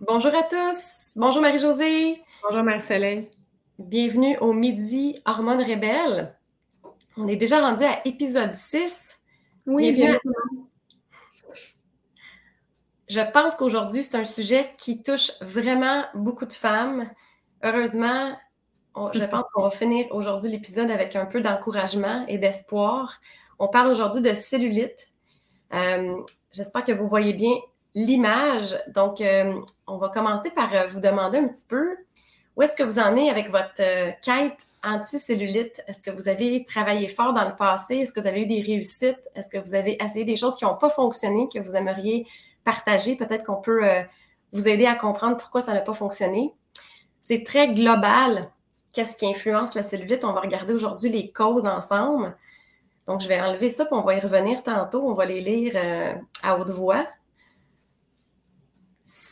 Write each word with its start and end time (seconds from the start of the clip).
Bonjour 0.00 0.32
à 0.32 0.44
tous. 0.44 1.12
Bonjour 1.16 1.42
Marie-Josée. 1.42 2.22
Bonjour 2.44 2.62
Marie-Soleil. 2.62 3.28
Bienvenue 3.80 4.38
au 4.38 4.52
Midi 4.52 5.20
Hormones 5.26 5.60
Rebelles. 5.60 6.36
On 7.16 7.26
est 7.26 7.34
déjà 7.34 7.60
rendu 7.60 7.82
à 7.82 8.06
épisode 8.06 8.52
6. 8.52 9.18
Oui, 9.66 9.90
bien. 9.90 10.16
Je 13.08 13.20
pense 13.32 13.56
qu'aujourd'hui, 13.56 14.04
c'est 14.04 14.16
un 14.16 14.24
sujet 14.24 14.72
qui 14.78 15.02
touche 15.02 15.32
vraiment 15.40 16.04
beaucoup 16.14 16.46
de 16.46 16.52
femmes. 16.52 17.10
Heureusement, 17.64 18.36
je 19.14 19.24
pense 19.30 19.50
qu'on 19.50 19.62
va 19.62 19.70
finir 19.70 20.06
aujourd'hui 20.12 20.48
l'épisode 20.48 20.92
avec 20.92 21.16
un 21.16 21.26
peu 21.26 21.40
d'encouragement 21.40 22.24
et 22.28 22.38
d'espoir. 22.38 23.20
On 23.58 23.66
parle 23.66 23.88
aujourd'hui 23.88 24.22
de 24.22 24.32
cellulite. 24.32 25.10
Euh, 25.74 26.14
j'espère 26.52 26.84
que 26.84 26.92
vous 26.92 27.08
voyez 27.08 27.32
bien 27.32 27.56
l'image. 28.06 28.78
Donc, 28.88 29.20
euh, 29.20 29.60
on 29.86 29.98
va 29.98 30.08
commencer 30.08 30.50
par 30.50 30.72
euh, 30.72 30.86
vous 30.86 31.00
demander 31.00 31.38
un 31.38 31.48
petit 31.48 31.66
peu 31.66 31.96
où 32.56 32.62
est-ce 32.62 32.76
que 32.76 32.82
vous 32.82 32.98
en 32.98 33.16
êtes 33.16 33.30
avec 33.30 33.50
votre 33.50 33.80
euh, 33.80 34.10
quête 34.22 34.58
anti-cellulite? 34.84 35.82
Est-ce 35.86 36.02
que 36.02 36.10
vous 36.10 36.28
avez 36.28 36.64
travaillé 36.64 37.08
fort 37.08 37.32
dans 37.32 37.44
le 37.44 37.56
passé? 37.56 37.96
Est-ce 37.96 38.12
que 38.12 38.20
vous 38.20 38.26
avez 38.26 38.42
eu 38.42 38.46
des 38.46 38.60
réussites? 38.60 39.28
Est-ce 39.34 39.50
que 39.50 39.58
vous 39.58 39.74
avez 39.74 40.02
essayé 40.02 40.24
des 40.24 40.36
choses 40.36 40.56
qui 40.56 40.64
n'ont 40.64 40.76
pas 40.76 40.90
fonctionné, 40.90 41.48
que 41.52 41.58
vous 41.58 41.74
aimeriez 41.74 42.26
partager? 42.64 43.16
Peut-être 43.16 43.44
qu'on 43.44 43.60
peut, 43.60 43.82
vous 44.52 44.68
aider 44.68 44.86
à 44.86 44.94
comprendre 44.94 45.36
pourquoi 45.36 45.60
ça 45.60 45.72
n'a 45.72 45.80
pas 45.80 45.94
fonctionné. 45.94 46.52
C'est 47.20 47.44
très 47.44 47.68
global. 47.68 48.50
Qu'est-ce 48.92 49.16
qui 49.16 49.26
influence 49.26 49.74
la 49.74 49.82
cellulite? 49.82 50.24
On 50.24 50.32
va 50.32 50.40
regarder 50.40 50.72
aujourd'hui 50.72 51.10
les 51.10 51.30
causes 51.30 51.66
ensemble. 51.66 52.36
Donc, 53.06 53.20
je 53.20 53.28
vais 53.28 53.40
enlever 53.40 53.68
ça, 53.68 53.84
puis 53.84 53.94
on 53.94 54.02
va 54.02 54.14
y 54.14 54.20
revenir 54.20 54.62
tantôt. 54.62 55.02
On 55.08 55.14
va 55.14 55.26
les 55.26 55.40
lire 55.40 55.76
à 56.42 56.58
haute 56.58 56.70
voix 56.70 57.06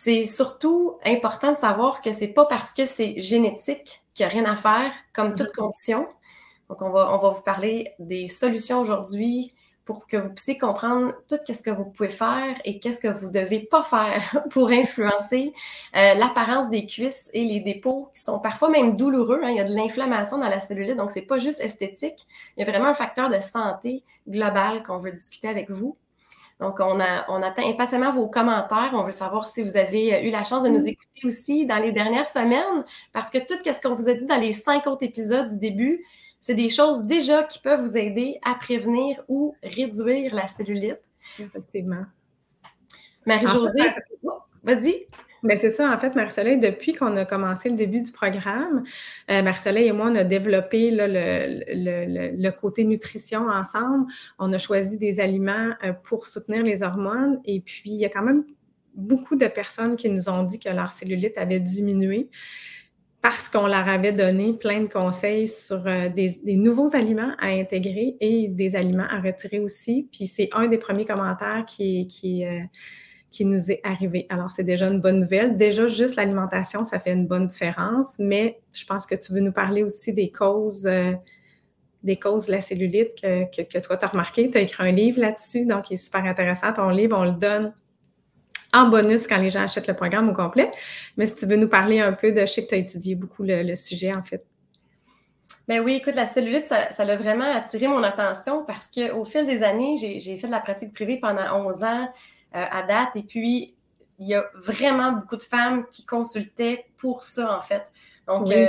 c'est 0.07 0.27
surtout 0.27 0.99
important 1.05 1.51
de 1.51 1.57
savoir 1.57 2.01
que 2.01 2.13
c'est 2.13 2.29
pas 2.29 2.47
parce 2.47 2.73
que 2.73 2.85
c'est 2.85 3.19
génétique 3.21 4.05
qu'il 4.15 4.25
n'y 4.25 4.31
a 4.31 4.35
rien 4.35 4.45
à 4.45 4.55
faire, 4.55 4.93
comme 5.13 5.35
toute 5.35 5.49
mm-hmm. 5.49 5.57
condition. 5.57 6.07
Donc, 6.69 6.81
on 6.81 6.91
va, 6.91 7.13
on 7.13 7.19
va 7.19 7.31
vous 7.31 7.43
parler 7.43 7.91
des 7.99 8.29
solutions 8.29 8.79
aujourd'hui 8.79 9.53
pour 9.85 10.07
que 10.07 10.17
vous 10.17 10.31
puissiez 10.31 10.59
comprendre 10.59 11.13
tout 11.29 11.39
ce 11.53 11.61
que 11.61 11.73
vous 11.73 11.87
pouvez 11.87 12.11
faire 12.11 12.55
et 12.65 12.79
qu'est-ce 12.79 13.01
que 13.01 13.09
vous 13.09 13.27
ne 13.27 13.33
devez 13.33 13.59
pas 13.59 13.83
faire 13.83 14.45
pour 14.51 14.71
influencer 14.71 15.53
euh, 15.97 16.15
l'apparence 16.15 16.71
des 16.71 16.87
cuisses 16.87 17.29
et 17.33 17.45
les 17.45 17.59
dépôts 17.59 18.13
qui 18.15 18.23
sont 18.23 18.39
parfois 18.39 18.69
même 18.69 18.97
douloureux. 18.97 19.41
Hein. 19.43 19.51
Il 19.51 19.57
y 19.57 19.61
a 19.61 19.65
de 19.65 19.75
l'inflammation 19.75 20.39
dans 20.39 20.49
la 20.49 20.61
cellulite, 20.61 20.97
donc 20.97 21.11
c'est 21.11 21.23
pas 21.23 21.39
juste 21.39 21.61
esthétique. 21.61 22.29
Il 22.57 22.65
y 22.65 22.69
a 22.69 22.71
vraiment 22.71 22.91
un 22.91 22.95
facteur 22.95 23.29
de 23.29 23.41
santé 23.41 24.05
global 24.29 24.85
qu'on 24.85 24.99
veut 24.99 25.11
discuter 25.11 25.49
avec 25.49 25.69
vous. 25.69 25.97
Donc, 26.61 26.81
on, 26.81 26.99
a, 27.01 27.27
on 27.29 27.43
attend 27.43 27.69
impatiemment 27.69 28.13
vos 28.13 28.29
commentaires. 28.29 28.91
On 28.95 29.03
veut 29.03 29.11
savoir 29.11 29.47
si 29.47 29.63
vous 29.63 29.77
avez 29.77 30.15
euh, 30.15 30.23
eu 30.23 30.31
la 30.31 30.43
chance 30.43 30.63
de 30.63 30.69
nous 30.69 30.87
écouter 30.89 31.21
aussi 31.25 31.67
dans 31.67 31.79
les 31.79 31.93
dernières 31.93 32.29
semaines, 32.29 32.85
parce 33.13 33.31
que 33.31 33.39
tout 33.39 33.55
ce 33.63 33.81
qu'on 33.81 33.95
vous 33.95 34.09
a 34.09 34.15
dit 34.15 34.25
dans 34.25 34.41
les 34.41 34.53
cinq 34.53 34.87
autres 34.87 35.03
épisodes 35.03 35.49
du 35.49 35.59
début, 35.59 36.05
c'est 36.41 36.55
des 36.55 36.69
choses 36.69 37.03
déjà 37.03 37.43
qui 37.43 37.59
peuvent 37.59 37.83
vous 37.83 37.99
aider 37.99 38.39
à 38.45 38.55
prévenir 38.55 39.23
ou 39.29 39.55
réduire 39.63 40.35
la 40.35 40.47
cellulite. 40.47 41.01
Effectivement. 41.39 42.05
Marie-Josée, 43.27 43.91
vas-y. 44.63 45.07
Bien, 45.43 45.57
c'est 45.57 45.71
ça, 45.71 45.93
en 45.93 45.99
fait, 45.99 46.15
Marie-Soleil, 46.15 46.59
depuis 46.59 46.95
qu'on 46.95 47.15
a 47.17 47.25
commencé 47.25 47.69
le 47.69 47.77
début 47.77 48.01
du 48.01 48.11
programme, 48.11 48.83
euh, 49.31 49.43
et 49.77 49.93
moi, 49.93 50.09
on 50.11 50.15
a 50.15 50.25
développé 50.25 50.91
le, 50.91 52.51
côté 52.51 52.85
nutrition 52.85 53.49
ensemble. 53.49 54.07
On 54.39 54.53
a 54.53 54.59
choisi 54.59 54.97
des 54.97 55.21
aliments 55.21 55.75
euh, 55.85 55.93
pour 55.93 56.27
soutenir 56.27 56.63
les 56.63 56.83
hormones. 56.83 57.41
Et 57.45 57.61
puis, 57.61 57.91
il 57.91 57.97
y 57.97 58.05
a 58.05 58.09
quand 58.09 58.23
même 58.23 58.45
beaucoup 58.95 59.37
de 59.37 59.47
personnes 59.47 59.97
qui 59.97 60.09
nous 60.09 60.29
ont 60.31 60.43
dit 60.43 60.59
que 60.59 60.71
leur 60.71 60.91
cellulite 60.91 61.37
avait 61.37 61.61
diminué 61.61 62.31
parce 63.21 63.49
qu'on 63.49 63.67
leur 63.67 63.89
avait 63.89 64.13
donné 64.13 64.53
plein 64.55 64.81
de 64.81 64.89
conseils 64.89 65.49
sur 65.49 65.87
euh, 65.87 66.09
des, 66.09 66.39
nouveaux 66.57 66.95
aliments 66.95 67.33
à 67.41 67.49
intégrer 67.49 68.17
et 68.21 68.49
des 68.49 68.75
aliments 68.75 69.07
à 69.11 69.21
retirer 69.21 69.61
aussi. 69.61 70.09
Puis 70.13 70.27
c'est 70.27 70.49
un 70.53 70.69
des 70.69 70.79
premiers 70.79 71.05
commentaires 71.05 71.65
qui, 71.67 72.07
qui, 72.09 72.45
qui 73.37 73.45
nous 73.45 73.71
est 73.71 73.81
arrivé. 73.85 74.25
Alors, 74.31 74.51
c'est 74.51 74.65
déjà 74.65 74.87
une 74.87 74.99
bonne 74.99 75.21
nouvelle. 75.21 75.59
Déjà, 75.59 75.87
juste 75.87 76.17
l'alimentation, 76.17 76.85
ça 76.85 76.99
fait 76.99 77.13
une 77.13 77.27
bonne 77.27 77.49
différence, 77.49 78.19
mais 78.19 78.61
je 78.73 78.87
pense 78.87 79.05
que 79.05 79.15
tu 79.15 79.31
veux 79.35 79.41
nous 79.41 79.53
parler 79.53 79.83
aussi 79.83 80.15
des 80.15 80.31
causes, 80.31 80.87
euh, 80.87 81.13
des 82.03 82.17
causes 82.17 82.47
de 82.47 82.53
la 82.53 82.63
cellulite 82.63 83.11
que, 83.21 83.45
que, 83.63 83.79
toi, 83.79 83.99
tu 83.99 84.05
as 84.07 84.09
remarqué. 84.09 84.51
Tu 84.51 84.57
as 84.57 84.63
écrit 84.63 84.89
un 84.89 84.91
livre 84.91 85.21
là-dessus, 85.21 85.67
donc 85.67 85.91
il 85.91 85.95
est 85.95 86.03
super 86.03 86.25
intéressant. 86.25 86.73
Ton 86.73 86.89
livre, 86.89 87.15
on 87.19 87.25
le 87.25 87.33
donne 87.33 87.75
en 88.73 88.89
bonus 88.89 89.27
quand 89.27 89.37
les 89.37 89.51
gens 89.51 89.65
achètent 89.65 89.87
le 89.87 89.95
programme 89.95 90.31
au 90.31 90.33
complet. 90.33 90.71
Mais 91.19 91.27
si 91.27 91.37
tu 91.37 91.45
veux 91.45 91.57
nous 91.57 91.69
parler 91.69 92.01
un 92.01 92.15
peu 92.15 92.33
de, 92.33 92.41
je 92.41 92.47
sais 92.47 92.65
que 92.65 92.71
tu 92.71 92.75
as 92.75 92.79
étudié 92.79 93.17
beaucoup 93.17 93.43
le, 93.43 93.75
sujet, 93.75 94.15
en 94.15 94.23
fait. 94.23 94.47
Ben 95.69 95.81
oui, 95.85 95.97
écoute, 95.97 96.15
la 96.15 96.25
cellulite, 96.25 96.69
ça, 96.69 96.91
ça 96.91 97.03
a 97.03 97.17
vraiment 97.17 97.55
attiré 97.55 97.87
mon 97.87 98.03
attention 98.03 98.65
parce 98.65 98.91
qu'au 98.91 99.27
fil 99.27 99.45
des 99.45 99.63
années, 99.63 99.97
j'ai 99.99 100.39
fait 100.39 100.47
de 100.47 100.53
la 100.53 100.61
pratique 100.61 100.95
privée 100.95 101.19
pendant 101.19 101.67
11 101.69 101.85
ans. 101.85 102.09
Euh, 102.55 102.65
à 102.71 102.85
date. 102.85 103.17
Et 103.17 103.23
puis, 103.23 103.75
il 104.19 104.29
y 104.29 104.35
a 104.35 104.47
vraiment 104.55 105.13
beaucoup 105.13 105.37
de 105.37 105.43
femmes 105.43 105.85
qui 105.91 106.07
consultaient 106.07 106.87
pour 106.97 107.23
ça, 107.23 107.55
en 107.55 107.61
fait. 107.61 107.93
Donc, 108.27 108.51
euh, 108.51 108.69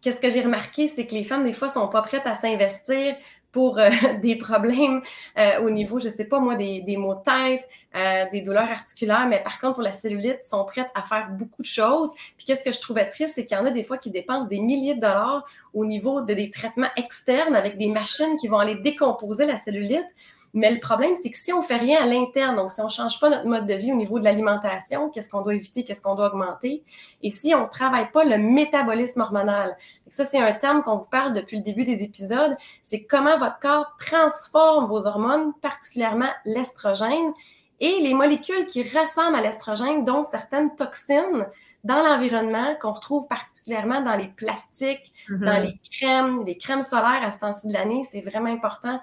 qu'est-ce 0.00 0.20
que 0.20 0.30
j'ai 0.30 0.40
remarqué, 0.40 0.88
c'est 0.88 1.06
que 1.06 1.14
les 1.14 1.24
femmes, 1.24 1.44
des 1.44 1.52
fois, 1.52 1.68
sont 1.68 1.88
pas 1.88 2.00
prêtes 2.00 2.26
à 2.26 2.34
s'investir 2.34 3.16
pour 3.50 3.78
euh, 3.78 3.90
des 4.22 4.36
problèmes 4.36 5.02
au 5.60 5.68
niveau, 5.68 5.98
je 5.98 6.08
sais 6.08 6.24
pas 6.24 6.38
moi, 6.38 6.54
des, 6.54 6.80
des 6.80 6.96
maux 6.96 7.16
de 7.16 7.22
tête, 7.22 8.30
des 8.30 8.40
douleurs 8.40 8.70
articulaires, 8.70 9.26
mais 9.28 9.42
par 9.42 9.60
contre, 9.60 9.74
pour 9.74 9.82
la 9.82 9.92
cellulite, 9.92 10.44
sont 10.44 10.64
prêtes 10.64 10.90
à 10.94 11.02
faire 11.02 11.28
beaucoup 11.32 11.60
de 11.60 11.66
choses. 11.66 12.10
Puis 12.38 12.46
qu'est-ce 12.46 12.64
que 12.64 12.72
je 12.72 12.80
trouvais 12.80 13.08
triste, 13.08 13.34
c'est 13.34 13.44
qu'il 13.44 13.58
y 13.58 13.60
en 13.60 13.66
a 13.66 13.72
des 13.72 13.84
fois 13.84 13.98
qui 13.98 14.10
dépensent 14.10 14.48
des 14.48 14.60
milliers 14.60 14.94
de 14.94 15.00
dollars 15.00 15.44
au 15.74 15.84
niveau 15.84 16.22
de 16.22 16.32
des 16.32 16.50
traitements 16.50 16.90
externes 16.96 17.56
avec 17.56 17.76
des 17.76 17.88
machines 17.88 18.36
qui 18.40 18.48
vont 18.48 18.58
aller 18.58 18.76
décomposer 18.76 19.44
la 19.44 19.58
cellulite. 19.58 20.06
Mais 20.54 20.70
le 20.70 20.80
problème, 20.80 21.14
c'est 21.20 21.30
que 21.30 21.36
si 21.36 21.52
on 21.52 21.62
fait 21.62 21.76
rien 21.76 22.02
à 22.02 22.06
l'interne, 22.06 22.56
donc 22.56 22.70
si 22.70 22.80
on 22.82 22.88
change 22.88 23.18
pas 23.18 23.30
notre 23.30 23.46
mode 23.46 23.66
de 23.66 23.74
vie 23.74 23.92
au 23.92 23.96
niveau 23.96 24.18
de 24.18 24.24
l'alimentation, 24.24 25.08
qu'est-ce 25.08 25.30
qu'on 25.30 25.40
doit 25.40 25.54
éviter, 25.54 25.82
qu'est-ce 25.82 26.02
qu'on 26.02 26.14
doit 26.14 26.26
augmenter, 26.26 26.84
et 27.22 27.30
si 27.30 27.54
on 27.54 27.68
travaille 27.68 28.10
pas 28.10 28.24
le 28.24 28.36
métabolisme 28.36 29.22
hormonal, 29.22 29.76
ça 30.08 30.26
c'est 30.26 30.38
un 30.38 30.52
terme 30.52 30.82
qu'on 30.82 30.96
vous 30.96 31.08
parle 31.08 31.32
depuis 31.32 31.56
le 31.56 31.62
début 31.62 31.84
des 31.84 32.02
épisodes, 32.02 32.54
c'est 32.82 33.04
comment 33.04 33.38
votre 33.38 33.58
corps 33.60 33.96
transforme 33.98 34.86
vos 34.86 35.06
hormones, 35.06 35.54
particulièrement 35.62 36.30
l'estrogène, 36.44 37.32
et 37.80 38.00
les 38.00 38.14
molécules 38.14 38.66
qui 38.66 38.82
ressemblent 38.82 39.34
à 39.34 39.40
l'estrogène, 39.40 40.04
dont 40.04 40.22
certaines 40.22 40.76
toxines, 40.76 41.46
dans 41.82 42.00
l'environnement 42.00 42.76
qu'on 42.80 42.92
retrouve 42.92 43.26
particulièrement 43.26 44.02
dans 44.02 44.14
les 44.14 44.28
plastiques, 44.28 45.12
mm-hmm. 45.28 45.44
dans 45.44 45.58
les 45.60 45.76
crèmes, 45.90 46.44
les 46.44 46.56
crèmes 46.56 46.82
solaires 46.82 47.22
à 47.24 47.32
ce 47.32 47.40
temps-ci 47.40 47.66
de 47.66 47.72
l'année. 47.72 48.04
C'est 48.08 48.20
vraiment 48.20 48.52
important 48.52 49.00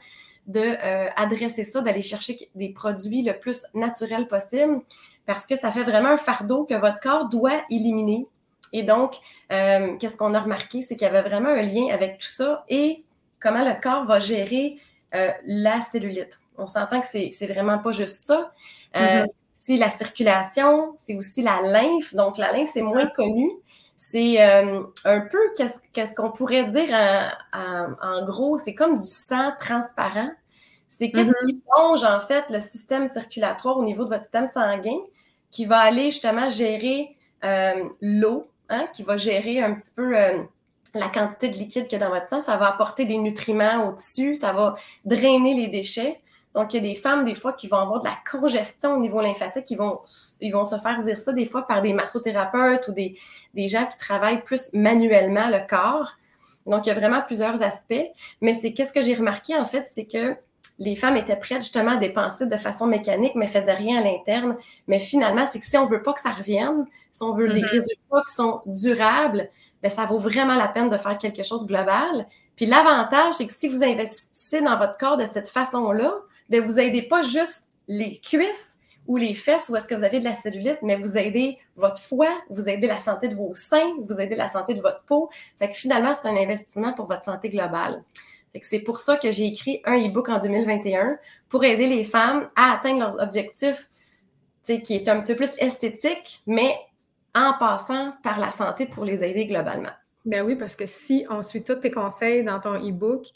de 0.49 0.75
euh, 0.83 1.09
adresser 1.15 1.63
ça, 1.63 1.79
d'aller 1.81 2.01
chercher 2.01 2.49
des 2.55 2.69
produits 2.69 3.21
le 3.21 3.37
plus 3.37 3.65
naturels 3.75 4.27
possible 4.27 4.81
parce 5.25 5.45
que 5.45 5.55
ça 5.55 5.71
fait 5.71 5.83
vraiment 5.83 6.09
un 6.09 6.17
fardeau 6.17 6.65
que 6.65 6.73
votre 6.73 6.99
corps 6.99 7.29
doit 7.29 7.61
éliminer. 7.69 8.25
Et 8.73 8.81
donc, 8.81 9.13
euh, 9.51 9.95
qu'est-ce 9.97 10.17
qu'on 10.17 10.33
a 10.33 10.39
remarqué, 10.39 10.81
c'est 10.81 10.95
qu'il 10.95 11.07
y 11.07 11.09
avait 11.09 11.21
vraiment 11.21 11.49
un 11.49 11.61
lien 11.61 11.93
avec 11.93 12.17
tout 12.17 12.27
ça 12.27 12.65
et 12.67 13.03
comment 13.39 13.63
le 13.63 13.79
corps 13.79 14.05
va 14.05 14.19
gérer 14.19 14.77
euh, 15.13 15.29
la 15.45 15.81
cellulite. 15.81 16.39
On 16.57 16.65
s'entend 16.65 16.99
que 16.99 17.07
c'est 17.07 17.47
vraiment 17.47 17.77
pas 17.77 17.91
juste 17.91 18.25
ça. 18.25 18.51
Mm-hmm. 18.95 19.25
C'est 19.53 19.77
la 19.77 19.91
circulation, 19.91 20.95
c'est 20.97 21.15
aussi 21.15 21.43
la 21.43 21.61
lymphe. 21.61 22.15
Donc, 22.15 22.37
la 22.39 22.51
lymphe, 22.51 22.69
c'est 22.73 22.81
moins 22.81 23.05
connu, 23.05 23.51
c'est 24.01 24.41
euh, 24.41 24.81
un 25.03 25.19
peu 25.19 25.37
qu'est-ce 25.57 26.15
qu'on 26.15 26.31
pourrait 26.31 26.63
dire 26.63 26.87
en, 27.51 28.25
gros, 28.25 28.57
c'est 28.57 28.73
comme 28.73 29.01
du 29.01 29.07
sang 29.09 29.51
transparent. 29.59 30.31
C'est 30.87 31.11
qu'est-ce 31.11 31.31
mm-hmm. 31.31 31.47
qui 31.47 31.63
longe 31.77 32.03
en 32.05 32.21
fait 32.21 32.45
le 32.49 32.61
système 32.61 33.09
circulatoire 33.09 33.77
au 33.77 33.83
niveau 33.83 34.05
de 34.05 34.09
votre 34.09 34.23
système 34.23 34.47
sanguin 34.47 34.97
qui 35.51 35.65
va 35.65 35.79
aller 35.79 36.11
justement 36.11 36.47
gérer 36.47 37.17
euh, 37.43 37.89
l'eau, 37.99 38.49
hein, 38.69 38.87
qui 38.93 39.03
va 39.03 39.17
gérer 39.17 39.61
un 39.61 39.73
petit 39.73 39.91
peu 39.93 40.17
euh, 40.17 40.43
la 40.93 41.09
quantité 41.09 41.49
de 41.49 41.57
liquide 41.57 41.89
qu'il 41.89 41.99
y 41.99 42.01
a 42.01 42.05
dans 42.05 42.13
votre 42.13 42.29
sang. 42.29 42.39
Ça 42.39 42.55
va 42.55 42.69
apporter 42.69 43.03
des 43.03 43.17
nutriments 43.17 43.89
au 43.89 43.91
tissu, 43.97 44.33
ça 44.33 44.53
va 44.53 44.75
drainer 45.03 45.55
les 45.55 45.67
déchets. 45.67 46.21
Donc, 46.55 46.73
il 46.73 46.77
y 46.77 46.79
a 46.79 46.93
des 46.93 46.95
femmes, 46.95 47.25
des 47.25 47.35
fois, 47.35 47.53
qui 47.53 47.67
vont 47.67 47.77
avoir 47.77 47.99
de 47.99 48.05
la 48.05 48.17
congestion 48.29 48.95
au 48.95 48.99
niveau 48.99 49.21
lymphatique, 49.21 49.63
qui 49.63 49.75
vont, 49.75 49.99
ils 50.41 50.51
vont 50.51 50.65
se 50.65 50.77
faire 50.77 51.01
dire 51.03 51.19
ça 51.19 51.31
des 51.31 51.45
fois 51.45 51.67
par 51.67 51.81
des 51.81 51.93
massothérapeutes 51.93 52.87
ou 52.87 52.91
des, 52.91 53.15
des 53.53 53.67
gens 53.67 53.85
qui 53.85 53.97
travaillent 53.97 54.43
plus 54.43 54.69
manuellement 54.73 55.47
le 55.49 55.65
corps. 55.67 56.13
Donc, 56.65 56.85
il 56.85 56.89
y 56.89 56.91
a 56.91 56.95
vraiment 56.95 57.21
plusieurs 57.21 57.61
aspects. 57.61 58.05
Mais 58.41 58.53
c'est 58.53 58.73
qu'est-ce 58.73 58.93
que 58.93 59.01
j'ai 59.01 59.13
remarqué, 59.13 59.55
en 59.55 59.65
fait, 59.65 59.85
c'est 59.87 60.05
que 60.05 60.35
les 60.79 60.95
femmes 60.95 61.17
étaient 61.17 61.35
prêtes 61.35 61.61
justement 61.61 61.91
à 61.91 61.97
dépenser 61.97 62.47
de 62.47 62.57
façon 62.57 62.87
mécanique, 62.87 63.35
mais 63.35 63.47
faisaient 63.47 63.73
rien 63.73 63.99
à 63.99 64.03
l'interne. 64.03 64.55
Mais 64.87 64.99
finalement, 64.99 65.45
c'est 65.45 65.59
que 65.59 65.65
si 65.65 65.77
on 65.77 65.85
veut 65.85 66.01
pas 66.01 66.13
que 66.13 66.21
ça 66.21 66.31
revienne, 66.31 66.85
si 67.11 67.21
on 67.21 67.33
veut 67.33 67.49
des 67.49 67.61
mm-hmm. 67.61 67.65
résultats 67.65 68.23
qui 68.27 68.33
sont 68.33 68.61
durables, 68.65 69.49
ben 69.83 69.89
ça 69.89 70.05
vaut 70.05 70.17
vraiment 70.17 70.55
la 70.55 70.67
peine 70.67 70.89
de 70.89 70.97
faire 70.97 71.17
quelque 71.17 71.43
chose 71.43 71.63
de 71.63 71.67
global. 71.67 72.27
Puis 72.55 72.65
l'avantage, 72.65 73.33
c'est 73.33 73.45
que 73.45 73.53
si 73.53 73.67
vous 73.67 73.83
investissez 73.83 74.61
dans 74.61 74.77
votre 74.77 74.97
corps 74.97 75.17
de 75.17 75.25
cette 75.25 75.49
façon-là, 75.49 76.13
bien, 76.49 76.61
vous 76.61 76.79
aidez 76.79 77.01
pas 77.01 77.21
juste 77.21 77.67
les 77.87 78.19
cuisses 78.19 78.77
ou 79.07 79.17
les 79.17 79.33
fesses, 79.33 79.69
où 79.69 79.75
est-ce 79.75 79.87
que 79.87 79.95
vous 79.95 80.03
avez 80.03 80.19
de 80.19 80.25
la 80.25 80.35
cellulite, 80.35 80.79
mais 80.83 80.95
vous 80.95 81.17
aidez 81.17 81.57
votre 81.75 81.99
foie, 81.99 82.31
vous 82.49 82.69
aidez 82.69 82.85
la 82.85 82.99
santé 82.99 83.27
de 83.27 83.35
vos 83.35 83.53
seins, 83.55 83.95
vous 84.01 84.19
aidez 84.21 84.35
la 84.35 84.47
santé 84.47 84.75
de 84.75 84.81
votre 84.81 85.01
peau. 85.03 85.29
Fait 85.57 85.67
que 85.67 85.73
finalement, 85.73 86.13
c'est 86.13 86.27
un 86.27 86.35
investissement 86.35 86.93
pour 86.93 87.07
votre 87.07 87.23
santé 87.23 87.49
globale. 87.49 88.03
C'est 88.61 88.79
pour 88.79 88.99
ça 88.99 89.17
que 89.17 89.31
j'ai 89.31 89.45
écrit 89.45 89.81
un 89.85 89.97
e-book 89.97 90.29
en 90.29 90.39
2021 90.39 91.17
pour 91.49 91.63
aider 91.63 91.87
les 91.87 92.03
femmes 92.03 92.49
à 92.55 92.73
atteindre 92.73 92.99
leurs 92.99 93.19
objectifs, 93.19 93.89
qui 94.65 94.95
est 94.95 95.09
un 95.09 95.21
petit 95.21 95.33
peu 95.33 95.37
plus 95.37 95.53
esthétique, 95.57 96.41
mais 96.45 96.75
en 97.33 97.53
passant 97.57 98.13
par 98.23 98.39
la 98.39 98.51
santé 98.51 98.85
pour 98.85 99.05
les 99.05 99.23
aider 99.23 99.45
globalement. 99.47 99.89
Ben 100.25 100.45
oui, 100.45 100.55
parce 100.55 100.75
que 100.75 100.85
si 100.85 101.25
on 101.29 101.41
suit 101.41 101.63
tous 101.63 101.75
tes 101.75 101.91
conseils 101.91 102.43
dans 102.43 102.59
ton 102.59 102.75
e-book, 102.75 103.27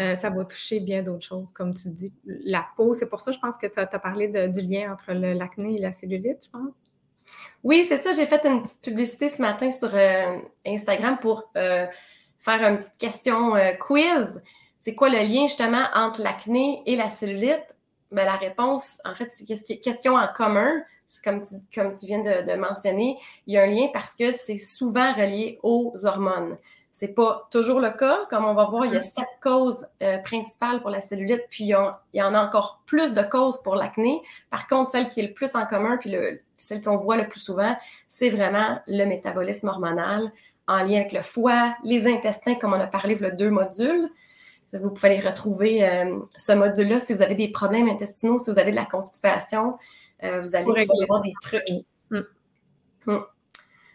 euh, 0.00 0.14
ça 0.14 0.30
va 0.30 0.44
toucher 0.44 0.80
bien 0.80 1.02
d'autres 1.02 1.26
choses, 1.26 1.52
comme 1.52 1.74
tu 1.74 1.88
dis. 1.90 2.12
La 2.24 2.66
peau, 2.76 2.94
c'est 2.94 3.08
pour 3.08 3.20
ça, 3.20 3.32
je 3.32 3.38
pense 3.38 3.58
que 3.58 3.66
tu 3.66 3.78
as, 3.78 3.86
parlé 3.98 4.28
du 4.48 4.60
lien 4.60 4.92
entre 4.92 5.12
l'acné 5.12 5.76
et 5.76 5.78
la 5.78 5.92
cellulite, 5.92 6.44
je 6.46 6.50
pense. 6.50 6.74
Oui, 7.64 7.84
c'est 7.88 7.96
ça. 7.96 8.12
J'ai 8.12 8.26
fait 8.26 8.44
une 8.46 8.62
petite 8.62 8.82
publicité 8.82 9.28
ce 9.28 9.42
matin 9.42 9.70
sur 9.70 9.90
euh, 9.94 10.38
Instagram 10.64 11.18
pour 11.20 11.50
euh, 11.56 11.86
faire 12.38 12.62
une 12.62 12.78
petite 12.78 12.98
question 12.98 13.54
quiz. 13.80 14.42
C'est 14.78 14.94
quoi 14.94 15.08
le 15.08 15.18
lien 15.18 15.46
justement 15.46 15.84
entre 15.94 16.22
l'acné 16.22 16.82
et 16.86 16.94
la 16.94 17.08
cellulite? 17.08 17.76
Ben, 18.10 18.24
la 18.24 18.36
réponse, 18.36 18.98
en 19.04 19.14
fait, 19.14 19.30
c'est 19.32 19.44
qu'est-ce 19.44 20.08
ont 20.08 20.16
en 20.16 20.28
commun? 20.28 20.82
Comme 21.24 21.40
tu, 21.42 22.06
viens 22.06 22.22
de, 22.22 22.54
mentionner, 22.54 23.18
il 23.46 23.54
y 23.54 23.58
a 23.58 23.62
un 23.62 23.66
lien 23.66 23.88
parce 23.92 24.14
que 24.14 24.30
c'est 24.30 24.58
souvent 24.58 25.12
relié 25.14 25.58
aux 25.62 25.94
hormones. 26.04 26.56
C'est 26.98 27.14
pas 27.14 27.46
toujours 27.52 27.78
le 27.78 27.90
cas. 27.90 28.26
Comme 28.28 28.44
on 28.44 28.54
va 28.54 28.64
voir, 28.64 28.84
il 28.84 28.92
y 28.92 28.96
a 28.96 28.98
mm-hmm. 28.98 29.04
sept 29.04 29.28
causes 29.40 29.86
euh, 30.02 30.18
principales 30.18 30.80
pour 30.80 30.90
la 30.90 31.00
cellulite, 31.00 31.44
puis 31.48 31.62
il 31.62 31.68
y, 31.68 32.22
en 32.22 32.34
a 32.34 32.42
encore 32.42 32.82
plus 32.86 33.14
de 33.14 33.22
causes 33.22 33.62
pour 33.62 33.76
l'acné. 33.76 34.20
Par 34.50 34.66
contre, 34.66 34.90
celle 34.90 35.08
qui 35.08 35.20
est 35.20 35.28
le 35.28 35.32
plus 35.32 35.54
en 35.54 35.64
commun, 35.64 35.96
puis 35.98 36.10
le, 36.10 36.40
celle 36.56 36.82
qu'on 36.82 36.96
voit 36.96 37.16
le 37.16 37.28
plus 37.28 37.38
souvent, 37.38 37.76
c'est 38.08 38.30
vraiment 38.30 38.80
le 38.88 39.04
métabolisme 39.04 39.68
hormonal 39.68 40.32
en 40.66 40.78
lien 40.78 40.96
avec 40.96 41.12
le 41.12 41.20
foie, 41.20 41.76
les 41.84 42.08
intestins, 42.08 42.56
comme 42.56 42.72
on 42.72 42.80
a 42.80 42.88
parlé 42.88 43.14
le 43.14 43.30
deux 43.30 43.50
modules. 43.50 44.08
Vous 44.72 44.90
pouvez 44.90 45.10
aller 45.10 45.20
retrouver 45.20 45.88
euh, 45.88 46.18
ce 46.36 46.50
module-là 46.50 46.98
si 46.98 47.14
vous 47.14 47.22
avez 47.22 47.36
des 47.36 47.52
problèmes 47.52 47.88
intestinaux, 47.88 48.38
si 48.38 48.50
vous 48.50 48.58
avez 48.58 48.72
de 48.72 48.76
la 48.76 48.86
constipation. 48.86 49.78
Euh, 50.24 50.40
vous 50.40 50.56
allez 50.56 50.64
pouvoir 50.64 51.02
avoir 51.04 51.20
des 51.20 51.34
trucs. 51.40 51.62
Mm. 52.10 52.22
Mm. 53.06 53.20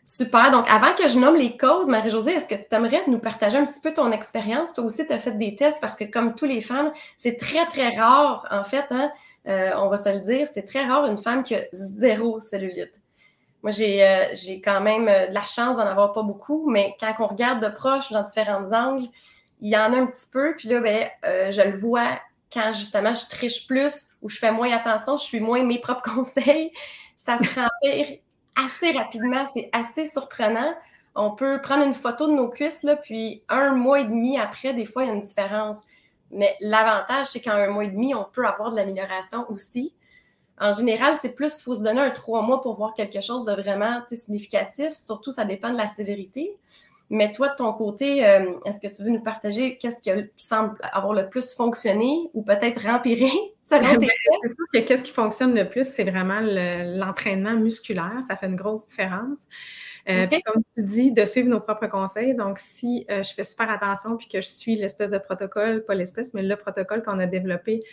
Super. 0.06 0.52
Donc, 0.52 0.70
avant 0.70 0.94
que 0.94 1.08
je 1.08 1.18
nomme 1.18 1.36
les 1.36 1.56
causes, 1.56 1.88
Marie-Josée, 1.88 2.34
est-ce 2.34 2.48
que 2.48 2.56
tu 2.56 2.76
aimerais 2.76 3.04
nous 3.08 3.20
partager 3.20 3.58
un 3.58 3.66
petit 3.66 3.80
peu 3.80 3.94
ton 3.94 4.12
expérience? 4.12 4.74
Toi 4.74 4.84
aussi, 4.84 5.08
tu 5.08 5.14
as 5.14 5.20
fait 5.20 5.38
des 5.38 5.56
tests 5.56 5.80
parce 5.80 5.96
que, 5.96 6.04
comme 6.04 6.36
tous 6.36 6.46
les 6.46 6.60
femmes, 6.60 6.92
c'est 7.18 7.38
très, 7.38 7.66
très 7.68 7.90
rare, 7.90 8.46
en 8.52 8.66
fait, 8.66 8.86
hein, 8.92 9.12
euh, 9.48 9.72
on 9.78 9.88
va 9.88 9.96
se 9.96 10.10
le 10.10 10.20
dire, 10.20 10.48
c'est 10.52 10.64
très 10.64 10.86
rare 10.86 11.06
une 11.06 11.18
femme 11.18 11.44
qui 11.44 11.56
a 11.56 11.62
zéro 11.72 12.42
cellulite. 12.42 13.02
Moi, 13.62 13.72
j'ai 13.72 14.06
euh, 14.06 14.26
quand 14.62 14.82
même 14.82 15.08
euh, 15.08 15.28
de 15.28 15.34
la 15.34 15.44
chance 15.44 15.78
d'en 15.78 15.88
avoir 15.88 16.12
pas 16.12 16.24
beaucoup, 16.24 16.70
mais 16.70 16.96
quand 17.00 17.14
on 17.20 17.28
regarde 17.28 17.64
de 17.64 17.70
proche 17.70 18.12
dans 18.12 18.24
différents 18.24 18.72
angles, 18.74 19.08
il 19.62 19.72
y 19.72 19.78
en 19.78 19.94
a 19.94 19.98
un 19.98 20.06
petit 20.08 20.28
peu. 20.30 20.54
Puis 20.58 20.68
là, 20.68 20.82
ben, 20.82 21.08
je 21.24 21.62
le 21.62 21.78
vois 21.78 22.20
quand 22.52 22.74
justement 22.74 23.14
je 23.14 23.26
triche 23.28 23.66
plus 23.68 24.08
ou 24.22 24.28
je 24.28 24.38
fais 24.38 24.52
moins 24.52 24.72
attention, 24.74 25.18
je 25.18 25.24
suis 25.24 25.40
moins 25.40 25.64
mes 25.64 25.80
propres 25.80 26.12
conseils. 26.14 26.72
Ça 27.16 27.38
se 27.38 27.58
empire 27.58 28.18
assez 28.56 28.92
rapidement. 28.92 29.46
C'est 29.46 29.70
assez 29.72 30.06
surprenant. 30.06 30.74
On 31.16 31.32
peut 31.32 31.62
prendre 31.62 31.84
une 31.84 31.94
photo 31.94 32.28
de 32.28 32.34
nos 32.34 32.50
cuisses, 32.50 32.84
là, 32.84 32.96
puis 32.96 33.44
un 33.50 33.74
mois 33.76 34.00
et 34.00 34.06
demi 34.06 34.40
après, 34.40 34.74
des 34.74 34.86
fois, 34.86 35.04
il 35.04 35.08
y 35.08 35.12
a 35.12 35.14
une 35.14 35.22
différence. 35.22 35.80
Mais 36.32 36.56
l'avantage, 36.60 37.28
c'est 37.28 37.42
qu'en 37.42 37.52
un 37.52 37.68
mois 37.68 37.86
et 37.86 37.90
demi, 37.90 38.16
on 38.16 38.26
peut 38.26 38.48
avoir 38.48 38.72
de 38.72 38.76
l'amélioration 38.76 39.46
aussi. 39.50 39.94
En 40.60 40.72
général, 40.72 41.16
c'est 41.20 41.34
plus, 41.34 41.60
il 41.60 41.64
faut 41.64 41.76
se 41.76 41.84
donner 41.84 42.02
un 42.02 42.10
trois 42.12 42.42
mois 42.42 42.62
pour 42.62 42.76
voir 42.76 42.94
quelque 42.94 43.22
chose 43.22 43.46
de 43.46 43.54
vraiment 43.54 44.02
significatif. 44.08 44.92
Surtout, 44.92 45.32
ça 45.32 45.46
dépend 45.46 45.70
de 45.70 45.78
la 45.78 45.88
sévérité. 45.88 46.58
Mais 47.10 47.32
toi, 47.32 47.50
de 47.50 47.56
ton 47.56 47.72
côté, 47.74 48.26
euh, 48.26 48.54
est-ce 48.66 48.80
que 48.80 48.88
tu 48.88 49.04
veux 49.04 49.10
nous 49.10 49.22
partager 49.22 49.78
qu'est-ce 49.78 50.02
qui, 50.02 50.10
semble 50.38 50.78
avoir 50.82 51.14
le 51.14 51.30
plus 51.30 51.54
fonctionné 51.54 52.30
ou 52.34 52.44
peut-être 52.44 52.84
rempiré? 52.84 53.30
Selon 53.64 53.82
tes 54.00 54.08
C'est 54.42 54.50
sûr 54.50 54.66
que 54.74 54.80
qu'est-ce 54.80 55.04
qui 55.04 55.12
fonctionne 55.12 55.56
le 55.56 55.68
plus, 55.68 55.88
c'est 55.88 56.04
vraiment 56.04 56.42
l'entraînement 56.42 57.56
musculaire. 57.56 58.20
Ça 58.28 58.36
fait 58.36 58.48
une 58.48 58.56
grosse 58.56 58.86
différence. 58.86 59.48
Euh, 60.10 60.28
puis 60.28 60.42
comme 60.42 60.62
tu 60.76 60.84
dis, 60.84 61.14
de 61.14 61.24
suivre 61.26 61.48
nos 61.48 61.62
propres 61.62 61.88
conseils. 61.88 62.36
Donc, 62.36 62.60
si 62.60 63.06
euh, 63.10 63.24
je 63.24 63.34
fais 63.34 63.46
super 63.46 63.70
attention 63.70 64.18
puis 64.18 64.28
que 64.28 64.42
je 64.42 64.48
suis 64.48 64.76
l'espèce 64.76 65.12
de 65.12 65.18
protocole, 65.18 65.86
pas 65.86 65.96
l'espèce, 65.96 66.34
mais 66.34 66.44
le 66.44 66.56
protocole 66.58 67.02
qu'on 67.02 67.20
a 67.20 67.26
développé 67.26 67.84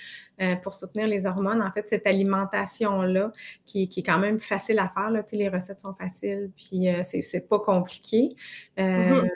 pour 0.62 0.72
soutenir 0.72 1.06
les 1.06 1.26
hormones, 1.26 1.60
en 1.60 1.70
fait, 1.70 1.86
cette 1.86 2.06
alimentation-là 2.06 3.30
qui, 3.66 3.88
qui, 3.88 4.00
est 4.00 4.02
quand 4.02 4.18
même 4.18 4.40
facile 4.40 4.78
à 4.78 4.88
faire. 4.88 5.10
Là, 5.10 5.22
les 5.32 5.48
recettes 5.50 5.80
sont 5.80 5.92
faciles, 5.92 6.50
puis 6.56 6.88
c'est 7.02 7.46
pas 7.46 7.58
compliqué. 7.58 8.34
Mm-hmm. 8.78 9.28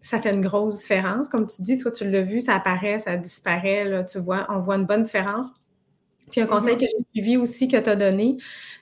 Ça 0.00 0.20
fait 0.20 0.30
une 0.30 0.42
grosse 0.42 0.82
différence. 0.82 1.28
Comme 1.28 1.46
tu 1.46 1.62
dis, 1.62 1.78
toi, 1.78 1.90
tu 1.90 2.08
l'as 2.08 2.22
vu, 2.22 2.40
ça 2.40 2.54
apparaît, 2.54 2.98
ça 3.00 3.16
disparaît. 3.16 3.84
Là, 3.84 4.04
tu 4.04 4.18
vois, 4.20 4.46
on 4.48 4.60
voit 4.60 4.76
une 4.76 4.86
bonne 4.86 5.02
différence. 5.02 5.46
Puis 6.34 6.40
un 6.40 6.46
conseil 6.46 6.74
mm-hmm. 6.74 6.80
que 6.80 6.86
j'ai 6.86 7.04
suivi 7.12 7.36
aussi 7.36 7.68
que 7.68 7.76
tu 7.76 7.88
as 7.88 7.94
donné, 7.94 8.38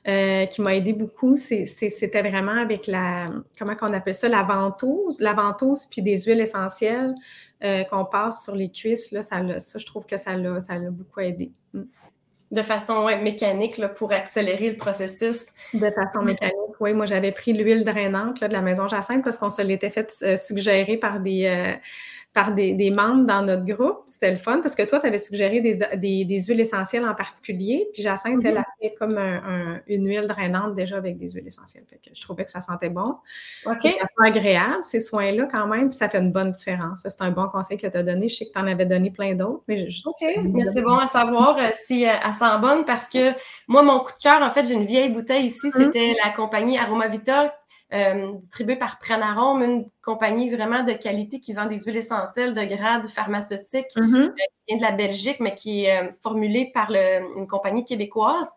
euh, 0.09 0.47
qui 0.47 0.63
m'a 0.63 0.75
aidé 0.75 0.95
beaucoup, 0.95 1.37
c'était 1.37 2.23
vraiment 2.23 2.57
avec 2.57 2.87
la, 2.87 3.29
comment 3.59 3.77
qu'on 3.77 3.93
appelle 3.93 4.15
ça, 4.15 4.27
la 4.27 4.43
ventouse, 4.43 5.21
la 5.21 5.35
ventouse 5.35 5.85
puis 5.85 6.01
des 6.01 6.17
huiles 6.23 6.41
essentielles 6.41 7.15
euh, 7.63 7.85
qu'on 7.85 8.07
passe 8.07 8.45
sur 8.45 8.57
les 8.57 8.71
cuisses. 8.71 9.11
Là, 9.11 9.21
ça, 9.21 9.59
ça, 9.59 9.79
je 9.79 9.85
trouve 9.85 10.07
que 10.07 10.17
ça 10.17 10.35
l'a 10.35 10.91
beaucoup 10.91 11.21
aidé. 11.21 11.53
Mm 11.75 11.83
de 12.53 12.61
façon 12.61 13.07
mécanique 13.23 13.79
là, 13.79 13.89
pour 13.89 14.13
accélérer 14.13 14.71
le 14.71 14.77
processus. 14.77 15.47
De 15.73 15.91
façon 15.91 16.23
mécanique, 16.23 16.55
oui. 16.81 16.93
Moi, 16.93 17.07
j'avais 17.07 17.33
pris 17.33 17.55
l'huile 17.55 17.83
drainante 17.83 18.41
là, 18.41 18.49
de 18.49 18.53
la 18.53 18.61
maison 18.61 18.89
Jacinthe 18.89 19.25
parce 19.25 19.39
qu'on 19.39 19.49
se 19.49 19.63
l'était 19.63 19.89
fait 19.89 20.15
euh, 20.23 20.37
suggérer 20.37 20.99
par 20.99 21.21
des, 21.21 21.47
euh, 21.47 21.75
par 22.33 22.53
des, 22.55 22.91
membres 22.91 23.27
dans 23.27 23.43
notre 23.43 23.65
groupe. 23.65 24.03
C'était 24.07 24.31
le 24.31 24.39
fun 24.39 24.61
parce 24.63 24.75
que 24.75 24.83
toi, 24.83 25.01
tu 25.01 25.07
avais 25.07 25.19
suggéré 25.19 25.61
des, 25.61 26.45
huiles 26.47 26.61
essentielles 26.61 27.05
en 27.05 27.15
particulier. 27.15 27.89
Puis 27.93 28.03
Jacinthe, 28.03 28.43
elle 28.45 28.57
a 28.57 28.61
mm-hmm. 28.61 28.65
fait 28.81 28.95
comme 28.99 29.19
une 29.87 30.09
huile 30.09 30.27
drainante 30.27 30.75
déjà 30.75 30.97
avec 30.97 31.19
des 31.19 31.29
huiles 31.29 31.47
essentielles. 31.47 31.85
Fait 31.89 31.97
que 31.97 32.15
je 32.15 32.21
trouvais 32.23 32.45
que 32.45 32.51
ça 32.51 32.61
sentait 32.61 32.89
bon. 32.89 33.17
OK. 33.67 33.83
Ça 33.83 34.07
agréable, 34.25 34.83
ces 34.83 35.01
soins-là, 35.01 35.47
quand 35.51 35.67
même. 35.67 35.89
Puis 35.89 35.99
ça 35.99 36.09
fait 36.09 36.19
une 36.19 36.33
bonne 36.33 36.53
différence. 36.53 37.07
C'est 37.07 37.23
un 37.23 37.31
bon 37.31 37.49
conseil 37.49 37.77
que 37.77 37.87
tu 37.87 37.97
as 37.97 38.03
donné. 38.03 38.29
Je 38.29 38.37
sais 38.37 38.47
que 38.47 38.53
tu 38.53 38.59
en 38.59 38.67
avais 38.67 38.87
donné 38.87 39.11
plein 39.11 39.35
d'autres. 39.35 39.63
Mais 39.69 39.83
OK. 39.83 40.39
Mais 40.45 40.65
c'est 40.73 40.83
bon 40.83 40.97
à 40.97 41.07
savoir 41.07 41.59
euh, 41.59 41.69
si 41.87 42.07
euh, 42.07 42.13
elle 42.25 42.33
sent 42.33 42.59
bonne 42.61 42.85
parce 42.85 43.09
que 43.09 43.33
moi, 43.69 43.83
mon 43.83 44.01
coup 44.01 44.13
de 44.13 44.23
cœur, 44.23 44.43
en 44.43 44.51
fait, 44.51 44.67
j'ai 44.67 44.75
une 44.75 44.87
vieille 44.87 45.11
bouteille 45.11 45.47
ici. 45.47 45.69
Mm-hmm. 45.69 45.77
C'était 45.77 46.17
la 46.25 46.31
compagnie 46.31 46.79
Aromavita 46.79 47.55
euh, 47.93 48.33
distribué 48.33 48.77
par 48.77 48.99
Prenarome, 48.99 49.63
une 49.63 49.87
compagnie 50.03 50.49
vraiment 50.49 50.83
de 50.83 50.93
qualité 50.93 51.41
qui 51.41 51.53
vend 51.53 51.67
des 51.67 51.81
huiles 51.81 51.97
essentielles 51.97 52.55
de 52.55 52.65
grade 52.65 53.07
pharmaceutique, 53.09 53.87
mm-hmm. 53.97 54.29
euh, 54.29 54.35
qui 54.35 54.65
vient 54.69 54.77
de 54.77 54.83
la 54.83 54.93
Belgique, 54.93 55.41
mais 55.41 55.55
qui 55.55 55.85
est 55.85 56.03
euh, 56.03 56.13
formulée 56.23 56.71
par 56.73 56.91
une 56.91 57.47
compagnie 57.47 57.85
québécoise. 57.85 58.49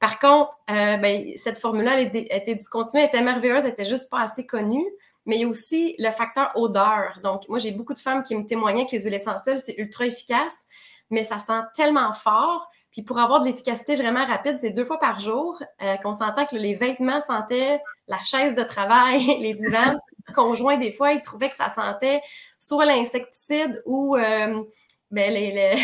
Par 0.00 0.18
contre, 0.18 0.50
ben, 0.68 1.32
cette 1.38 1.58
formule-là 1.58 1.92
a 1.92 2.00
été 2.00 2.54
discontinuée, 2.54 3.04
elle 3.04 3.08
était 3.08 3.22
merveilleuse, 3.22 3.64
elle 3.64 3.70
était 3.70 3.86
juste 3.86 4.10
pas 4.10 4.20
assez 4.20 4.44
connue. 4.44 4.84
Mais 5.24 5.36
il 5.36 5.42
y 5.42 5.44
a 5.44 5.48
aussi 5.48 5.94
le 5.98 6.10
facteur 6.10 6.50
odeur. 6.54 7.20
Donc, 7.22 7.48
moi, 7.48 7.58
j'ai 7.58 7.70
beaucoup 7.70 7.94
de 7.94 7.98
femmes 7.98 8.22
qui 8.22 8.36
me 8.36 8.44
témoignaient 8.44 8.84
que 8.84 8.92
les 8.92 9.00
huiles 9.00 9.14
essentielles, 9.14 9.56
c'est 9.56 9.76
ultra 9.78 10.04
efficace, 10.04 10.66
mais 11.08 11.24
ça 11.24 11.38
sent 11.38 11.62
tellement 11.74 12.12
fort 12.12 12.68
puis 12.94 13.02
pour 13.02 13.18
avoir 13.18 13.40
de 13.40 13.46
l'efficacité 13.46 13.96
vraiment 13.96 14.24
rapide, 14.24 14.58
c'est 14.60 14.70
deux 14.70 14.84
fois 14.84 15.00
par 15.00 15.18
jour 15.18 15.60
euh, 15.82 15.96
qu'on 15.96 16.14
s'entend 16.14 16.46
que 16.46 16.54
les 16.54 16.74
vêtements 16.74 17.20
sentaient 17.20 17.80
la 18.06 18.18
chaise 18.18 18.54
de 18.54 18.62
travail, 18.62 19.36
les 19.40 19.52
divans. 19.52 19.98
conjoints, 20.32 20.76
des 20.76 20.92
fois, 20.92 21.12
ils 21.12 21.20
trouvaient 21.20 21.50
que 21.50 21.56
ça 21.56 21.68
sentait 21.68 22.22
soit 22.56 22.86
l'insecticide 22.86 23.82
ou 23.84 24.16
euh, 24.16 24.62
ben, 25.10 25.34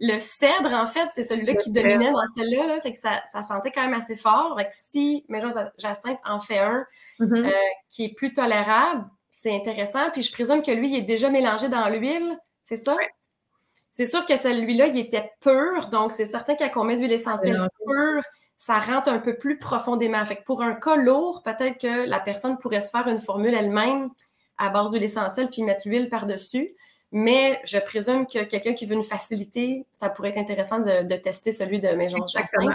le 0.00 0.18
cèdre, 0.18 0.72
en 0.72 0.86
fait, 0.86 1.08
c'est 1.12 1.22
celui-là 1.22 1.54
qui 1.54 1.70
dominait 1.70 2.10
dans 2.10 2.26
celle-là. 2.36 2.66
Là, 2.66 2.80
fait 2.80 2.92
que 2.92 2.98
ça, 2.98 3.22
sentait 3.42 3.70
quand 3.70 3.82
même 3.82 3.94
assez 3.94 4.16
fort. 4.16 4.56
Fait 4.58 4.64
que 4.64 4.74
si 4.74 5.24
Jacinthe 5.78 6.18
en 6.24 6.40
fait 6.40 6.58
un 6.58 6.84
mm-hmm. 7.20 7.46
euh, 7.46 7.52
qui 7.90 8.06
est 8.06 8.14
plus 8.16 8.32
tolérable, 8.32 9.06
c'est 9.30 9.54
intéressant. 9.54 10.10
Puis 10.12 10.22
je 10.22 10.32
présume 10.32 10.64
que 10.64 10.72
lui, 10.72 10.88
il 10.88 10.96
est 10.96 11.02
déjà 11.02 11.30
mélangé 11.30 11.68
dans 11.68 11.88
l'huile, 11.88 12.36
c'est 12.64 12.76
ça? 12.76 12.96
C'est 13.94 14.06
sûr 14.06 14.26
que 14.26 14.36
celui-là, 14.36 14.88
il 14.88 14.98
était 14.98 15.30
pur, 15.40 15.88
donc 15.88 16.10
c'est 16.10 16.24
certain 16.24 16.56
qu'à 16.56 16.68
met 16.82 16.96
d'huile 16.96 17.12
essentielle 17.12 17.68
pure, 17.78 18.22
ça 18.58 18.80
rentre 18.80 19.08
un 19.08 19.20
peu 19.20 19.36
plus 19.36 19.56
profondément. 19.56 20.26
Fait 20.26 20.34
que 20.34 20.42
pour 20.42 20.62
un 20.62 20.74
cas 20.74 20.96
lourd, 20.96 21.44
peut-être 21.44 21.80
que 21.80 22.08
la 22.08 22.18
personne 22.18 22.58
pourrait 22.58 22.80
se 22.80 22.90
faire 22.90 23.06
une 23.06 23.20
formule 23.20 23.54
elle-même 23.54 24.10
à 24.58 24.68
base 24.70 24.90
d'huile 24.90 25.04
essentielle 25.04 25.48
puis 25.48 25.62
mettre 25.62 25.88
l'huile 25.88 26.08
par-dessus. 26.08 26.74
Mais 27.12 27.60
je 27.64 27.78
présume 27.78 28.26
que 28.26 28.42
quelqu'un 28.42 28.72
qui 28.72 28.84
veut 28.84 28.96
une 28.96 29.04
facilité, 29.04 29.86
ça 29.92 30.10
pourrait 30.10 30.30
être 30.30 30.38
intéressant 30.38 30.80
de, 30.80 31.16
tester 31.16 31.52
celui 31.52 31.78
de 31.78 31.90
Maison 31.90 32.26
Jackson. 32.26 32.74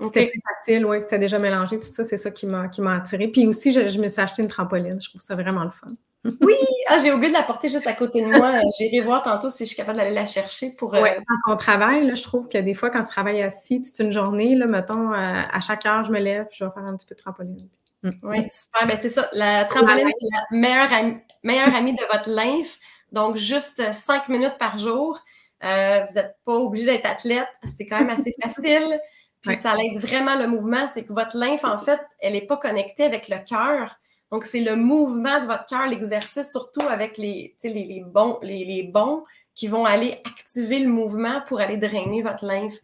C'était 0.00 0.28
plus 0.28 0.42
facile, 0.46 0.86
oui, 0.86 1.00
c'était 1.00 1.18
déjà 1.18 1.40
mélangé, 1.40 1.80
tout 1.80 1.88
ça, 1.88 2.04
c'est 2.04 2.16
ça 2.16 2.30
qui 2.30 2.46
m'a 2.46 2.68
attiré. 2.94 3.26
Puis 3.26 3.48
aussi, 3.48 3.72
je, 3.72 4.00
me 4.00 4.06
suis 4.06 4.22
acheté 4.22 4.42
une 4.42 4.48
trampoline. 4.48 5.00
Je 5.00 5.08
trouve 5.08 5.20
ça 5.20 5.34
vraiment 5.34 5.64
le 5.64 5.72
fun. 5.72 5.88
Oui! 6.40 6.54
Ah, 6.88 6.98
j'ai 7.02 7.12
oublié 7.12 7.30
de 7.30 7.36
la 7.36 7.42
porter 7.42 7.68
juste 7.68 7.86
à 7.86 7.94
côté 7.94 8.20
de 8.20 8.26
moi. 8.26 8.60
J'irai 8.78 9.00
voir 9.00 9.22
tantôt 9.22 9.50
si 9.50 9.64
je 9.64 9.68
suis 9.68 9.76
capable 9.76 9.98
d'aller 9.98 10.14
la 10.14 10.26
chercher 10.26 10.70
pour. 10.78 10.92
Oui, 10.92 11.08
quand 11.26 11.52
on 11.52 11.56
travaille, 11.56 12.06
là, 12.06 12.14
je 12.14 12.22
trouve 12.22 12.48
que 12.48 12.58
des 12.58 12.74
fois, 12.74 12.90
quand 12.90 13.02
je 13.02 13.08
travaille 13.08 13.42
assis 13.42 13.82
toute 13.82 13.98
une 13.98 14.12
journée, 14.12 14.54
là, 14.54 14.66
mettons, 14.66 15.12
à 15.12 15.60
chaque 15.60 15.84
heure, 15.86 16.04
je 16.04 16.12
me 16.12 16.20
lève, 16.20 16.46
je 16.52 16.64
vais 16.64 16.70
faire 16.70 16.84
un 16.84 16.96
petit 16.96 17.06
peu 17.06 17.14
de 17.14 17.20
trampoline. 17.20 17.68
Mm. 18.02 18.10
Oui, 18.22 18.46
super. 18.50 18.86
Ben, 18.86 18.96
c'est 18.96 19.10
ça. 19.10 19.28
La 19.32 19.64
trampoline, 19.64 20.08
c'est 20.20 20.28
la 20.32 20.58
meilleure 20.58 20.92
amie, 20.92 21.16
meilleure 21.42 21.74
amie 21.74 21.94
de 21.94 22.04
votre 22.12 22.30
lymphe. 22.30 22.78
Donc, 23.12 23.36
juste 23.36 23.92
cinq 23.92 24.28
minutes 24.28 24.58
par 24.58 24.78
jour. 24.78 25.20
Euh, 25.64 26.04
vous 26.08 26.14
n'êtes 26.14 26.36
pas 26.44 26.54
obligé 26.54 26.86
d'être 26.86 27.06
athlète. 27.06 27.48
C'est 27.64 27.86
quand 27.86 27.98
même 27.98 28.10
assez 28.10 28.32
facile. 28.42 29.00
Puis 29.42 29.56
ça 29.56 29.74
aide 29.76 29.98
vraiment 29.98 30.36
le 30.36 30.46
mouvement. 30.46 30.86
C'est 30.92 31.04
que 31.04 31.12
votre 31.12 31.36
lymphe, 31.36 31.64
en 31.64 31.78
fait, 31.78 32.00
elle 32.20 32.34
n'est 32.34 32.46
pas 32.46 32.56
connectée 32.56 33.04
avec 33.04 33.28
le 33.28 33.36
cœur. 33.44 33.96
Donc, 34.32 34.44
c'est 34.44 34.60
le 34.60 34.76
mouvement 34.76 35.40
de 35.40 35.46
votre 35.46 35.66
cœur, 35.66 35.86
l'exercice, 35.86 36.50
surtout 36.50 36.80
avec 36.88 37.18
les, 37.18 37.54
les, 37.62 38.02
bons, 38.04 38.38
les, 38.40 38.64
les, 38.64 38.82
bons 38.82 39.24
qui 39.54 39.68
vont 39.68 39.84
aller 39.84 40.22
activer 40.24 40.78
le 40.78 40.88
mouvement 40.88 41.42
pour 41.46 41.60
aller 41.60 41.76
drainer 41.76 42.22
votre 42.22 42.46
lymphe. 42.46 42.78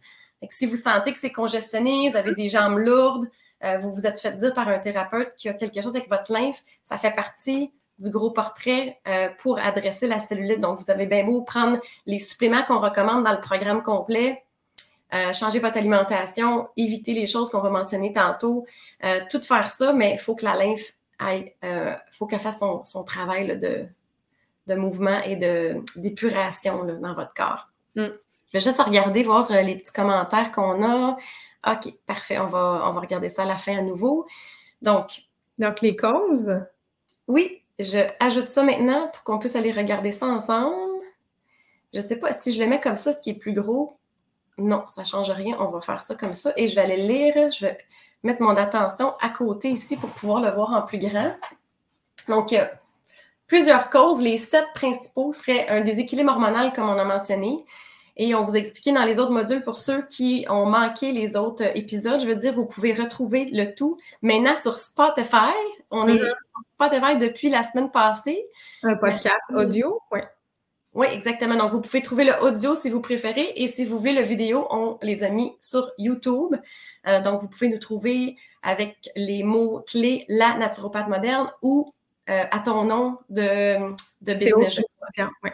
si 0.51 0.67
vous 0.67 0.75
sentez 0.75 1.11
que 1.11 1.17
c'est 1.17 1.31
congestionné, 1.31 2.07
vous 2.07 2.15
avez 2.15 2.35
des 2.35 2.47
jambes 2.47 2.77
lourdes, 2.77 3.27
euh, 3.63 3.79
vous 3.79 3.91
vous 3.91 4.05
êtes 4.05 4.19
fait 4.19 4.37
dire 4.37 4.53
par 4.53 4.67
un 4.67 4.77
thérapeute 4.77 5.35
qu'il 5.35 5.49
y 5.49 5.53
a 5.53 5.57
quelque 5.57 5.81
chose 5.81 5.95
avec 5.95 6.07
votre 6.07 6.31
lymphe, 6.31 6.63
ça 6.85 6.97
fait 6.97 7.13
partie 7.13 7.73
du 7.97 8.11
gros 8.11 8.29
portrait 8.29 8.99
euh, 9.07 9.29
pour 9.39 9.57
adresser 9.57 10.05
la 10.05 10.19
cellulite. 10.19 10.61
Donc, 10.61 10.77
vous 10.77 10.91
avez 10.91 11.07
bien 11.07 11.25
beau 11.25 11.41
prendre 11.41 11.79
les 12.05 12.19
suppléments 12.19 12.61
qu'on 12.61 12.79
recommande 12.79 13.23
dans 13.23 13.33
le 13.33 13.41
programme 13.41 13.81
complet, 13.81 14.43
euh, 15.15 15.33
changer 15.33 15.57
votre 15.57 15.77
alimentation, 15.77 16.67
éviter 16.77 17.15
les 17.15 17.25
choses 17.25 17.49
qu'on 17.49 17.61
va 17.61 17.71
mentionner 17.71 18.13
tantôt, 18.13 18.67
tout 19.31 19.41
faire 19.41 19.71
ça, 19.71 19.93
mais 19.93 20.11
il 20.11 20.19
faut 20.19 20.35
que 20.35 20.45
la 20.45 20.55
lymphe 20.55 20.93
aille, 21.19 21.53
faut 22.11 22.25
qu'elle 22.25 22.39
fasse 22.39 22.59
son, 22.59 23.03
travail 23.03 23.59
de, 23.59 23.85
de, 24.67 24.75
mouvement 24.75 25.21
et 25.23 25.35
d'épuration 25.95 26.85
dans 26.85 27.13
votre 27.13 27.33
corps. 27.33 27.69
Mm. 27.95 28.07
Je 28.47 28.57
vais 28.57 28.59
juste 28.59 28.81
regarder, 28.81 29.23
voir 29.23 29.51
les 29.51 29.75
petits 29.75 29.93
commentaires 29.93 30.51
qu'on 30.51 30.83
a. 30.83 31.17
OK, 31.67 31.93
parfait. 32.07 32.39
On 32.39 32.47
va, 32.47 32.83
on 32.85 32.91
va 32.93 32.99
regarder 32.99 33.29
ça 33.29 33.43
à 33.43 33.45
la 33.45 33.57
fin 33.57 33.77
à 33.77 33.81
nouveau. 33.81 34.25
Donc. 34.81 35.21
Donc, 35.59 35.81
les 35.81 35.95
causes? 35.95 36.65
Oui, 37.27 37.61
je 37.79 37.99
ajoute 38.19 38.47
ça 38.47 38.63
maintenant 38.63 39.09
pour 39.13 39.23
qu'on 39.23 39.39
puisse 39.39 39.57
aller 39.57 39.71
regarder 39.71 40.11
ça 40.11 40.25
ensemble. 40.25 41.03
Je 41.93 41.99
ne 41.99 42.03
sais 42.03 42.17
pas 42.17 42.31
si 42.31 42.53
je 42.53 42.59
le 42.61 42.67
mets 42.67 42.79
comme 42.79 42.95
ça, 42.95 43.11
ce 43.11 43.21
qui 43.21 43.31
est 43.31 43.35
plus 43.35 43.53
gros. 43.53 43.98
Non, 44.59 44.83
ça 44.87 45.01
ne 45.01 45.07
change 45.07 45.31
rien. 45.31 45.57
On 45.59 45.69
va 45.69 45.81
faire 45.81 46.03
ça 46.03 46.15
comme 46.15 46.33
ça. 46.33 46.53
Et 46.57 46.67
je 46.67 46.75
vais 46.75 46.81
aller 46.81 46.97
lire. 46.97 47.51
Je 47.51 47.65
vais 47.65 47.77
mettre 48.23 48.41
mon 48.41 48.55
attention 48.55 49.13
à 49.21 49.29
côté 49.29 49.69
ici 49.69 49.97
pour 49.97 50.09
pouvoir 50.11 50.41
le 50.41 50.49
voir 50.51 50.73
en 50.73 50.81
plus 50.81 50.99
grand. 50.99 51.35
Donc, 52.27 52.53
plusieurs 53.47 53.89
causes. 53.89 54.21
Les 54.21 54.37
sept 54.37 54.65
principaux 54.73 55.33
seraient 55.33 55.67
un 55.67 55.81
déséquilibre 55.81 56.31
hormonal, 56.31 56.71
comme 56.73 56.89
on 56.89 56.97
a 56.97 57.03
mentionné, 57.03 57.65
et 58.15 58.35
on 58.35 58.43
vous 58.43 58.55
a 58.55 58.59
expliqué 58.59 58.91
dans 58.91 59.05
les 59.05 59.17
autres 59.17 59.31
modules 59.31 59.63
pour 59.63 59.77
ceux 59.77 60.01
qui 60.03 60.45
ont 60.49 60.65
manqué 60.65 61.13
les 61.13 61.37
autres 61.37 61.63
épisodes. 61.75 62.19
Je 62.19 62.27
veux 62.27 62.35
dire, 62.35 62.53
vous 62.53 62.65
pouvez 62.65 62.93
retrouver 62.93 63.45
le 63.45 63.73
tout 63.73 63.97
maintenant 64.21 64.55
sur 64.55 64.77
Spotify. 64.77 65.55
On 65.89 66.07
est 66.07 66.17
sur 66.17 66.35
Spotify 66.73 67.17
depuis 67.17 67.49
la 67.49 67.63
semaine 67.63 67.89
passée. 67.91 68.45
Un 68.83 68.95
podcast 68.95 69.51
audio, 69.55 70.01
oui. 70.11 70.19
Oui, 70.99 71.07
exactement. 71.13 71.55
Donc, 71.55 71.71
vous 71.71 71.79
pouvez 71.79 72.01
trouver 72.01 72.25
le 72.25 72.33
audio 72.41 72.75
si 72.75 72.89
vous 72.89 72.99
préférez. 72.99 73.53
Et 73.55 73.69
si 73.69 73.85
vous 73.85 73.97
voulez 73.97 74.11
le 74.11 74.21
vidéo, 74.21 74.67
on 74.69 74.97
les 75.01 75.23
a 75.23 75.29
mis 75.29 75.53
sur 75.61 75.93
YouTube. 75.97 76.57
Euh, 77.07 77.21
donc, 77.21 77.39
vous 77.39 77.47
pouvez 77.47 77.69
nous 77.69 77.77
trouver 77.77 78.35
avec 78.63 79.09
les 79.15 79.43
mots-clés 79.43 80.25
La 80.27 80.57
naturopathe 80.57 81.07
moderne 81.07 81.49
ou 81.61 81.93
euh, 82.29 82.43
à 82.51 82.59
ton 82.59 82.83
nom 82.83 83.17
de, 83.29 83.95
de 84.21 84.33
business. 84.33 84.81
Oui 85.41 85.51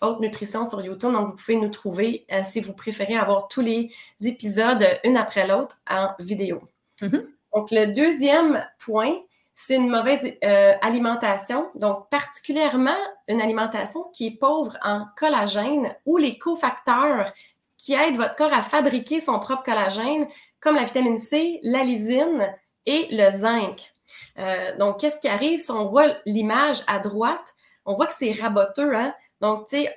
haute 0.00 0.20
nutrition 0.20 0.64
sur 0.64 0.80
YouTube. 0.80 1.10
Donc, 1.10 1.30
vous 1.30 1.34
pouvez 1.34 1.56
nous 1.56 1.70
trouver 1.70 2.24
euh, 2.30 2.42
si 2.44 2.60
vous 2.60 2.72
préférez 2.72 3.16
avoir 3.16 3.48
tous 3.48 3.62
les 3.62 3.90
épisodes 4.24 4.86
une 5.02 5.16
après 5.16 5.44
l'autre 5.44 5.76
en 5.90 6.10
vidéo. 6.20 6.62
Mm-hmm. 7.00 7.26
Donc, 7.52 7.72
le 7.72 7.92
deuxième 7.96 8.64
point, 8.78 9.12
c'est 9.60 9.74
une 9.74 9.90
mauvaise 9.90 10.20
euh, 10.44 10.74
alimentation. 10.82 11.68
Donc, 11.74 12.08
particulièrement 12.10 12.96
une 13.26 13.40
alimentation 13.40 14.04
qui 14.12 14.28
est 14.28 14.38
pauvre 14.38 14.76
en 14.84 15.06
collagène 15.16 15.96
ou 16.06 16.16
les 16.16 16.38
cofacteurs 16.38 17.32
qui 17.76 17.92
aident 17.94 18.18
votre 18.18 18.36
corps 18.36 18.52
à 18.52 18.62
fabriquer 18.62 19.18
son 19.18 19.40
propre 19.40 19.64
collagène, 19.64 20.28
comme 20.60 20.76
la 20.76 20.84
vitamine 20.84 21.18
C, 21.18 21.58
la 21.64 21.82
lysine 21.82 22.54
et 22.86 23.08
le 23.10 23.36
zinc. 23.36 23.94
Euh, 24.38 24.76
donc, 24.76 25.00
qu'est-ce 25.00 25.18
qui 25.18 25.26
arrive 25.26 25.58
si 25.58 25.72
on 25.72 25.86
voit 25.86 26.14
l'image 26.24 26.84
à 26.86 27.00
droite? 27.00 27.56
On 27.84 27.96
voit 27.96 28.06
que 28.06 28.14
c'est 28.16 28.30
raboteux. 28.30 28.94
Hein? 28.94 29.12
Donc, 29.40 29.66
tu 29.66 29.82
sais, 29.82 29.92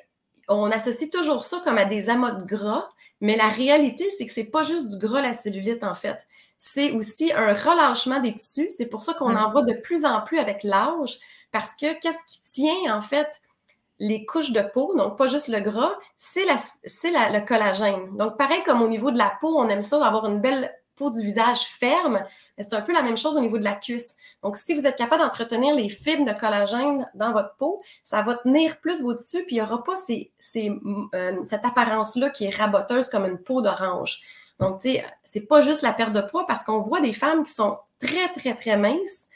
on 0.48 0.72
associe 0.72 1.12
toujours 1.12 1.44
ça 1.44 1.62
comme 1.64 1.78
à 1.78 1.86
des 1.86 2.10
amas 2.10 2.32
gras, 2.32 2.90
mais 3.22 3.38
la 3.38 3.50
réalité, 3.50 4.10
c'est 4.18 4.26
que 4.26 4.34
c'est 4.34 4.44
pas 4.44 4.64
juste 4.64 4.88
du 4.90 4.98
gras, 4.98 5.22
la 5.22 5.34
cellulite, 5.34 5.84
en 5.84 5.96
fait. 5.96 6.28
C'est 6.58 6.92
aussi 6.92 7.32
un 7.34 7.54
relâchement 7.54 8.20
des 8.20 8.36
tissus. 8.36 8.70
C'est 8.72 8.88
pour 8.88 9.04
ça 9.04 9.14
qu'on 9.14 9.36
en 9.36 9.50
voit 9.52 9.64
de 9.64 9.74
plus 9.74 10.06
en 10.06 10.22
plus 10.22 10.40
avec 10.40 10.64
l'âge, 10.64 11.20
parce 11.52 11.76
que 11.76 12.00
qu'est-ce 12.00 12.24
qui 12.28 12.42
tient, 12.42 12.96
en 12.96 13.02
fait, 13.02 13.42
les 14.00 14.26
couches 14.26 14.52
de 14.52 14.62
peau, 14.62 14.96
donc 14.98 15.16
pas 15.18 15.28
juste 15.28 15.48
le 15.48 15.60
gras, 15.60 15.94
c'est 16.18 16.46
le 16.46 17.46
collagène. 17.46 18.16
Donc, 18.18 18.38
pareil 18.38 18.64
comme 18.64 18.82
au 18.82 18.88
niveau 18.88 19.12
de 19.12 19.18
la 19.18 19.32
peau, 19.40 19.56
on 19.58 19.70
aime 19.70 19.84
ça 19.84 20.00
d'avoir 20.00 20.26
une 20.26 20.42
belle 20.42 20.74
du 21.10 21.22
visage 21.22 21.62
ferme, 21.62 22.24
c'est 22.58 22.74
un 22.74 22.82
peu 22.82 22.94
la 22.94 23.02
même 23.02 23.18
chose 23.18 23.36
au 23.36 23.40
niveau 23.40 23.58
de 23.58 23.64
la 23.64 23.76
cuisse. 23.76 24.16
Donc, 24.44 24.56
si 24.56 24.74
vous 24.74 24.86
êtes 24.86 24.96
capable 24.96 25.24
d'entretenir 25.24 25.74
les 25.74 25.90
fibres 25.90 26.26
de 26.26 26.38
collagène 26.38 27.10
dans 27.16 27.32
votre 27.32 27.56
peau, 27.56 27.82
ça 28.04 28.22
va 28.22 28.36
tenir 28.36 28.80
plus 28.80 29.02
vos 29.02 29.14
tissus, 29.14 29.44
puis 29.46 29.56
il 29.56 29.60
n'y 29.60 29.62
aura 29.62 29.84
pas 29.84 29.96
euh, 29.96 31.42
cette 31.46 31.66
apparence-là 31.66 32.30
qui 32.30 32.46
est 32.46 32.56
raboteuse 32.56 33.10
comme 33.10 33.26
une 33.26 33.40
peau 33.40 33.62
d'orange. 33.62 34.22
Donc, 34.60 34.82
tu 34.82 34.92
sais, 34.92 35.06
c'est 35.24 35.48
pas 35.48 35.60
juste 35.60 35.82
la 35.82 35.92
perte 35.92 36.14
de 36.14 36.22
poids 36.22 36.46
parce 36.46 36.64
qu'on 36.64 36.80
voit 36.80 37.02
des 37.02 37.14
femmes 37.14 37.44
qui 37.44 37.52
sont 37.52 37.80
très, 38.00 38.32
très, 38.34 38.54
très 38.54 38.78
minces, 38.78 39.28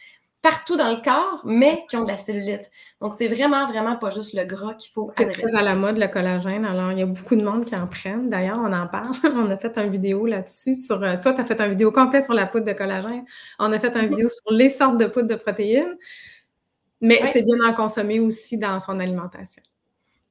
partout 0.45 0.77
dans 0.77 0.91
le 0.91 1.01
corps, 1.01 1.41
mais 1.43 1.85
qui 1.89 1.97
ont 1.97 2.03
de 2.03 2.07
la 2.07 2.17
cellulite. 2.17 2.69
Donc, 3.01 3.15
c'est 3.17 3.27
vraiment, 3.27 3.65
vraiment 3.67 3.95
pas 3.95 4.11
juste 4.11 4.35
le 4.35 4.43
gras 4.45 4.75
qu'il 4.75 4.93
faut 4.93 5.09
adresser. 5.17 5.41
C'est 5.41 5.47
très 5.47 5.57
à 5.57 5.63
la 5.63 5.73
mode, 5.73 5.97
le 5.97 6.07
collagène. 6.07 6.65
Alors, 6.65 6.91
il 6.91 6.99
y 6.99 7.01
a 7.01 7.07
beaucoup 7.07 7.35
de 7.35 7.43
monde 7.43 7.65
qui 7.65 7.75
en 7.75 7.87
prennent. 7.87 8.29
D'ailleurs, 8.29 8.59
on 8.59 8.71
en 8.71 8.85
parle. 8.85 9.15
on 9.23 9.49
a 9.49 9.57
fait 9.57 9.75
une 9.79 9.89
vidéo 9.89 10.27
là-dessus. 10.27 10.75
Sur, 10.75 11.01
euh, 11.01 11.15
toi, 11.19 11.33
tu 11.33 11.41
as 11.41 11.45
fait 11.45 11.59
une 11.59 11.71
vidéo 11.71 11.91
complète 11.91 12.25
sur 12.25 12.35
la 12.35 12.45
poudre 12.45 12.65
de 12.65 12.73
collagène. 12.73 13.25
On 13.57 13.71
a 13.71 13.79
fait 13.79 13.97
une 13.97 14.07
vidéo 14.07 14.29
sur 14.29 14.53
les 14.53 14.69
sortes 14.69 14.99
de 14.99 15.07
poudre 15.07 15.29
de 15.29 15.35
protéines. 15.35 15.97
Mais 17.01 17.25
c'est 17.25 17.41
bien 17.41 17.57
d'en 17.57 17.73
consommer 17.73 18.19
aussi 18.19 18.59
dans 18.59 18.79
son 18.79 18.99
alimentation. 18.99 19.63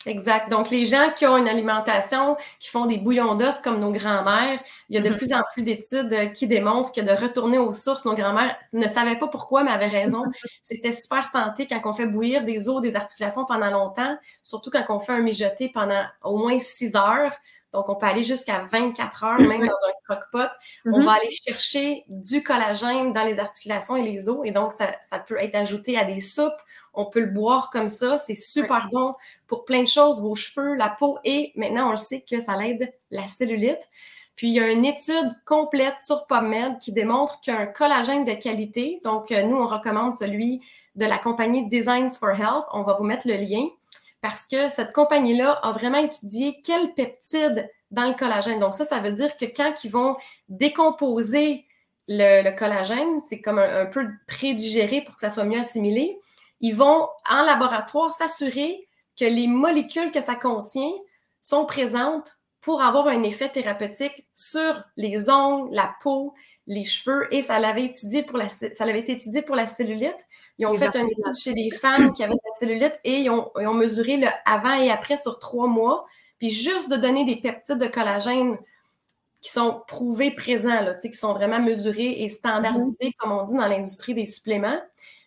Exact. 0.07 0.51
Donc, 0.51 0.71
les 0.71 0.85
gens 0.85 1.11
qui 1.17 1.27
ont 1.27 1.37
une 1.37 1.49
alimentation, 1.49 2.37
qui 2.61 2.71
font 2.71 2.87
des 2.87 2.99
bouillons 2.99 3.35
d'os 3.35 3.59
comme 3.59 3.81
nos 3.81 3.91
grands-mères, 3.91 4.61
il 4.89 4.97
y 4.97 4.99
a 4.99 5.01
de 5.01 5.09
mm-hmm. 5.09 5.17
plus 5.17 5.33
en 5.33 5.43
plus 5.53 5.63
d'études 5.63 6.13
euh, 6.13 6.27
qui 6.27 6.47
démontrent 6.47 6.93
que 6.93 7.01
de 7.01 7.11
retourner 7.11 7.59
aux 7.59 7.73
sources, 7.73 8.05
nos 8.05 8.15
grands-mères 8.15 8.57
ne 8.73 8.87
savaient 8.87 9.19
pas 9.19 9.29
pourquoi, 9.29 9.65
mais 9.65 9.71
avaient 9.71 9.87
raison. 9.87 10.25
C'était 10.63 10.93
super 10.93 11.27
santé 11.29 11.67
quand 11.67 11.81
on 11.85 11.93
fait 11.93 12.07
bouillir 12.07 12.45
des 12.45 12.69
os, 12.69 12.81
des 12.83 12.97
articulations 12.97 13.45
pendant 13.45 13.71
longtemps, 13.71 14.17
surtout 14.43 14.71
quand 14.71 14.85
on 14.89 15.01
fait 15.01 15.13
un 15.13 15.21
mijoté 15.21 15.71
pendant 15.73 16.05
au 16.23 16.37
moins 16.37 16.59
six 16.59 16.95
heures. 16.97 17.33
Donc, 17.75 17.91
on 17.91 17.97
peut 17.97 18.07
aller 18.07 18.23
jusqu'à 18.23 18.65
24 18.71 19.25
heures, 19.25 19.41
même 19.41 19.61
dans 19.61 19.67
un 19.67 19.93
croque-pot. 20.09 20.51
On 20.87 20.91
mm-hmm. 20.91 21.05
va 21.05 21.13
aller 21.13 21.31
chercher 21.31 22.05
du 22.09 22.43
collagène 22.43 23.13
dans 23.13 23.25
les 23.25 23.39
articulations 23.39 23.97
et 23.97 24.03
les 24.03 24.31
os. 24.31 24.41
Et 24.45 24.53
donc, 24.53 24.73
ça, 24.73 24.97
ça 25.03 25.19
peut 25.19 25.37
être 25.39 25.55
ajouté 25.55 25.99
à 25.99 26.05
des 26.05 26.21
soupes 26.21 26.55
on 26.95 27.07
peut 27.07 27.21
le 27.21 27.31
boire 27.31 27.71
comme 27.71 27.89
ça. 27.89 28.19
C'est 28.19 28.35
super 28.35 28.89
bon 28.91 29.15
pour 29.47 29.65
plein 29.65 29.83
de 29.83 29.89
choses, 29.89 30.21
vos 30.21 30.35
cheveux, 30.35 30.75
la 30.75 30.89
peau 30.89 31.19
et 31.25 31.53
maintenant, 31.57 31.89
on 31.89 31.91
le 31.93 31.97
sait 31.97 32.25
que 32.29 32.41
ça 32.41 32.57
l'aide 32.57 32.93
la 33.11 33.27
cellulite. 33.29 33.91
Puis, 34.37 34.49
il 34.49 34.55
y 34.55 34.61
a 34.61 34.69
une 34.69 34.85
étude 34.85 35.31
complète 35.45 36.01
sur 36.05 36.27
PubMed 36.27 36.79
qui 36.79 36.93
démontre 36.93 37.41
qu'un 37.41 37.67
collagène 37.67 38.25
de 38.25 38.33
qualité, 38.33 39.01
donc 39.05 39.31
euh, 39.31 39.43
nous, 39.43 39.57
on 39.57 39.67
recommande 39.67 40.15
celui 40.15 40.61
de 40.97 41.07
la 41.07 41.19
compagnie 41.19 41.69
Designs 41.69 42.11
for 42.11 42.31
Health. 42.31 42.65
On 42.73 42.83
va 42.83 42.95
vous 42.95 43.05
mettre 43.05 43.29
le 43.29 43.35
lien 43.35 43.69
parce 44.25 44.47
que 44.47 44.71
cette 44.71 44.95
compagnie-là 44.95 45.53
a 45.63 45.73
vraiment 45.73 45.99
étudié 45.99 46.63
quels 46.63 46.95
peptides 46.95 47.71
dans 47.91 48.07
le 48.07 48.15
collagène. 48.15 48.59
Donc, 48.59 48.75
ça, 48.75 48.87
ça 48.87 48.99
veut 48.99 49.13
dire 49.13 49.37
que 49.37 49.45
quand 49.45 49.85
ils 49.85 49.91
vont 49.91 50.17
décomposer 50.49 51.67
le, 52.09 52.57
collagène, 52.57 53.21
c'est 53.21 53.43
comme 53.43 53.59
un, 53.59 53.83
un 53.83 53.87
peu 53.87 54.09
prédigéré 54.27 55.03
pour 55.03 55.15
que 55.15 55.21
ça 55.21 55.29
soit 55.29 55.45
mieux 55.45 55.61
assimilé 55.61 56.19
ils 56.65 56.75
vont 56.75 57.09
en 57.29 57.43
laboratoire 57.43 58.11
s'assurer 58.13 58.89
que 59.21 59.27
les 59.27 59.47
molécules 59.49 60.11
que 60.11 60.23
ça 60.23 60.35
contient 60.35 60.93
sont 61.43 61.67
présentes 61.67 62.39
pour 62.63 62.81
avoir 62.81 63.09
un 63.09 63.23
effet 63.23 63.51
thérapeutique 63.51 64.27
sur 64.35 64.83
les 64.97 65.29
ongles, 65.29 65.69
la 65.75 65.95
peau, 66.03 66.33
les 66.67 66.85
cheveux. 66.85 67.27
Et 67.33 67.43
ça 67.43 67.59
l'avait 67.59 67.85
étudié 67.85 68.23
pour 68.23 68.39
la, 68.39 68.49
ça 68.49 68.67
avait 68.81 69.01
été 69.01 69.13
étudié 69.13 69.43
pour 69.43 69.57
la 69.57 69.67
cellulite. 69.67 70.27
Ils 70.59 70.67
ont 70.67 70.75
fait 70.75 70.95
une 70.95 71.09
étude 71.09 71.35
chez 71.43 71.53
des 71.53 71.71
femmes 71.71 72.13
qui 72.13 72.23
avaient 72.23 72.35
de 72.35 72.41
la 72.45 72.59
cellulite 72.59 73.01
et 73.05 73.19
ils 73.21 73.31
ont, 73.31 73.51
ils 73.61 73.67
ont, 73.67 73.75
mesuré 73.75 74.17
le 74.17 74.29
avant 74.45 74.75
et 74.75 74.91
après 74.91 75.17
sur 75.17 75.39
trois 75.39 75.67
mois. 75.67 76.07
Puis 76.39 76.51
juste 76.51 76.91
de 76.91 76.97
donner 76.97 77.25
des 77.25 77.37
peptides 77.37 77.79
de 77.79 77.89
collagène 77.89 78.57
qui 79.41 79.51
sont 79.51 79.83
prouvés 79.89 80.31
présents, 80.31 80.81
là, 80.81 80.95
qui 80.95 81.13
sont 81.13 81.35
vraiment 81.35 81.61
mesurés 81.61 82.23
et 82.23 82.29
standardisés, 82.29 82.97
mm-hmm. 83.01 83.17
comme 83.19 83.33
on 83.33 83.45
dit 83.45 83.55
dans 83.55 83.67
l'industrie 83.67 84.15
des 84.15 84.25
suppléments, 84.25 84.81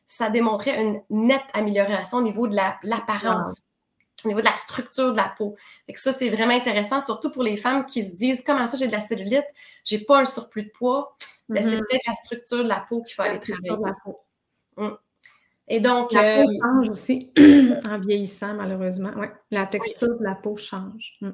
ça 0.08 0.29
démontrait 0.29 0.82
une 0.82 1.01
nette 1.10 1.41
amélioration 1.53 2.20
au 2.20 2.24
niveau 2.24 2.48
de 2.48 2.56
l'apparence. 2.56 3.62
Au 4.25 4.27
niveau 4.27 4.39
de 4.39 4.45
la 4.45 4.55
structure 4.55 5.12
de 5.12 5.17
la 5.17 5.33
peau. 5.38 5.55
Et 5.88 5.95
ça, 5.95 6.12
c'est 6.12 6.29
vraiment 6.29 6.53
intéressant, 6.53 7.00
surtout 7.00 7.29
pour 7.29 7.43
les 7.43 7.57
femmes 7.57 7.86
qui 7.86 8.03
se 8.03 8.15
disent 8.15 8.43
comment 8.43 8.65
ça, 8.65 8.77
j'ai 8.77 8.88
de 8.88 8.91
la 8.91 9.00
cellulite, 9.00 9.45
j'ai 9.83 10.00
pas 10.00 10.19
un 10.19 10.25
surplus 10.25 10.63
de 10.63 10.69
poids. 10.69 11.15
Ben, 11.50 11.63
c'est 11.63 11.69
mm-hmm. 11.69 11.79
peut-être 11.79 12.07
la 12.07 12.13
structure 12.13 12.63
de 12.63 12.69
la 12.69 12.86
peau 12.88 13.01
qu'il 13.03 13.15
faut 13.15 13.21
aller 13.21 13.39
travailler. 13.39 13.93
Mm. 14.75 14.89
Et 15.69 15.79
donc. 15.79 16.12
La 16.12 16.43
peau 16.43 16.50
euh, 16.50 16.53
change 16.62 16.89
aussi 16.89 17.31
en 17.86 18.00
vieillissant, 18.00 18.53
malheureusement. 18.53 19.12
Ouais. 19.12 19.31
La 19.51 19.65
texture 19.65 20.17
de 20.17 20.24
la 20.24 20.36
peau 20.36 20.57
change. 20.57 21.17
Mm. 21.21 21.29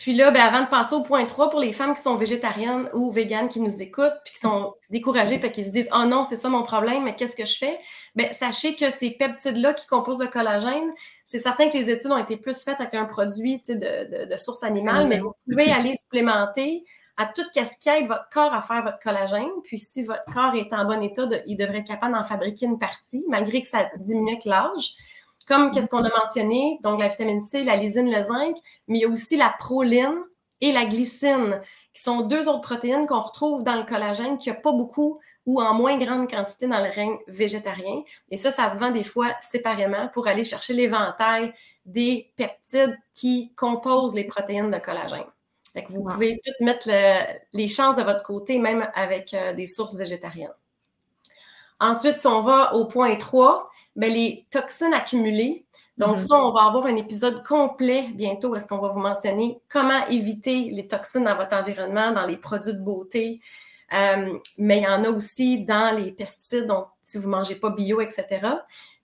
Puis 0.00 0.14
là, 0.14 0.30
ben, 0.30 0.40
avant 0.40 0.62
de 0.62 0.70
passer 0.70 0.94
au 0.94 1.02
point 1.02 1.26
3, 1.26 1.50
pour 1.50 1.60
les 1.60 1.74
femmes 1.74 1.94
qui 1.94 2.00
sont 2.00 2.16
végétariennes 2.16 2.88
ou 2.94 3.12
véganes 3.12 3.50
qui 3.50 3.60
nous 3.60 3.82
écoutent, 3.82 4.16
puis 4.24 4.32
qui 4.32 4.40
sont 4.40 4.72
découragées, 4.88 5.38
puis 5.38 5.52
qui 5.52 5.62
se 5.62 5.70
disent 5.70 5.90
Oh 5.94 6.06
non, 6.06 6.24
c'est 6.24 6.36
ça 6.36 6.48
mon 6.48 6.62
problème, 6.62 7.04
mais 7.04 7.14
qu'est-ce 7.14 7.36
que 7.36 7.44
je 7.44 7.58
fais? 7.58 7.78
Bien, 8.14 8.32
sachez 8.32 8.74
que 8.74 8.88
ces 8.88 9.10
peptides-là 9.10 9.74
qui 9.74 9.86
composent 9.86 10.20
le 10.20 10.28
collagène, 10.28 10.90
c'est 11.26 11.38
certain 11.38 11.68
que 11.68 11.76
les 11.76 11.90
études 11.90 12.10
ont 12.10 12.16
été 12.18 12.38
plus 12.38 12.64
faites 12.64 12.80
avec 12.80 12.94
un 12.94 13.04
produit 13.04 13.60
de, 13.68 13.74
de, 13.74 14.24
de, 14.24 14.36
source 14.36 14.62
animale, 14.62 15.06
mais 15.06 15.20
vous 15.20 15.34
pouvez 15.46 15.70
aller 15.70 15.94
supplémenter 15.94 16.82
à 17.18 17.26
toute 17.26 17.50
casquette 17.52 18.06
votre 18.06 18.30
corps 18.32 18.54
à 18.54 18.62
faire 18.62 18.82
votre 18.82 19.00
collagène. 19.00 19.50
Puis 19.64 19.76
si 19.76 20.02
votre 20.02 20.24
corps 20.32 20.54
est 20.54 20.72
en 20.72 20.86
bon 20.86 21.02
état, 21.02 21.28
il 21.46 21.58
devrait 21.58 21.80
être 21.80 21.86
capable 21.86 22.14
d'en 22.14 22.24
fabriquer 22.24 22.64
une 22.64 22.78
partie, 22.78 23.22
malgré 23.28 23.60
que 23.60 23.68
ça 23.68 23.90
diminue 23.98 24.38
l'âge 24.46 24.94
comme 25.50 25.72
qu'est-ce 25.72 25.88
qu'on 25.88 26.04
a 26.04 26.16
mentionné, 26.16 26.78
donc 26.84 27.00
la 27.00 27.08
vitamine 27.08 27.40
C, 27.40 27.64
la 27.64 27.74
lysine, 27.74 28.08
le 28.08 28.22
zinc, 28.22 28.56
mais 28.86 28.98
il 28.98 29.00
y 29.02 29.04
a 29.04 29.08
aussi 29.08 29.36
la 29.36 29.52
proline 29.58 30.14
et 30.60 30.70
la 30.70 30.84
glycine, 30.84 31.60
qui 31.92 32.02
sont 32.02 32.20
deux 32.20 32.48
autres 32.48 32.60
protéines 32.60 33.04
qu'on 33.06 33.20
retrouve 33.20 33.64
dans 33.64 33.74
le 33.74 33.84
collagène, 33.84 34.38
qui 34.38 34.48
n'y 34.48 34.56
a 34.56 34.60
pas 34.60 34.70
beaucoup 34.70 35.18
ou 35.46 35.60
en 35.60 35.74
moins 35.74 35.98
grande 35.98 36.30
quantité 36.30 36.68
dans 36.68 36.78
le 36.78 36.90
règne 36.90 37.16
végétarien. 37.26 38.04
Et 38.30 38.36
ça, 38.36 38.52
ça 38.52 38.68
se 38.68 38.78
vend 38.78 38.92
des 38.92 39.02
fois 39.02 39.34
séparément 39.40 40.06
pour 40.12 40.28
aller 40.28 40.44
chercher 40.44 40.72
l'éventail 40.72 41.52
des 41.84 42.30
peptides 42.36 42.96
qui 43.12 43.52
composent 43.56 44.14
les 44.14 44.24
protéines 44.24 44.70
de 44.70 44.78
collagène. 44.78 45.26
Fait 45.72 45.82
que 45.82 45.90
vous 45.90 46.04
pouvez 46.04 46.40
toutes 46.44 46.60
mettre 46.60 46.88
les 47.52 47.68
chances 47.68 47.96
de 47.96 48.02
votre 48.02 48.22
côté, 48.22 48.58
même 48.58 48.88
avec 48.94 49.34
euh, 49.34 49.52
des 49.54 49.66
sources 49.66 49.96
végétariennes. 49.96 50.54
Ensuite, 51.80 52.18
si 52.18 52.26
on 52.26 52.40
va 52.40 52.74
au 52.74 52.86
point 52.86 53.16
3, 53.16 53.69
ben, 53.96 54.12
les 54.12 54.46
toxines 54.50 54.94
accumulées. 54.94 55.64
Donc, 55.98 56.16
mm-hmm. 56.16 56.26
ça, 56.26 56.36
on 56.36 56.52
va 56.52 56.62
avoir 56.62 56.86
un 56.86 56.96
épisode 56.96 57.44
complet 57.44 58.06
bientôt. 58.14 58.54
Est-ce 58.54 58.66
qu'on 58.66 58.78
va 58.78 58.88
vous 58.88 59.00
mentionner 59.00 59.60
comment 59.68 60.06
éviter 60.08 60.70
les 60.70 60.86
toxines 60.86 61.24
dans 61.24 61.36
votre 61.36 61.54
environnement, 61.54 62.12
dans 62.12 62.26
les 62.26 62.36
produits 62.36 62.72
de 62.72 62.78
beauté? 62.78 63.40
Euh, 63.92 64.38
mais 64.58 64.78
il 64.78 64.84
y 64.84 64.86
en 64.86 65.04
a 65.04 65.10
aussi 65.10 65.64
dans 65.64 65.94
les 65.94 66.12
pesticides, 66.12 66.66
donc 66.66 66.86
si 67.02 67.18
vous 67.18 67.26
ne 67.28 67.36
mangez 67.36 67.56
pas 67.56 67.70
bio, 67.70 68.00
etc. 68.00 68.24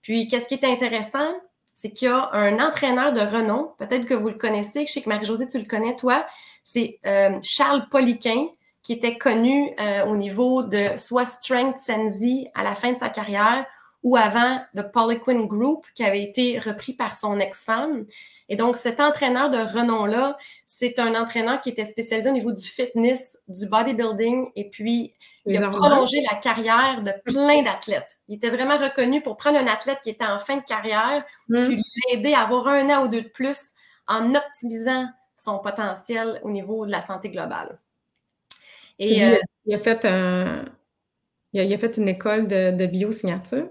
Puis, 0.00 0.28
qu'est-ce 0.28 0.46
qui 0.46 0.54
est 0.54 0.64
intéressant? 0.64 1.34
C'est 1.74 1.90
qu'il 1.90 2.08
y 2.08 2.10
a 2.10 2.30
un 2.32 2.58
entraîneur 2.60 3.12
de 3.12 3.20
renom, 3.20 3.72
peut-être 3.78 4.06
que 4.06 4.14
vous 4.14 4.28
le 4.28 4.36
connaissez, 4.36 4.86
je 4.86 4.92
sais 4.92 5.02
que 5.02 5.08
Marie-Josée, 5.08 5.48
tu 5.48 5.58
le 5.58 5.66
connais, 5.66 5.94
toi, 5.96 6.24
c'est 6.64 6.98
euh, 7.04 7.38
Charles 7.42 7.88
Poliquin, 7.90 8.46
qui 8.82 8.92
était 8.92 9.18
connu 9.18 9.74
euh, 9.80 10.06
au 10.06 10.16
niveau 10.16 10.62
de 10.62 10.96
soit 10.96 11.26
Strength 11.26 11.80
Sensi 11.80 12.48
à 12.54 12.62
la 12.62 12.74
fin 12.76 12.92
de 12.92 12.98
sa 12.98 13.08
carrière 13.08 13.66
ou 14.06 14.16
avant 14.16 14.60
The 14.76 14.82
Poliquin 14.92 15.46
Group, 15.46 15.84
qui 15.96 16.04
avait 16.04 16.22
été 16.22 16.60
repris 16.60 16.92
par 16.92 17.16
son 17.16 17.40
ex-femme. 17.40 18.06
Et 18.48 18.54
donc, 18.54 18.76
cet 18.76 19.00
entraîneur 19.00 19.50
de 19.50 19.58
renom-là, 19.58 20.38
c'est 20.64 21.00
un 21.00 21.20
entraîneur 21.20 21.60
qui 21.60 21.70
était 21.70 21.84
spécialisé 21.84 22.30
au 22.30 22.32
niveau 22.32 22.52
du 22.52 22.64
fitness, 22.64 23.40
du 23.48 23.66
bodybuilding, 23.66 24.52
et 24.54 24.70
puis 24.70 25.12
il 25.44 25.56
a 25.56 25.70
prolongé 25.70 26.24
la 26.30 26.36
carrière 26.36 27.02
de 27.02 27.10
plein 27.24 27.64
d'athlètes. 27.64 28.18
Il 28.28 28.36
était 28.36 28.48
vraiment 28.48 28.78
reconnu 28.78 29.22
pour 29.22 29.36
prendre 29.36 29.58
un 29.58 29.66
athlète 29.66 29.98
qui 30.04 30.10
était 30.10 30.24
en 30.24 30.38
fin 30.38 30.58
de 30.58 30.62
carrière, 30.64 31.24
mm. 31.48 31.66
puis 31.66 31.82
l'aider 32.08 32.32
à 32.32 32.42
avoir 32.42 32.68
un 32.68 32.88
an 32.90 33.04
ou 33.06 33.08
deux 33.08 33.22
de 33.22 33.28
plus 33.28 33.72
en 34.06 34.36
optimisant 34.36 35.08
son 35.34 35.58
potentiel 35.58 36.40
au 36.44 36.52
niveau 36.52 36.86
de 36.86 36.92
la 36.92 37.02
santé 37.02 37.28
globale. 37.28 37.80
Et, 39.00 39.24
euh, 39.24 39.36
il, 39.64 39.74
a 39.74 39.80
fait 39.80 40.04
il, 41.52 41.74
a, 41.74 41.78
fait 41.78 41.96
une 41.96 42.08
école 42.08 42.46
de, 42.46 42.70
de 42.70 42.86
biosignature. 42.86 43.68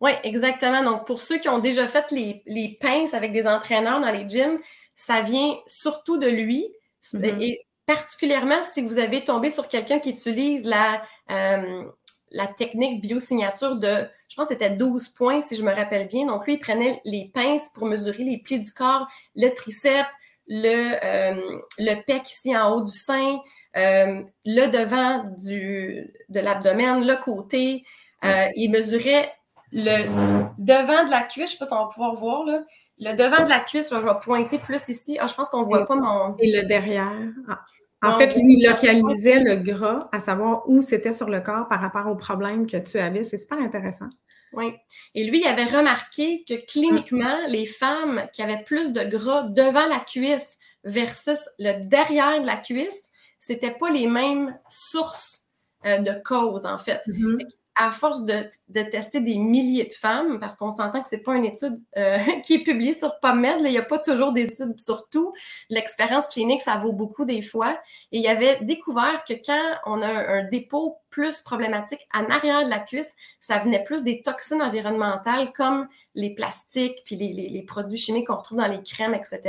Oui, 0.00 0.12
exactement. 0.22 0.82
Donc, 0.84 1.06
pour 1.06 1.20
ceux 1.20 1.38
qui 1.38 1.48
ont 1.48 1.58
déjà 1.58 1.88
fait 1.88 2.10
les, 2.12 2.42
les, 2.46 2.78
pinces 2.80 3.14
avec 3.14 3.32
des 3.32 3.46
entraîneurs 3.46 4.00
dans 4.00 4.10
les 4.10 4.28
gyms, 4.28 4.58
ça 4.94 5.22
vient 5.22 5.56
surtout 5.66 6.18
de 6.18 6.28
lui. 6.28 6.68
Mm-hmm. 7.12 7.42
Et 7.42 7.66
particulièrement 7.86 8.62
si 8.62 8.82
vous 8.82 8.98
avez 8.98 9.24
tombé 9.24 9.50
sur 9.50 9.66
quelqu'un 9.66 9.98
qui 9.98 10.10
utilise 10.10 10.66
la, 10.66 11.02
euh, 11.30 11.84
la 12.30 12.46
technique 12.46 13.00
biosignature 13.00 13.76
de, 13.76 14.06
je 14.28 14.36
pense 14.36 14.48
que 14.48 14.54
c'était 14.54 14.70
12 14.70 15.08
points, 15.08 15.40
si 15.40 15.56
je 15.56 15.62
me 15.62 15.72
rappelle 15.72 16.06
bien. 16.06 16.26
Donc, 16.26 16.46
lui, 16.46 16.54
il 16.54 16.60
prenait 16.60 17.00
les 17.04 17.30
pinces 17.34 17.70
pour 17.74 17.86
mesurer 17.86 18.22
les 18.22 18.38
plis 18.38 18.60
du 18.60 18.72
corps, 18.72 19.08
le 19.34 19.48
triceps, 19.50 20.08
le, 20.46 20.96
euh, 21.02 21.60
le 21.78 22.04
pec 22.06 22.30
ici 22.30 22.56
en 22.56 22.72
haut 22.72 22.84
du 22.84 22.96
sein, 22.96 23.40
euh, 23.76 24.22
le 24.44 24.66
devant 24.68 25.24
du, 25.38 26.14
de 26.28 26.40
l'abdomen, 26.40 27.04
le 27.04 27.16
côté. 27.16 27.82
il 28.22 28.70
mesurait 28.70 29.32
le 29.72 30.48
devant 30.58 31.04
de 31.04 31.10
la 31.10 31.22
cuisse, 31.22 31.34
je 31.36 31.42
ne 31.42 31.46
sais 31.46 31.58
pas 31.58 31.66
si 31.66 31.72
on 31.72 31.82
va 31.82 31.88
pouvoir 31.88 32.14
voir, 32.14 32.44
là. 32.44 32.62
Le 33.00 33.12
devant 33.12 33.44
de 33.44 33.48
la 33.48 33.60
cuisse, 33.60 33.90
je 33.90 33.96
vais 33.96 34.10
pointer 34.20 34.58
plus 34.58 34.88
ici. 34.88 35.18
Ah, 35.20 35.26
je 35.28 35.34
pense 35.34 35.50
qu'on 35.50 35.60
ne 35.60 35.66
voit 35.66 35.86
pas 35.86 35.94
mon. 35.94 36.36
Et 36.38 36.50
le 36.50 36.66
derrière. 36.66 37.12
Ah. 37.48 37.60
En 38.02 38.18
fait, 38.18 38.34
lui, 38.34 38.54
il 38.54 38.68
localisait 38.68 39.40
le 39.40 39.56
gras, 39.56 40.08
à 40.12 40.18
savoir 40.20 40.68
où 40.68 40.82
c'était 40.82 41.12
sur 41.12 41.28
le 41.28 41.40
corps 41.40 41.68
par 41.68 41.80
rapport 41.80 42.06
au 42.08 42.16
problème 42.16 42.66
que 42.66 42.76
tu 42.76 42.98
avais. 42.98 43.22
C'est 43.22 43.36
super 43.36 43.58
intéressant. 43.58 44.08
Oui. 44.52 44.74
Et 45.14 45.24
lui, 45.24 45.40
il 45.40 45.46
avait 45.46 45.64
remarqué 45.64 46.44
que 46.48 46.54
cliniquement, 46.66 47.38
les 47.48 47.66
femmes 47.66 48.26
qui 48.32 48.42
avaient 48.42 48.62
plus 48.64 48.92
de 48.92 49.04
gras 49.04 49.42
devant 49.42 49.86
la 49.86 50.00
cuisse 50.00 50.58
versus 50.84 51.40
le 51.58 51.84
derrière 51.84 52.40
de 52.40 52.46
la 52.46 52.56
cuisse, 52.56 53.10
ce 53.40 53.52
n'étaient 53.52 53.76
pas 53.78 53.90
les 53.90 54.06
mêmes 54.06 54.56
sources 54.70 55.42
euh, 55.86 55.98
de 55.98 56.12
causes, 56.24 56.66
en 56.66 56.78
fait. 56.78 57.02
Mm-hmm 57.06 57.48
à 57.80 57.92
force 57.92 58.24
de, 58.24 58.50
tester 58.90 59.20
des 59.20 59.38
milliers 59.38 59.84
de 59.84 59.94
femmes, 59.94 60.40
parce 60.40 60.56
qu'on 60.56 60.72
s'entend 60.72 61.00
que 61.00 61.08
ce 61.08 61.14
n'est 61.14 61.22
pas 61.22 61.36
une 61.36 61.44
étude 61.44 61.80
euh, 61.96 62.18
qui 62.44 62.54
est 62.54 62.64
publiée 62.64 62.92
sur 62.92 63.18
PubMed, 63.20 63.60
il 63.60 63.70
n'y 63.70 63.78
a 63.78 63.84
pas 63.84 64.00
toujours 64.00 64.32
des 64.32 64.46
études 64.46 64.78
sur 64.80 65.08
tout. 65.08 65.32
L'expérience 65.70 66.26
clinique, 66.26 66.60
ça 66.60 66.76
vaut 66.76 66.92
beaucoup 66.92 67.24
des 67.24 67.40
fois. 67.40 67.78
Et 68.10 68.18
il 68.18 68.26
avait 68.26 68.58
découvert 68.62 69.22
que 69.24 69.34
quand 69.34 69.76
on 69.86 70.02
a 70.02 70.08
un, 70.08 70.48
dépôt 70.48 70.98
plus 71.10 71.40
problématique 71.40 72.06
en 72.14 72.24
arrière 72.30 72.64
de 72.64 72.70
la 72.70 72.78
cuisse, 72.78 73.12
ça 73.40 73.58
venait 73.58 73.82
plus 73.84 74.02
des 74.02 74.20
toxines 74.22 74.62
environnementales 74.62 75.52
comme 75.52 75.88
les 76.14 76.34
plastiques 76.34 77.02
puis 77.04 77.16
les, 77.16 77.64
produits 77.66 77.98
chimiques 77.98 78.26
qu'on 78.28 78.36
retrouve 78.36 78.58
dans 78.58 78.66
les 78.66 78.82
crèmes, 78.82 79.14
etc. 79.14 79.40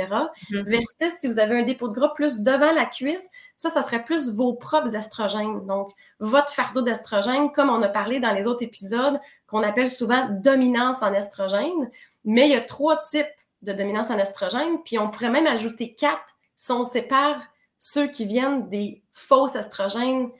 Mm-hmm. 0.50 0.62
Versus 0.62 1.18
si 1.18 1.26
vous 1.26 1.38
avez 1.38 1.58
un 1.58 1.62
dépôt 1.62 1.88
de 1.88 1.94
gras 1.94 2.12
plus 2.14 2.40
devant 2.40 2.72
la 2.72 2.86
cuisse, 2.86 3.28
ça, 3.56 3.68
ça 3.70 3.82
serait 3.82 4.04
plus 4.04 4.30
vos 4.34 4.54
propres 4.54 4.96
estrogènes. 4.96 5.66
Donc, 5.66 5.90
votre 6.18 6.52
fardeau 6.52 6.82
d'estrogène, 6.82 7.52
comme 7.52 7.68
on 7.68 7.82
a 7.82 7.88
parlé 7.88 8.20
dans 8.20 8.32
les 8.32 8.46
autres 8.46 8.62
épisodes, 8.62 9.20
qu'on 9.46 9.62
appelle 9.62 9.90
souvent 9.90 10.28
dominance 10.30 11.02
en 11.02 11.12
estrogène. 11.12 11.90
Mais 12.24 12.46
il 12.46 12.52
y 12.52 12.56
a 12.56 12.62
trois 12.62 13.02
types 13.02 13.26
de 13.62 13.72
dominance 13.72 14.10
en 14.10 14.18
estrogène, 14.18 14.82
puis 14.84 14.98
on 14.98 15.10
pourrait 15.10 15.30
même 15.30 15.46
ajouter 15.46 15.94
quatre 15.94 16.36
si 16.56 16.72
on 16.72 16.84
sépare 16.84 17.40
ceux 17.78 18.08
qui 18.08 18.26
viennent 18.26 18.68
des 18.68 19.02
fausses 19.12 19.56
estrogènes 19.56 20.30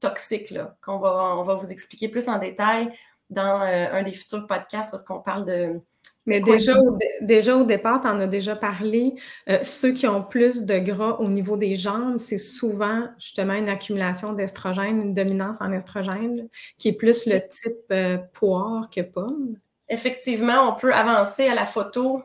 toxiques, 0.00 0.54
qu'on 0.82 0.98
va, 0.98 1.36
on 1.36 1.42
va 1.42 1.54
vous 1.54 1.72
expliquer 1.72 2.08
plus 2.08 2.28
en 2.28 2.38
détail 2.38 2.90
dans 3.30 3.62
euh, 3.62 3.86
un 3.92 4.02
des 4.02 4.12
futurs 4.12 4.46
podcasts 4.46 4.90
parce 4.90 5.02
qu'on 5.02 5.20
parle 5.20 5.44
de, 5.46 5.80
mais 6.26 6.40
déjà 6.40 6.78
au, 6.78 6.98
déjà 7.20 7.56
au 7.56 7.64
départ, 7.64 8.00
tu 8.00 8.08
en 8.08 8.18
as 8.18 8.26
déjà 8.26 8.56
parlé. 8.56 9.14
Euh, 9.48 9.58
ceux 9.62 9.92
qui 9.92 10.06
ont 10.06 10.22
plus 10.22 10.64
de 10.64 10.78
gras 10.78 11.16
au 11.20 11.28
niveau 11.28 11.56
des 11.56 11.76
jambes, 11.76 12.18
c'est 12.18 12.38
souvent 12.38 13.08
justement 13.18 13.52
une 13.54 13.68
accumulation 13.68 14.32
d'estrogène, 14.32 15.00
une 15.02 15.14
dominance 15.14 15.60
en 15.60 15.70
estrogène, 15.72 16.48
qui 16.78 16.88
est 16.88 16.94
plus 16.94 17.26
le 17.26 17.40
type 17.46 17.74
euh, 17.92 18.16
poire 18.32 18.88
que 18.88 19.02
pomme. 19.02 19.56
Effectivement, 19.88 20.70
on 20.70 20.76
peut 20.76 20.94
avancer 20.94 21.46
à 21.46 21.54
la 21.54 21.66
photo 21.66 22.22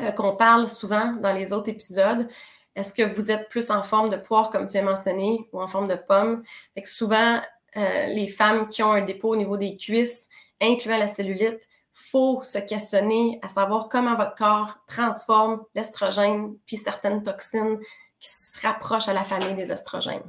euh, 0.00 0.10
qu'on 0.10 0.36
parle 0.36 0.68
souvent 0.68 1.14
dans 1.14 1.32
les 1.32 1.54
autres 1.54 1.70
épisodes. 1.70 2.28
Est-ce 2.74 2.94
que 2.94 3.02
vous 3.02 3.30
êtes 3.30 3.48
plus 3.48 3.70
en 3.70 3.82
forme 3.82 4.08
de 4.08 4.16
poire, 4.16 4.50
comme 4.50 4.66
tu 4.66 4.76
as 4.76 4.82
mentionné, 4.82 5.48
ou 5.52 5.60
en 5.60 5.66
forme 5.66 5.88
de 5.88 5.96
pomme? 5.96 6.42
Fait 6.74 6.82
que 6.82 6.88
souvent, 6.88 7.40
les 7.74 8.28
femmes 8.28 8.68
qui 8.68 8.82
ont 8.82 8.92
un 8.92 9.02
dépôt 9.02 9.30
au 9.30 9.36
niveau 9.36 9.56
des 9.56 9.76
cuisses, 9.76 10.28
incluant 10.60 10.98
la 10.98 11.08
cellulite, 11.08 11.68
faut 11.92 12.44
se 12.44 12.58
questionner 12.58 13.40
à 13.42 13.48
savoir 13.48 13.88
comment 13.88 14.14
votre 14.14 14.36
corps 14.36 14.78
transforme 14.86 15.64
l'estrogène 15.74 16.56
puis 16.64 16.76
certaines 16.76 17.24
toxines 17.24 17.80
qui 18.20 18.28
se 18.28 18.64
rapprochent 18.64 19.08
à 19.08 19.12
la 19.12 19.24
famille 19.24 19.54
des 19.54 19.72
estrogènes. 19.72 20.22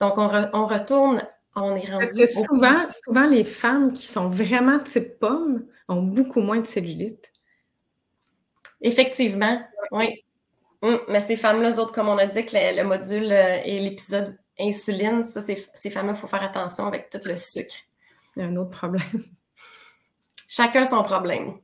Donc, 0.00 0.16
on, 0.16 0.26
retourne, 0.26 1.22
on 1.54 1.76
est 1.76 1.90
rendu... 1.90 1.98
Parce 1.98 2.14
que 2.14 2.26
souvent, 2.26 2.86
souvent, 2.90 3.26
les 3.26 3.44
femmes 3.44 3.92
qui 3.92 4.06
sont 4.06 4.28
vraiment 4.28 4.78
type 4.78 5.18
pomme 5.18 5.66
ont 5.88 6.02
beaucoup 6.02 6.40
moins 6.40 6.60
de 6.60 6.66
cellulite. 6.66 7.30
Effectivement, 8.80 9.62
oui. 9.92 10.23
Hum, 10.84 11.00
mais 11.08 11.22
ces 11.22 11.36
femmes-là, 11.36 11.70
autres, 11.78 11.92
comme 11.92 12.10
on 12.10 12.18
a 12.18 12.26
dit, 12.26 12.44
que 12.44 12.52
le, 12.54 12.84
module 12.84 13.32
euh, 13.32 13.58
et 13.64 13.80
l'épisode 13.80 14.38
insuline, 14.60 15.24
ça, 15.24 15.40
ces 15.40 15.90
femmes-là, 15.90 16.12
il 16.12 16.18
faut 16.18 16.26
faire 16.26 16.42
attention 16.42 16.86
avec 16.86 17.08
tout 17.08 17.20
le 17.24 17.38
sucre. 17.38 17.74
Il 18.36 18.42
y 18.42 18.44
a 18.44 18.48
un 18.48 18.56
autre 18.56 18.70
problème. 18.70 19.24
Chacun 20.46 20.84
son 20.84 21.02
problème. 21.02 21.54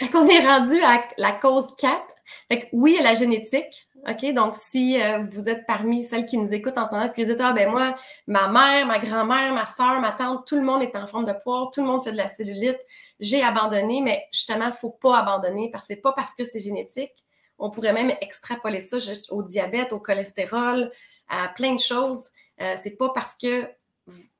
Fait 0.00 0.08
qu'on 0.08 0.26
est 0.26 0.44
rendu 0.44 0.82
à 0.82 1.04
la 1.18 1.30
cause 1.30 1.72
4. 1.78 2.02
Fait 2.50 2.68
oui, 2.72 2.94
il 2.94 2.96
y 2.96 2.98
a 2.98 3.04
la 3.04 3.14
génétique. 3.14 3.86
OK? 4.08 4.34
Donc, 4.34 4.56
si 4.56 5.00
euh, 5.00 5.18
vous 5.30 5.48
êtes 5.48 5.64
parmi 5.64 6.02
celles 6.02 6.26
qui 6.26 6.36
nous 6.36 6.52
écoutent 6.52 6.78
en 6.78 6.86
ce 6.86 6.96
moment, 6.96 7.08
puis 7.10 7.22
vous 7.22 7.30
dites, 7.30 7.40
ah, 7.40 7.52
ben 7.52 7.70
moi, 7.70 7.94
ma 8.26 8.48
mère, 8.48 8.86
ma 8.86 8.98
grand-mère, 8.98 9.54
ma 9.54 9.66
soeur, 9.66 10.00
ma 10.00 10.10
tante, 10.10 10.48
tout 10.48 10.56
le 10.56 10.62
monde 10.62 10.82
est 10.82 10.96
en 10.96 11.06
forme 11.06 11.26
de 11.26 11.34
poids, 11.44 11.70
tout 11.72 11.80
le 11.80 11.86
monde 11.86 12.02
fait 12.02 12.10
de 12.10 12.16
la 12.16 12.26
cellulite, 12.26 12.80
j'ai 13.20 13.44
abandonné, 13.44 14.00
mais 14.02 14.26
justement, 14.32 14.64
il 14.64 14.70
ne 14.70 14.72
faut 14.72 14.90
pas 14.90 15.18
abandonner 15.18 15.70
parce 15.70 15.84
que 15.84 15.94
c'est 15.94 16.00
pas 16.00 16.12
parce 16.12 16.34
que 16.34 16.42
c'est 16.42 16.58
génétique. 16.58 17.12
On 17.62 17.70
pourrait 17.70 17.92
même 17.92 18.12
extrapoler 18.20 18.80
ça 18.80 18.98
juste 18.98 19.30
au 19.30 19.42
diabète, 19.42 19.92
au 19.92 20.00
cholestérol, 20.00 20.90
à 21.28 21.48
plein 21.48 21.74
de 21.74 21.80
choses. 21.80 22.28
Euh, 22.60 22.74
c'est 22.76 22.96
pas 22.96 23.10
parce 23.14 23.36
que 23.36 23.66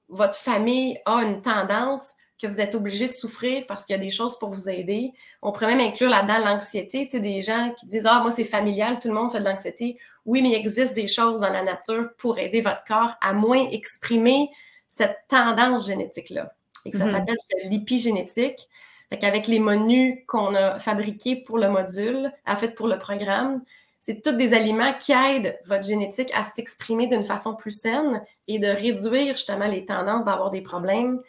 votre 0.09 0.37
famille 0.37 0.99
a 1.07 1.23
une 1.23 1.41
tendance 1.41 2.15
que 2.41 2.49
vous 2.49 2.61
êtes 2.61 2.75
obligé 2.75 3.07
de 3.07 3.13
souffrir 3.13 3.65
parce 3.69 3.85
qu'il 3.85 3.95
y 3.95 3.99
a 3.99 4.03
des 4.03 4.11
choses 4.11 4.37
pour 4.41 4.51
vous 4.51 4.69
aider. 4.69 5.13
On 5.41 5.53
pourrait 5.53 5.69
même 5.69 5.81
inclure 5.81 6.11
là-dedans 6.11 6.39
l'anxiété. 6.39 7.07
Tu 7.07 7.13
sais, 7.13 7.21
des 7.21 7.41
gens 7.41 7.73
qui 7.79 7.87
disent 7.87 8.07
Ah, 8.07 8.21
moi, 8.21 8.33
c'est 8.33 8.45
familial, 8.45 8.99
tout 8.99 9.07
le 9.07 9.15
monde 9.15 9.31
fait 9.31 9.39
de 9.39 9.45
l'anxiété. 9.45 9.99
Oui, 10.27 10.43
mais 10.43 10.51
il 10.51 10.55
existe 10.55 10.95
des 10.95 11.07
choses 11.07 11.41
dans 11.41 11.49
la 11.49 11.63
nature 11.63 12.11
pour 12.19 12.41
aider 12.41 12.61
votre 12.61 12.83
corps 12.85 13.15
à 13.21 13.33
moins 13.33 13.69
exprimer 13.71 14.51
cette 14.89 15.17
tendance 15.29 15.87
génétique-là. 15.87 16.53
Et 16.85 16.91
que 16.91 16.99
ça 16.99 17.05
mm-hmm. 17.05 17.13
s'appelle 17.13 17.37
l'épigénétique. 17.71 18.69
Avec 19.21 19.47
les 19.47 19.59
menus 19.59 20.19
qu'on 20.27 20.55
a 20.55 20.79
fabriqués 20.79 21.37
pour 21.37 21.59
le 21.59 21.69
module, 21.69 22.33
en 22.47 22.57
fait 22.57 22.75
pour 22.75 22.89
le 22.89 22.99
programme, 22.99 23.63
c'est 24.01 24.21
tous 24.21 24.33
des 24.33 24.53
aliments 24.53 24.95
qui 24.99 25.13
aident 25.13 25.59
votre 25.65 25.85
génétique 25.85 26.31
à 26.35 26.43
s'exprimer 26.43 27.07
d'une 27.07 27.25
façon 27.25 27.55
plus 27.55 27.71
saine 27.71 28.23
et 28.49 28.59
de 28.59 28.67
réduire 28.67 29.37
justement 29.37 29.67
les 29.67 29.85
tendances 29.85 30.25
d'avoir 30.25 30.51
des 30.51 30.61
problèmes, 30.61 31.21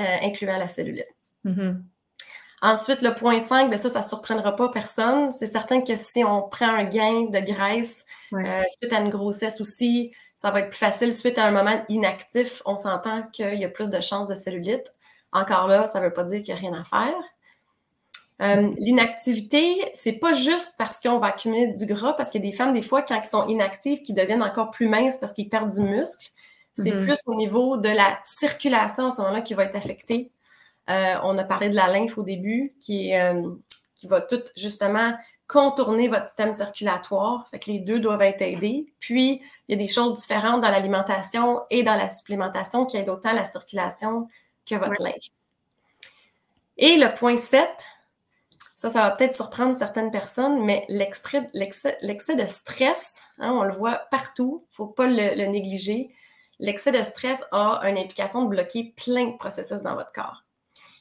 euh, 0.00 0.16
incluant 0.22 0.56
la 0.56 0.66
cellulite. 0.66 1.14
Mm-hmm. 1.44 1.76
Ensuite, 2.62 3.02
le 3.02 3.14
point 3.14 3.38
5, 3.38 3.68
bien 3.68 3.76
ça, 3.76 3.90
ça 3.90 4.00
ne 4.00 4.04
surprendra 4.04 4.56
pas 4.56 4.68
personne. 4.70 5.30
C'est 5.30 5.46
certain 5.46 5.82
que 5.82 5.94
si 5.94 6.24
on 6.24 6.42
prend 6.42 6.68
un 6.68 6.84
gain 6.84 7.26
de 7.30 7.38
graisse 7.38 8.04
euh, 8.32 8.62
suite 8.80 8.92
à 8.92 9.00
une 9.00 9.10
grossesse 9.10 9.60
aussi, 9.60 10.12
ça 10.36 10.50
va 10.50 10.60
être 10.60 10.70
plus 10.70 10.78
facile. 10.78 11.12
Suite 11.12 11.38
à 11.38 11.44
un 11.44 11.50
moment 11.50 11.84
inactif, 11.88 12.62
on 12.66 12.76
s'entend 12.76 13.22
qu'il 13.32 13.54
y 13.54 13.64
a 13.64 13.68
plus 13.68 13.90
de 13.90 14.00
chances 14.00 14.26
de 14.26 14.34
cellulite. 14.34 14.92
Encore 15.32 15.68
là, 15.68 15.86
ça 15.86 16.00
ne 16.00 16.04
veut 16.06 16.12
pas 16.12 16.24
dire 16.24 16.42
qu'il 16.42 16.54
n'y 16.54 16.60
a 16.60 16.70
rien 16.70 16.80
à 16.80 16.84
faire. 16.84 17.14
Euh, 18.42 18.70
l'inactivité, 18.78 19.90
c'est 19.94 20.12
pas 20.12 20.34
juste 20.34 20.74
parce 20.76 21.00
qu'on 21.00 21.18
va 21.18 21.28
accumuler 21.28 21.68
du 21.68 21.86
gras, 21.86 22.12
parce 22.12 22.28
qu'il 22.28 22.44
y 22.44 22.46
a 22.46 22.50
des 22.50 22.56
femmes, 22.56 22.74
des 22.74 22.82
fois, 22.82 23.02
quand 23.02 23.16
elles 23.16 23.28
sont 23.28 23.46
inactives, 23.46 24.02
qui 24.02 24.12
deviennent 24.12 24.42
encore 24.42 24.70
plus 24.70 24.88
minces 24.88 25.16
parce 25.18 25.32
qu'ils 25.32 25.48
perdent 25.48 25.72
du 25.72 25.80
muscle. 25.80 26.30
C'est 26.74 26.90
mm-hmm. 26.90 27.00
plus 27.00 27.18
au 27.24 27.34
niveau 27.34 27.78
de 27.78 27.88
la 27.88 28.18
circulation 28.24 29.06
à 29.06 29.10
ce 29.10 29.22
moment-là 29.22 29.40
qui 29.40 29.54
va 29.54 29.64
être 29.64 29.76
affectée. 29.76 30.30
Euh, 30.90 31.14
on 31.24 31.38
a 31.38 31.44
parlé 31.44 31.70
de 31.70 31.74
la 31.74 31.88
lymphe 31.88 32.18
au 32.18 32.22
début, 32.22 32.74
qui, 32.78 33.14
euh, 33.14 33.42
qui 33.94 34.06
va 34.06 34.20
tout 34.20 34.42
justement 34.56 35.14
contourner 35.48 36.08
votre 36.08 36.26
système 36.26 36.52
circulatoire. 36.52 37.48
Fait 37.50 37.58
que 37.58 37.70
les 37.70 37.78
deux 37.78 38.00
doivent 38.00 38.22
être 38.22 38.42
aidés. 38.42 38.92
Puis, 39.00 39.40
il 39.68 39.72
y 39.72 39.74
a 39.74 39.82
des 39.82 39.90
choses 39.90 40.20
différentes 40.20 40.60
dans 40.60 40.70
l'alimentation 40.70 41.62
et 41.70 41.82
dans 41.82 41.94
la 41.94 42.10
supplémentation 42.10 42.84
qui 42.84 42.98
aident 42.98 43.08
autant 43.08 43.32
la 43.32 43.44
circulation 43.44 44.28
que 44.68 44.74
votre 44.74 45.02
lymphe. 45.02 45.28
Et 46.76 46.96
le 46.96 47.12
point 47.14 47.36
7, 47.36 47.68
ça, 48.76 48.90
ça 48.90 49.08
va 49.08 49.10
peut-être 49.10 49.34
surprendre 49.34 49.74
certaines 49.74 50.10
personnes, 50.10 50.62
mais 50.62 50.84
l'excès 50.88 51.40
de 51.50 52.44
stress, 52.44 53.22
hein, 53.38 53.52
on 53.52 53.64
le 53.64 53.72
voit 53.72 54.02
partout, 54.10 54.66
il 54.66 54.72
ne 54.72 54.74
faut 54.74 54.86
pas 54.86 55.06
le, 55.06 55.46
négliger. 55.46 56.10
L'excès 56.58 56.92
de 56.92 57.02
stress 57.02 57.44
a 57.52 57.80
une 57.84 57.96
implication 57.96 58.44
de 58.44 58.48
bloquer 58.48 58.94
plein 58.96 59.28
de 59.28 59.36
processus 59.36 59.82
dans 59.82 59.94
votre 59.94 60.12
corps. 60.12 60.44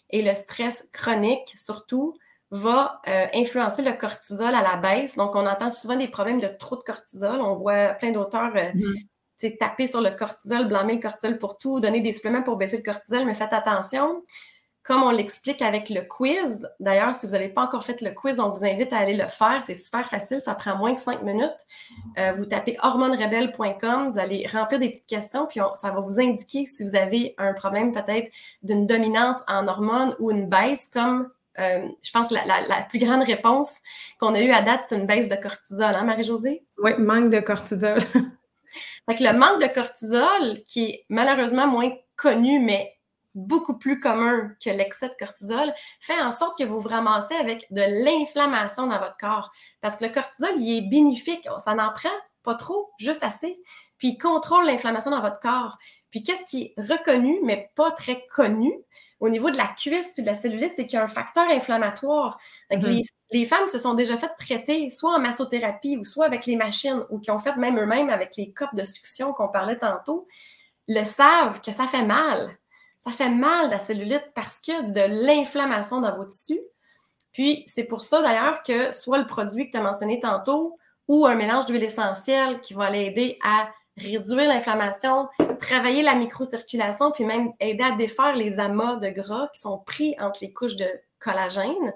Et 0.09 0.21
le 0.21 0.33
stress 0.33 0.87
chronique, 0.93 1.49
surtout, 1.55 2.17
va 2.51 3.01
euh, 3.07 3.27
influencer 3.33 3.81
le 3.81 3.93
cortisol 3.93 4.53
à 4.53 4.61
la 4.61 4.77
baisse. 4.77 5.15
Donc, 5.17 5.35
on 5.35 5.45
entend 5.45 5.69
souvent 5.69 5.95
des 5.95 6.07
problèmes 6.07 6.39
de 6.39 6.47
trop 6.47 6.77
de 6.77 6.83
cortisol. 6.83 7.41
On 7.41 7.55
voit 7.55 7.89
plein 7.95 8.11
d'auteurs 8.11 8.55
euh, 8.55 8.71
mm-hmm. 8.71 9.07
Taper 9.59 9.87
sur 9.87 10.01
le 10.01 10.11
cortisol, 10.11 10.67
blâmer 10.67 10.95
le 10.95 11.01
cortisol 11.01 11.37
pour 11.37 11.57
tout, 11.57 11.79
donner 11.79 12.01
des 12.01 12.11
suppléments 12.11 12.43
pour 12.43 12.57
baisser 12.57 12.77
le 12.77 12.83
cortisol, 12.83 13.25
mais 13.25 13.33
faites 13.33 13.53
attention 13.53 14.23
comme 14.85 15.01
on 15.01 15.09
l'explique 15.09 15.63
avec 15.63 15.89
le 15.89 16.01
quiz. 16.01 16.69
D'ailleurs, 16.79 17.13
si 17.15 17.25
vous 17.25 17.31
n'avez 17.31 17.49
pas 17.49 17.63
encore 17.63 17.83
fait 17.83 18.01
le 18.01 18.11
quiz, 18.11 18.39
on 18.39 18.49
vous 18.49 18.63
invite 18.63 18.93
à 18.93 18.97
aller 18.97 19.17
le 19.17 19.25
faire. 19.25 19.61
C'est 19.63 19.73
super 19.73 20.07
facile, 20.07 20.39
ça 20.39 20.53
prend 20.53 20.77
moins 20.77 20.93
que 20.93 21.01
cinq 21.01 21.23
minutes. 21.23 21.65
Euh, 22.19 22.33
vous 22.37 22.45
tapez 22.45 22.77
hormonerebelle.com, 22.83 24.09
vous 24.09 24.19
allez 24.19 24.45
remplir 24.45 24.79
des 24.79 24.91
petites 24.91 25.07
questions, 25.07 25.47
puis 25.47 25.59
ça 25.73 25.89
va 25.89 25.99
vous 25.99 26.19
indiquer 26.19 26.67
si 26.67 26.83
vous 26.83 26.95
avez 26.95 27.33
un 27.39 27.53
problème 27.53 27.93
peut-être 27.93 28.31
d'une 28.61 28.85
dominance 28.85 29.37
en 29.47 29.67
hormones 29.67 30.15
ou 30.19 30.29
une 30.29 30.47
baisse, 30.47 30.87
comme 30.93 31.31
euh, 31.57 31.87
je 32.03 32.11
pense 32.11 32.29
la, 32.29 32.45
la, 32.45 32.83
plus 32.83 32.99
grande 32.99 33.23
réponse 33.23 33.71
qu'on 34.19 34.35
a 34.35 34.41
eue 34.41 34.51
à 34.51 34.61
date, 34.61 34.81
c'est 34.87 34.97
une 34.97 35.07
baisse 35.07 35.29
de 35.29 35.35
cortisol, 35.35 35.95
hein, 35.95 36.03
Marie-Josée? 36.03 36.63
Oui, 36.77 36.91
manque 36.99 37.31
de 37.31 37.39
cortisol. 37.39 37.97
fait 39.09 39.15
que 39.15 39.23
le 39.23 39.37
manque 39.37 39.61
de 39.61 39.67
cortisol, 39.67 40.65
qui 40.67 40.85
est 40.85 41.05
malheureusement 41.09 41.67
moins 41.67 41.91
connu, 42.15 42.59
mais 42.59 42.95
beaucoup 43.33 43.77
plus 43.77 43.99
commun 43.99 44.51
que 44.63 44.69
l'excès 44.69 45.09
de 45.09 45.15
cortisol, 45.19 45.73
fait 45.99 46.19
en 46.21 46.31
sorte 46.31 46.57
que 46.57 46.63
vous 46.63 46.79
vous 46.79 46.87
ramassez 46.87 47.35
avec 47.35 47.67
de 47.71 47.81
l'inflammation 48.03 48.87
dans 48.87 48.99
votre 48.99 49.17
corps. 49.17 49.51
Parce 49.81 49.97
que 49.97 50.05
le 50.05 50.13
cortisol, 50.13 50.51
il 50.57 50.77
est 50.77 50.89
bénéfique. 50.89 51.47
Ça 51.59 51.75
n'en 51.75 51.91
prend 51.91 52.09
pas 52.43 52.55
trop, 52.55 52.91
juste 52.97 53.23
assez. 53.23 53.61
Puis 53.97 54.09
il 54.09 54.17
contrôle 54.17 54.65
l'inflammation 54.65 55.11
dans 55.11 55.21
votre 55.21 55.39
corps. 55.39 55.77
Puis 56.11 56.23
qu'est-ce 56.23 56.45
qui 56.45 56.73
est 56.77 56.81
reconnu, 56.81 57.39
mais 57.43 57.71
pas 57.75 57.91
très 57.91 58.25
connu 58.27 58.73
au 59.19 59.29
niveau 59.29 59.49
de 59.49 59.57
la 59.57 59.67
cuisse 59.67 60.13
puis 60.13 60.23
de 60.23 60.27
la 60.27 60.35
cellulite, 60.35 60.73
c'est 60.75 60.85
qu'il 60.85 60.97
y 60.97 60.99
a 60.99 61.03
un 61.03 61.07
facteur 61.07 61.49
inflammatoire. 61.49 62.37
Donc, 62.69 62.83
mm-hmm. 62.83 62.87
les, 62.89 63.01
les, 63.39 63.45
femmes 63.45 63.67
se 63.67 63.79
sont 63.79 63.93
déjà 63.93 64.17
fait 64.17 64.31
traiter 64.37 64.89
soit 64.89 65.15
en 65.15 65.19
massothérapie 65.19 65.97
ou 65.97 66.03
soit 66.03 66.25
avec 66.25 66.45
les 66.45 66.55
machines 66.55 67.03
ou 67.09 67.19
qui 67.19 67.31
ont 67.31 67.39
fait 67.39 67.55
même 67.55 67.79
eux-mêmes 67.79 68.09
avec 68.09 68.35
les 68.37 68.51
copes 68.51 68.75
de 68.75 68.83
succion 68.83 69.33
qu'on 69.33 69.47
parlait 69.47 69.77
tantôt, 69.77 70.27
le 70.87 71.03
savent 71.03 71.61
que 71.61 71.71
ça 71.71 71.87
fait 71.87 72.03
mal 72.03 72.57
ça 73.05 73.11
fait 73.11 73.29
mal 73.29 73.69
la 73.69 73.77
cellulite 73.77 74.31
parce 74.33 74.59
qu'il 74.59 74.73
y 74.73 74.77
a 74.77 74.81
de 74.81 75.25
l'inflammation 75.25 76.01
dans 76.01 76.15
vos 76.17 76.25
tissus. 76.25 76.61
Puis 77.31 77.63
c'est 77.67 77.83
pour 77.83 78.03
ça 78.03 78.21
d'ailleurs 78.21 78.63
que 78.63 78.91
soit 78.93 79.19
le 79.19 79.27
produit 79.27 79.67
que 79.67 79.71
tu 79.71 79.77
as 79.77 79.81
mentionné 79.81 80.19
tantôt 80.19 80.77
ou 81.07 81.27
un 81.27 81.35
mélange 81.35 81.67
d'huile 81.67 81.83
essentielle 81.83 82.61
qui 82.61 82.73
va 82.73 82.89
l'aider 82.89 83.37
à 83.43 83.69
réduire 83.97 84.47
l'inflammation, 84.47 85.27
travailler 85.59 86.01
la 86.01 86.15
microcirculation, 86.15 87.11
puis 87.11 87.23
même 87.23 87.53
aider 87.59 87.83
à 87.83 87.91
défaire 87.91 88.35
les 88.35 88.59
amas 88.59 88.97
de 88.97 89.09
gras 89.09 89.49
qui 89.53 89.61
sont 89.61 89.77
pris 89.79 90.15
entre 90.19 90.39
les 90.41 90.51
couches 90.51 90.75
de 90.75 90.87
collagène. 91.19 91.93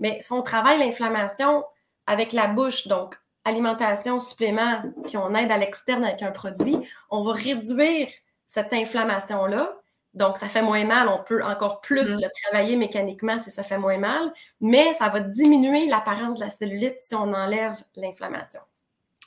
Mais 0.00 0.18
si 0.20 0.32
on 0.32 0.42
travaille 0.42 0.78
l'inflammation 0.78 1.64
avec 2.06 2.32
la 2.32 2.48
bouche, 2.48 2.86
donc 2.86 3.16
alimentation, 3.44 4.20
supplément, 4.20 4.82
puis 5.06 5.16
on 5.16 5.34
aide 5.34 5.50
à 5.50 5.58
l'externe 5.58 6.04
avec 6.04 6.22
un 6.22 6.32
produit, 6.32 6.76
on 7.10 7.22
va 7.22 7.32
réduire 7.32 8.08
cette 8.46 8.72
inflammation-là, 8.72 9.78
donc, 10.14 10.38
ça 10.38 10.46
fait 10.46 10.62
moins 10.62 10.84
mal. 10.84 11.08
On 11.08 11.22
peut 11.22 11.44
encore 11.44 11.80
plus 11.80 12.10
mm-hmm. 12.10 12.22
le 12.22 12.28
travailler 12.42 12.76
mécaniquement 12.76 13.38
si 13.38 13.50
ça 13.50 13.62
fait 13.62 13.78
moins 13.78 13.98
mal, 13.98 14.32
mais 14.60 14.92
ça 14.94 15.08
va 15.08 15.20
diminuer 15.20 15.86
l'apparence 15.86 16.38
de 16.38 16.44
la 16.44 16.50
cellulite 16.50 16.96
si 17.00 17.14
on 17.14 17.32
enlève 17.32 17.76
l'inflammation. 17.94 18.60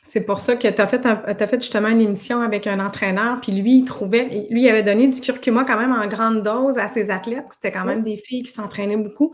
C'est 0.04 0.22
pour 0.22 0.40
ça 0.40 0.56
que 0.56 0.68
tu 0.68 0.82
as, 0.82 1.24
as, 1.42 1.48
fait 1.48 1.62
justement 1.62 1.88
une 1.88 2.02
émission 2.02 2.42
avec 2.42 2.68
un 2.68 2.80
entraîneur, 2.86 3.40
puis 3.40 3.52
lui, 3.52 3.78
il 3.78 3.86
trouvait, 3.86 4.26
lui, 4.50 4.64
il 4.64 4.70
avait 4.70 4.84
donné 4.84 5.08
du 5.08 5.22
curcuma 5.22 5.64
quand 5.64 5.78
même 5.78 5.94
en 5.94 6.08
grande 6.08 6.44
dose 6.44 6.78
à 6.78 6.88
ses 6.88 7.12
athlètes. 7.12 7.46
C'était 7.52 7.72
quand 7.72 7.86
même 7.86 8.02
des 8.02 8.18
filles 8.18 8.44
qui 8.44 8.52
s'entraînaient 8.52 8.98
beaucoup. 8.98 9.34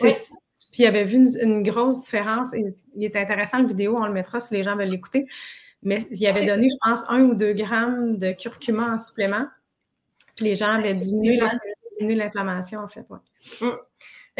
Puis 0.00 0.82
il 0.82 0.86
avait 0.86 1.04
vu 1.04 1.26
une, 1.40 1.62
grosse 1.62 2.02
différence. 2.02 2.48
il 2.54 3.04
est 3.04 3.16
intéressant, 3.16 3.58
la 3.58 3.64
vidéo, 3.64 3.96
on 3.96 4.06
le 4.06 4.12
mettra 4.12 4.40
si 4.40 4.54
les 4.54 4.62
gens 4.62 4.76
veulent 4.76 4.88
l'écouter. 4.88 5.26
Mais 5.82 6.04
il 6.10 6.26
avait 6.26 6.44
donné, 6.44 6.68
je 6.70 6.76
pense, 6.82 7.04
un 7.08 7.22
ou 7.22 7.34
deux 7.34 7.52
grammes 7.52 8.16
de 8.16 8.32
curcuma 8.32 8.94
en 8.94 8.98
supplément. 8.98 9.46
Les 10.40 10.56
gens 10.56 10.72
avaient 10.72 10.94
diminué 10.94 11.38
l'inflammation, 12.00 12.80
en 12.80 12.88
fait. 12.88 13.06
Mm. 13.60 13.70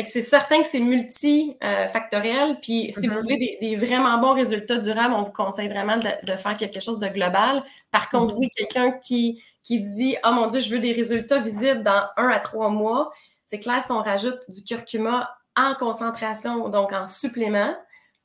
C'est 0.05 0.21
certain 0.21 0.61
que 0.61 0.69
c'est 0.69 0.81
multifactoriel. 0.81 2.59
Puis 2.61 2.93
si 2.93 3.07
vous 3.07 3.15
mm-hmm. 3.15 3.23
voulez 3.23 3.59
des, 3.61 3.77
vraiment 3.77 4.19
bons 4.19 4.35
résultats 4.35 4.77
durables, 4.77 5.15
on 5.15 5.23
vous 5.23 5.33
conseille 5.33 5.69
vraiment 5.69 5.97
de, 5.97 6.37
faire 6.37 6.57
quelque 6.57 6.81
chose 6.81 6.99
de 6.99 7.09
global. 7.09 7.65
Par 7.91 8.11
contre, 8.11 8.35
mm-hmm. 8.35 8.39
oui, 8.39 8.51
quelqu'un 8.57 8.93
qui, 8.93 9.43
qui 9.63 9.81
dit 9.81 10.17
Oh 10.25 10.33
mon 10.33 10.49
Dieu, 10.49 10.61
je 10.61 10.71
veux 10.71 10.81
des 10.81 10.93
résultats 10.93 11.39
visibles 11.39 11.83
dans 11.83 12.07
un 12.17 12.29
à 12.29 12.41
trois 12.41 12.69
mois, 12.69 13.11
c'est 13.47 13.59
clair 13.59 13.83
si 13.83 13.93
on 13.93 14.03
rajoute 14.03 14.41
du 14.49 14.63
curcuma 14.63 15.31
en 15.57 15.75
concentration, 15.75 16.69
donc 16.69 16.93
en 16.93 17.07
supplément, 17.07 17.75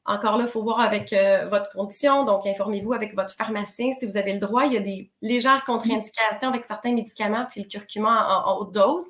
encore 0.05 0.37
là, 0.37 0.45
il 0.45 0.49
faut 0.49 0.63
voir 0.63 0.79
avec 0.79 1.13
euh, 1.13 1.47
votre 1.47 1.69
condition. 1.69 2.25
Donc, 2.25 2.45
informez-vous 2.47 2.93
avec 2.93 3.15
votre 3.15 3.35
pharmacien 3.35 3.91
si 3.91 4.07
vous 4.07 4.17
avez 4.17 4.33
le 4.33 4.39
droit. 4.39 4.65
Il 4.65 4.73
y 4.73 4.77
a 4.77 4.81
des 4.81 5.09
légères 5.21 5.63
contre-indications 5.63 6.49
avec 6.49 6.63
certains 6.63 6.93
médicaments, 6.93 7.45
puis 7.51 7.61
le 7.61 7.67
curcuma 7.67 8.43
en, 8.45 8.57
haute 8.57 8.73
dose. 8.73 9.05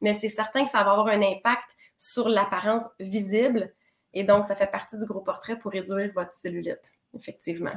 Mais 0.00 0.14
c'est 0.14 0.28
certain 0.28 0.64
que 0.64 0.70
ça 0.70 0.84
va 0.84 0.92
avoir 0.92 1.08
un 1.08 1.22
impact 1.22 1.70
sur 1.98 2.28
l'apparence 2.28 2.84
visible. 3.00 3.72
Et 4.14 4.24
donc, 4.24 4.44
ça 4.44 4.56
fait 4.56 4.70
partie 4.70 4.98
du 4.98 5.04
gros 5.04 5.20
portrait 5.20 5.58
pour 5.58 5.72
réduire 5.72 6.10
votre 6.14 6.34
cellulite, 6.34 6.92
effectivement. 7.14 7.74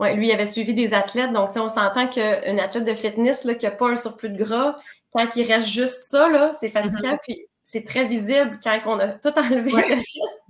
Ouais, 0.00 0.14
lui, 0.16 0.28
il 0.28 0.32
avait 0.32 0.46
suivi 0.46 0.74
des 0.74 0.92
athlètes. 0.92 1.32
Donc, 1.32 1.50
on 1.56 1.68
s'entend 1.68 2.08
qu'une 2.08 2.60
athlète 2.60 2.84
de 2.84 2.94
fitness 2.94 3.44
là, 3.44 3.54
qui 3.54 3.64
n'a 3.64 3.70
pas 3.70 3.88
un 3.88 3.96
surplus 3.96 4.30
de 4.30 4.42
gras, 4.42 4.76
quand 5.12 5.28
il 5.36 5.50
reste 5.50 5.68
juste 5.68 6.04
ça, 6.04 6.28
là, 6.28 6.52
c'est 6.52 6.68
fatigant, 6.68 7.14
mm-hmm. 7.14 7.18
puis 7.22 7.46
c'est 7.62 7.84
très 7.84 8.04
visible 8.04 8.58
quand 8.62 8.80
on 8.86 8.98
a 8.98 9.08
tout 9.08 9.32
enlevé 9.38 9.70
le 9.70 9.76
reste. 9.76 10.44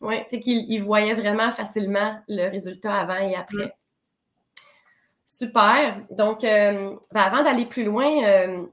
Oui, 0.00 0.16
fait 0.30 0.40
qu'il 0.40 0.82
voyait 0.82 1.14
vraiment 1.14 1.50
facilement 1.50 2.22
le 2.28 2.48
résultat 2.48 2.94
avant 2.94 3.16
et 3.16 3.34
après. 3.34 3.66
Mm. 3.66 3.72
Super. 5.26 6.00
Donc, 6.10 6.44
euh, 6.44 6.96
ben, 7.12 7.20
avant 7.20 7.42
d'aller 7.42 7.66
plus 7.66 7.84
loin, 7.84 8.24
euh, 8.24 8.64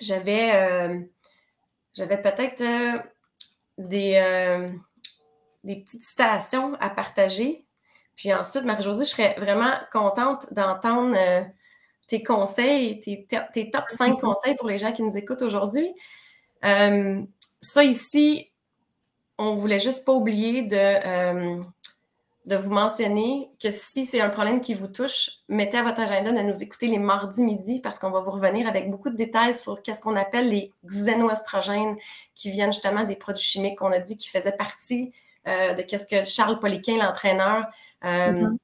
j'avais 0.00 0.50
euh, 0.54 1.00
j'avais 2.00 2.20
peut-être 2.20 2.64
des, 3.78 4.72
des 5.64 5.76
petites 5.76 6.02
citations 6.02 6.74
à 6.80 6.90
partager. 6.90 7.64
Puis 8.16 8.32
ensuite, 8.32 8.64
Marie-Josée, 8.64 9.04
je 9.04 9.10
serais 9.10 9.34
vraiment 9.38 9.72
contente 9.92 10.52
d'entendre 10.52 11.16
tes 12.08 12.22
conseils, 12.22 13.00
tes, 13.00 13.26
tes, 13.52 13.70
top 13.70 13.84
5 13.88 14.12
mm-hmm. 14.12 14.20
conseils 14.20 14.54
pour 14.56 14.68
les 14.68 14.78
gens 14.78 14.92
qui 14.92 15.02
nous 15.02 15.16
écoutent 15.16 15.42
aujourd'hui. 15.42 15.94
ça 16.62 17.84
ici, 17.84 18.50
on 19.38 19.56
voulait 19.56 19.80
juste 19.80 20.04
pas 20.04 20.12
oublier 20.12 20.62
de 20.62 21.62
de 22.50 22.56
vous 22.56 22.70
mentionner 22.72 23.48
que 23.62 23.70
si 23.70 24.04
c'est 24.04 24.20
un 24.20 24.28
problème 24.28 24.60
qui 24.60 24.74
vous 24.74 24.88
touche, 24.88 25.30
mettez 25.48 25.78
à 25.78 25.84
votre 25.84 26.00
agenda 26.00 26.32
de 26.32 26.44
nous 26.44 26.64
écouter 26.64 26.88
les 26.88 26.98
mardis 26.98 27.44
midi 27.44 27.80
parce 27.80 28.00
qu'on 28.00 28.10
va 28.10 28.18
vous 28.18 28.32
revenir 28.32 28.66
avec 28.66 28.90
beaucoup 28.90 29.08
de 29.08 29.14
détails 29.14 29.54
sur 29.54 29.80
qu'est-ce 29.82 30.02
qu'on 30.02 30.16
appelle 30.16 30.48
les 30.48 30.72
xénoestrogènes 30.84 31.96
qui 32.34 32.50
viennent 32.50 32.72
justement 32.72 33.04
des 33.04 33.14
produits 33.14 33.44
chimiques 33.44 33.78
qu'on 33.78 33.92
a 33.92 34.00
dit 34.00 34.16
qui 34.16 34.28
faisaient 34.28 34.50
partie 34.50 35.12
euh, 35.46 35.74
de 35.74 35.82
qu'est-ce 35.82 36.08
que 36.08 36.24
Charles 36.24 36.58
Poliquin, 36.58 36.96
l'entraîneur, 36.96 37.66
euh, 38.04 38.32
mm-hmm. 38.32 38.56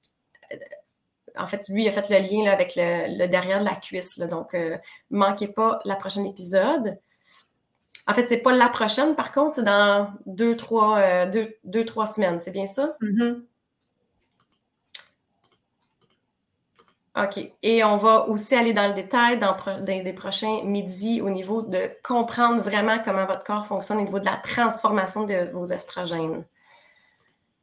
en 1.38 1.46
fait, 1.46 1.68
lui, 1.68 1.86
a 1.86 1.92
fait 1.92 2.10
le 2.10 2.28
lien 2.28 2.50
avec 2.50 2.72
le, 2.74 3.28
derrière 3.28 3.60
de 3.60 3.66
la 3.66 3.76
cuisse. 3.76 4.18
donc, 4.18 4.54
ne 4.54 4.58
euh, 4.58 4.76
manquez 5.10 5.46
pas 5.46 5.78
la 5.84 5.94
prochaine 5.94 6.26
épisode. 6.26 6.98
En 8.08 8.14
fait, 8.14 8.26
c'est 8.26 8.38
pas 8.38 8.52
la 8.52 8.68
prochaine, 8.68 9.14
par 9.14 9.30
contre, 9.30 9.54
c'est 9.54 9.64
dans 9.64 10.12
deux, 10.26 10.56
trois, 10.56 11.26
deux, 11.26 11.84
trois 11.84 12.06
semaines. 12.06 12.40
C'est 12.40 12.50
bien 12.50 12.66
ça? 12.66 12.96
Mm-hmm. 13.00 13.42
OK. 17.16 17.50
Et 17.62 17.82
on 17.82 17.96
va 17.96 18.28
aussi 18.28 18.54
aller 18.54 18.74
dans 18.74 18.88
le 18.88 18.92
détail 18.92 19.38
dans, 19.38 19.56
des 19.80 20.12
prochains 20.12 20.62
midis 20.64 21.22
au 21.22 21.30
niveau 21.30 21.62
de 21.62 21.90
comprendre 22.04 22.62
vraiment 22.62 22.98
comment 23.02 23.24
votre 23.24 23.42
corps 23.42 23.66
fonctionne 23.66 23.98
au 23.98 24.02
niveau 24.02 24.18
de 24.18 24.26
la 24.26 24.36
transformation 24.36 25.24
de 25.24 25.50
vos 25.52 25.64
estrogènes. 25.64 26.44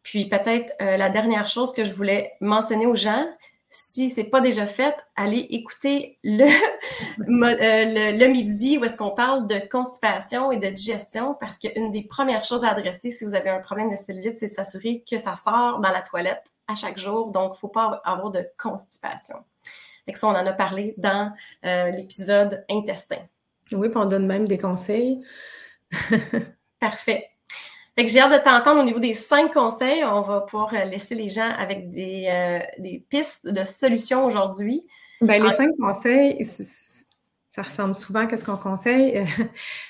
Puis 0.02 0.28
peut-être 0.28 0.74
euh, 0.82 0.98
la 0.98 1.10
dernière 1.10 1.48
chose 1.48 1.72
que 1.72 1.84
je 1.84 1.94
voulais 1.94 2.34
mentionner 2.42 2.88
aux 2.88 2.96
gens, 2.96 3.26
si 3.70 4.10
ce 4.10 4.22
n'est 4.22 4.28
pas 4.28 4.42
déjà 4.42 4.66
fait, 4.66 4.96
allez 5.16 5.48
écouter 5.52 6.18
le, 6.24 6.46
euh, 7.20 8.12
le, 8.12 8.28
midi 8.28 8.80
où 8.80 8.86
est-ce 8.86 8.98
qu'on 8.98 9.12
parle 9.12 9.48
de 9.48 9.60
constipation 9.70 10.52
et 10.52 10.58
de 10.58 10.68
digestion 10.70 11.36
parce 11.40 11.60
qu'une 11.60 11.92
des 11.92 12.04
premières 12.04 12.44
choses 12.44 12.64
à 12.64 12.70
adresser 12.70 13.12
si 13.12 13.24
vous 13.24 13.36
avez 13.36 13.52
un 13.52 13.60
problème 13.60 13.92
de 13.92 13.96
cellulite, 13.96 14.38
c'est 14.38 14.48
de 14.48 14.54
s'assurer 14.54 15.04
que 15.10 15.20
ça 15.20 15.36
sort 15.36 15.80
dans 15.80 15.92
la 15.92 16.02
toilette 16.02 16.44
à 16.68 16.76
chaque 16.76 16.98
jour. 16.98 17.32
Donc, 17.32 17.52
il 17.52 17.56
ne 17.56 17.58
faut 17.58 17.68
pas 17.68 18.02
avoir 18.06 18.32
de 18.32 18.46
constipation. 18.58 19.38
Fait 20.06 20.16
ça, 20.16 20.28
on 20.28 20.32
en 20.32 20.46
a 20.46 20.54
parlé 20.54 20.94
dans 20.98 21.32
euh, 21.66 21.92
l'épisode 21.92 22.66
intestin. 22.70 23.20
Oui, 23.72 23.90
puis 23.90 23.98
on 23.98 24.06
donne 24.06 24.28
même 24.28 24.48
des 24.48 24.58
conseils. 24.58 25.24
Parfait. 26.80 27.30
Fait 27.96 28.06
que 28.06 28.12
j'ai 28.12 28.20
hâte 28.20 28.34
de 28.34 28.44
t'entendre 28.44 28.82
au 28.82 28.84
niveau 28.84 29.00
des 29.00 29.14
cinq 29.14 29.54
conseils. 29.54 30.04
On 30.04 30.22
va 30.22 30.42
pouvoir 30.42 30.74
euh, 30.74 30.84
laisser 30.86 31.16
les 31.16 31.30
gens 31.30 31.50
avec 31.58 31.90
des, 31.90 32.28
euh, 32.28 32.60
des 32.80 33.06
pistes 33.08 33.48
de 33.48 33.64
solutions 33.64 34.26
aujourd'hui. 34.26 34.86
Ben, 35.22 35.42
les 35.42 35.52
cinq 35.52 35.70
conseils, 35.80 36.44
ça 37.54 37.62
ressemble 37.62 37.96
souvent 37.96 38.26
à 38.28 38.36
ce 38.36 38.44
qu'on 38.44 38.58
conseille. 38.58 39.26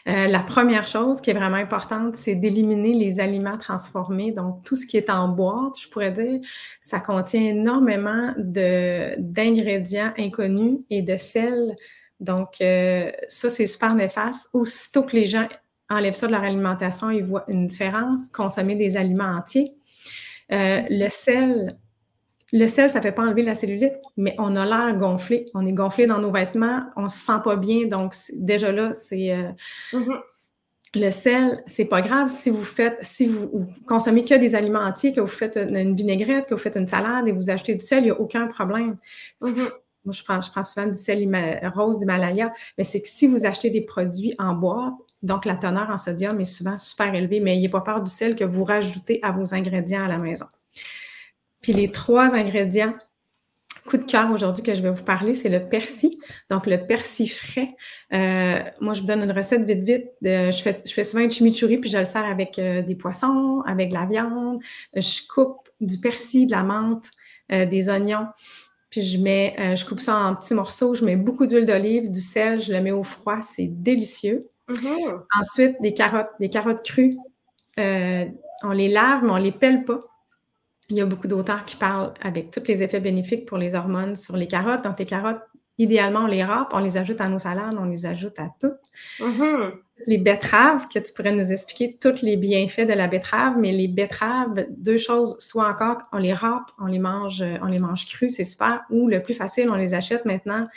Euh, 0.06 0.28
la 0.28 0.42
première 0.42 0.86
chose 0.86 1.22
qui 1.22 1.30
est 1.30 1.34
vraiment 1.34 1.56
importante, 1.56 2.18
c'est 2.18 2.36
d'éliminer 2.36 2.94
les 2.94 3.22
aliments 3.22 3.58
transformés. 3.58 4.34
Donc, 4.34 4.62
tout 4.64 4.76
ce 4.76 4.86
qui 4.86 4.98
est 4.98 5.10
en 5.10 5.30
boîte, 5.30 5.80
je 5.82 5.88
pourrais 5.88 6.12
dire, 6.12 6.42
ça 6.82 7.00
contient 7.00 7.42
énormément 7.42 8.34
d'ingrédients 8.38 10.12
inconnus 10.18 10.80
et 10.90 11.02
de 11.04 11.16
sel. 11.16 11.78
Donc, 12.20 12.60
euh, 12.60 13.12
ça, 13.30 13.50
c'est 13.50 13.66
super 13.66 13.96
néfaste. 13.96 14.50
Aussitôt 14.52 15.04
que 15.04 15.16
les 15.16 15.26
gens 15.26 15.48
enlèvent 15.90 16.16
ça 16.16 16.28
de 16.28 16.34
leur 16.34 16.44
alimentation, 16.44 17.12
ils 17.12 17.24
voient 17.24 17.46
une 17.48 17.68
différence. 17.68 18.28
Consommer 18.28 18.76
des 18.76 18.98
aliments 18.98 19.38
entiers. 19.38 19.74
Euh, 20.52 20.82
le 20.90 21.08
sel, 21.08 21.78
le 22.54 22.68
sel, 22.68 22.88
ça 22.88 23.00
ne 23.00 23.04
fait 23.04 23.12
pas 23.12 23.24
enlever 23.24 23.42
la 23.42 23.56
cellulite, 23.56 23.96
mais 24.16 24.36
on 24.38 24.56
a 24.56 24.64
l'air 24.64 24.96
gonflé. 24.96 25.48
On 25.56 25.66
est 25.66 25.74
gonflé 25.74 26.06
dans 26.06 26.20
nos 26.20 26.32
vêtements, 26.32 26.84
on 26.96 27.04
ne 27.04 27.08
se 27.10 27.18
sent 27.18 27.40
pas 27.44 27.56
bien. 27.56 27.88
Donc, 27.88 28.14
déjà 28.34 28.72
là, 28.72 28.94
c'est. 28.94 29.32
Euh, 29.32 29.50
mm-hmm. 29.92 30.20
Le 30.96 31.10
sel, 31.10 31.64
c'est 31.66 31.86
pas 31.86 32.02
grave 32.04 32.28
si 32.28 32.52
vous 32.52 32.64
faites, 32.64 33.00
si 33.02 33.26
vous, 33.26 33.66
consommez 33.88 34.24
que 34.24 34.36
des 34.36 34.54
aliments 34.54 34.82
entiers, 34.82 35.12
que 35.12 35.22
vous 35.22 35.26
faites 35.26 35.58
une, 35.58 35.96
vinaigrette, 35.96 36.46
que 36.46 36.54
vous 36.54 36.60
faites 36.60 36.78
une 36.78 36.88
salade 36.88 37.28
et 37.28 37.32
vous 37.32 37.50
achetez 37.50 37.74
du 37.74 37.84
sel, 37.84 38.02
il 38.02 38.06
n'y 38.06 38.12
a 38.12 38.20
aucun 38.20 38.46
problème. 38.46 38.98
Mm-hmm. 39.42 39.70
Moi, 40.06 40.14
je 40.14 40.24
prends, 40.24 40.40
je 40.40 40.52
prends 40.52 40.64
souvent 40.64 40.86
du 40.86 40.94
sel 40.94 41.28
rose 41.74 41.98
d'Himalaya, 41.98 42.54
mais 42.78 42.84
c'est 42.84 43.02
que 43.02 43.08
si 43.08 43.26
vous 43.26 43.48
achetez 43.48 43.72
des 43.72 43.82
produits 43.82 44.36
en 44.38 44.54
boîte, 44.54 44.94
donc 45.24 45.46
la 45.46 45.56
teneur 45.56 45.90
en 45.90 45.98
sodium 45.98 46.40
est 46.40 46.46
souvent 46.46 46.78
super 46.78 47.16
élevée, 47.16 47.40
mais 47.40 47.56
n'ayez 47.56 47.70
pas 47.70 47.82
peur 47.82 48.04
du 48.04 48.12
sel 48.12 48.36
que 48.36 48.44
vous 48.44 48.64
rajoutez 48.64 49.20
à 49.24 49.32
vos 49.32 49.56
ingrédients 49.56 50.06
à 50.06 50.08
la 50.08 50.20
maison. 50.20 50.46
Puis 51.64 51.74
les 51.74 51.90
trois 51.90 52.36
ingrédients 52.36 52.94
coup 53.86 53.98
de 53.98 54.06
cœur 54.06 54.32
aujourd'hui 54.32 54.64
que 54.64 54.74
je 54.76 54.82
vais 54.82 54.92
vous 54.92 55.04
parler, 55.04 55.34
c'est 55.34 55.50
le 55.50 55.68
persil. 55.68 56.18
Donc, 56.50 56.66
le 56.66 56.86
persil 56.86 57.30
frais. 57.30 57.76
Euh, 58.14 58.60
moi, 58.80 58.94
je 58.94 59.02
vous 59.02 59.08
donne 59.08 59.24
une 59.24 59.32
recette 59.32 59.66
vite, 59.66 59.84
vite. 59.84 60.06
je, 60.22 60.62
fais, 60.62 60.78
je 60.86 60.94
fais 60.94 61.04
souvent 61.04 61.24
un 61.24 61.30
chimichurri, 61.30 61.78
puis 61.78 61.90
je 61.90 61.98
le 61.98 62.06
sers 62.06 62.24
avec 62.24 62.60
euh, 62.60 62.82
des 62.82 62.96
poissons, 62.96 63.62
avec 63.66 63.90
de 63.90 63.96
la 63.96 64.06
viande. 64.06 64.60
Je 64.96 65.28
coupe 65.28 65.70
du 65.82 66.00
persil, 66.00 66.48
de 66.48 66.52
la 66.52 66.64
menthe, 66.64 67.10
euh, 67.52 67.66
des 67.66 67.90
oignons. 67.90 68.28
Puis 68.90 69.02
je 69.02 69.18
mets, 69.18 69.56
je 69.76 69.86
coupe 69.86 70.02
ça 70.02 70.16
en 70.16 70.36
petits 70.36 70.54
morceaux. 70.54 70.94
Je 70.94 71.04
mets 71.04 71.16
beaucoup 71.16 71.48
d'huile 71.48 71.66
d'olive, 71.66 72.12
du 72.12 72.22
sel. 72.22 72.62
Je 72.62 72.72
le 72.72 72.80
mets 72.80 72.92
au 72.92 73.02
froid. 73.02 73.42
C'est 73.42 73.66
délicieux. 73.66 74.48
Mm-hmm. 74.70 75.24
Ensuite, 75.40 75.82
des 75.82 75.96
carottes, 75.96 76.30
des 76.40 76.50
carottes 76.50 76.84
crues. 76.84 77.18
on 77.76 78.72
les 78.72 78.90
lave, 78.90 79.24
mais 79.24 79.32
on 79.32 79.38
les 79.38 79.52
pèle 79.52 79.84
pas. 79.84 80.00
Il 80.90 80.98
y 80.98 81.02
a 81.02 81.06
beaucoup 81.06 81.28
d'auteurs 81.28 81.66
qui 81.66 81.76
parlent 81.76 82.14
avec 82.22 82.52
tous 82.52 82.64
les 82.68 82.84
effets 82.84 83.00
bénéfiques 83.00 83.46
pour 83.46 83.58
les 83.58 83.76
hormones 83.76 84.16
sur 84.16 84.36
les 84.36 84.48
carottes. 84.48 84.84
Donc, 84.84 85.00
les 85.00 85.06
carottes, 85.06 85.42
idéalement, 85.78 86.22
on 86.22 86.28
les 86.28 86.44
râpe, 86.44 86.72
on 86.74 86.80
les 86.80 86.98
ajoute 86.98 87.22
à 87.22 87.30
nos 87.30 87.40
salades, 87.40 87.76
on 87.80 87.86
les 87.86 88.06
ajoute 88.06 88.38
à 88.40 88.50
toutes. 88.60 88.74
Mm-hmm. 89.20 89.72
Les 90.08 90.18
betteraves, 90.18 90.88
que 90.94 91.00
tu 91.00 91.14
pourrais 91.14 91.32
nous 91.32 91.52
expliquer 91.52 91.98
tous 92.00 92.22
les 92.22 92.36
bienfaits 92.36 92.86
de 92.88 92.94
la 92.94 93.08
betterave, 93.08 93.56
mais 93.58 93.72
les 93.72 93.88
betteraves, 93.88 94.66
deux 94.70 94.98
choses, 94.98 95.38
soit 95.40 95.68
encore, 95.68 96.00
on 96.12 96.18
les 96.18 96.34
râpe, 96.34 96.70
on 96.80 96.88
les 96.88 97.00
mange, 97.00 97.44
on 97.62 97.68
les 97.68 97.80
mange 97.80 98.06
crus, 98.06 98.36
c'est 98.36 98.44
super, 98.44 98.82
ou 98.90 99.08
le 99.08 99.22
plus 99.22 99.34
facile, 99.34 99.70
on 99.70 99.76
les 99.76 99.94
achète 99.94 100.26
maintenant 100.26 100.68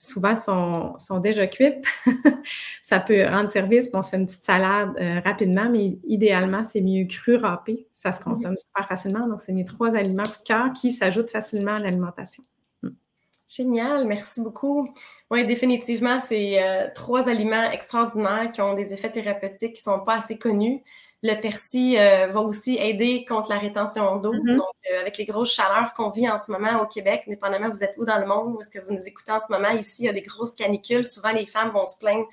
souvent 0.00 0.34
sont, 0.34 0.98
sont 0.98 1.20
déjà 1.20 1.46
cuites. 1.46 1.84
ça 2.82 3.00
peut 3.00 3.26
rendre 3.26 3.50
service, 3.50 3.88
puis 3.88 3.96
on 3.96 4.02
se 4.02 4.10
fait 4.10 4.16
une 4.16 4.24
petite 4.24 4.42
salade 4.42 4.92
euh, 4.98 5.20
rapidement, 5.20 5.68
mais 5.70 5.98
idéalement, 6.04 6.64
c'est 6.64 6.80
mieux 6.80 7.04
cru, 7.04 7.36
râpé. 7.36 7.86
Ça 7.92 8.10
se 8.10 8.20
consomme 8.20 8.56
super 8.56 8.88
facilement. 8.88 9.28
Donc, 9.28 9.42
c'est 9.42 9.52
mes 9.52 9.66
trois 9.66 9.96
aliments 9.96 10.22
coup 10.22 10.38
de 10.38 10.46
cœur 10.46 10.72
qui 10.72 10.90
s'ajoutent 10.90 11.30
facilement 11.30 11.74
à 11.74 11.78
l'alimentation. 11.80 12.42
Hmm. 12.82 12.90
Génial, 13.46 14.06
merci 14.06 14.40
beaucoup. 14.40 14.88
Oui, 15.30 15.46
définitivement, 15.46 16.18
c'est 16.18 16.62
euh, 16.62 16.88
trois 16.94 17.28
aliments 17.28 17.70
extraordinaires 17.70 18.52
qui 18.52 18.62
ont 18.62 18.74
des 18.74 18.94
effets 18.94 19.12
thérapeutiques 19.12 19.74
qui 19.74 19.82
ne 19.86 19.92
sont 19.92 20.00
pas 20.00 20.14
assez 20.14 20.38
connus. 20.38 20.82
Le 21.22 21.40
persil 21.40 21.98
euh, 21.98 22.28
va 22.28 22.40
aussi 22.40 22.76
aider 22.76 23.24
contre 23.26 23.50
la 23.50 23.58
rétention 23.58 24.16
d'eau. 24.16 24.32
Mm-hmm. 24.32 24.56
Donc, 24.56 24.74
euh, 24.90 25.00
avec 25.00 25.18
les 25.18 25.26
grosses 25.26 25.52
chaleurs 25.52 25.92
qu'on 25.94 26.10
vit 26.10 26.28
en 26.28 26.38
ce 26.38 26.50
moment 26.50 26.80
au 26.80 26.86
Québec, 26.86 27.24
dépendamment 27.26 27.68
vous 27.68 27.84
êtes 27.84 27.94
où 27.98 28.06
dans 28.06 28.18
le 28.18 28.26
monde, 28.26 28.56
ou 28.56 28.60
est-ce 28.60 28.70
que 28.70 28.78
vous 28.78 28.94
nous 28.94 29.06
écoutez 29.06 29.32
en 29.32 29.40
ce 29.40 29.52
moment, 29.52 29.70
ici, 29.70 30.02
il 30.02 30.06
y 30.06 30.08
a 30.08 30.12
des 30.12 30.22
grosses 30.22 30.54
canicules. 30.54 31.06
Souvent, 31.06 31.32
les 31.32 31.46
femmes 31.46 31.70
vont 31.70 31.86
se 31.86 31.98
plaindre 31.98 32.26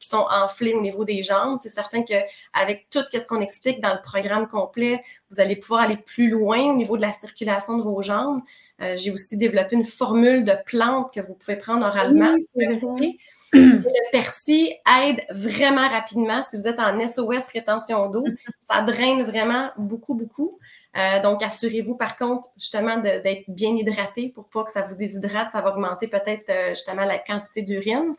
qui 0.00 0.08
sont 0.08 0.26
enflées 0.30 0.74
au 0.74 0.80
niveau 0.80 1.04
des 1.04 1.22
jambes. 1.22 1.58
C'est 1.60 1.68
certain 1.68 2.02
qu'avec 2.02 2.88
tout 2.88 3.00
ce 3.12 3.26
qu'on 3.26 3.40
explique 3.40 3.80
dans 3.80 3.92
le 3.92 4.00
programme 4.02 4.48
complet, 4.48 5.04
vous 5.30 5.40
allez 5.40 5.56
pouvoir 5.56 5.82
aller 5.82 5.98
plus 5.98 6.30
loin 6.30 6.58
au 6.58 6.74
niveau 6.74 6.96
de 6.96 7.02
la 7.02 7.12
circulation 7.12 7.76
de 7.76 7.82
vos 7.82 8.00
jambes. 8.00 8.40
Euh, 8.80 8.96
j'ai 8.96 9.10
aussi 9.10 9.36
développé 9.36 9.76
une 9.76 9.84
formule 9.84 10.44
de 10.44 10.54
plantes 10.64 11.12
que 11.12 11.20
vous 11.20 11.34
pouvez 11.34 11.56
prendre 11.56 11.86
oralement. 11.86 12.34
Oui, 12.54 13.18
le 13.52 14.12
persil 14.12 14.72
aide 15.02 15.20
vraiment 15.30 15.88
rapidement 15.88 16.40
si 16.42 16.56
vous 16.56 16.66
êtes 16.66 16.78
en 16.78 16.98
SOS 17.06 17.48
rétention 17.52 18.08
d'eau. 18.08 18.24
Ça 18.62 18.80
draine 18.82 19.22
vraiment 19.24 19.70
beaucoup, 19.76 20.14
beaucoup. 20.14 20.58
Euh, 20.96 21.20
donc, 21.22 21.42
assurez-vous 21.42 21.96
par 21.96 22.16
contre 22.16 22.48
justement 22.56 22.96
d'être 22.96 23.44
bien 23.48 23.76
hydraté 23.76 24.28
pour 24.28 24.48
pas 24.48 24.64
que 24.64 24.72
ça 24.72 24.82
vous 24.82 24.96
déshydrate. 24.96 25.52
Ça 25.52 25.60
va 25.60 25.70
augmenter 25.70 26.08
peut-être 26.08 26.50
euh, 26.50 26.70
justement 26.70 27.04
la 27.04 27.18
quantité 27.18 27.62
d'urine. 27.62 28.14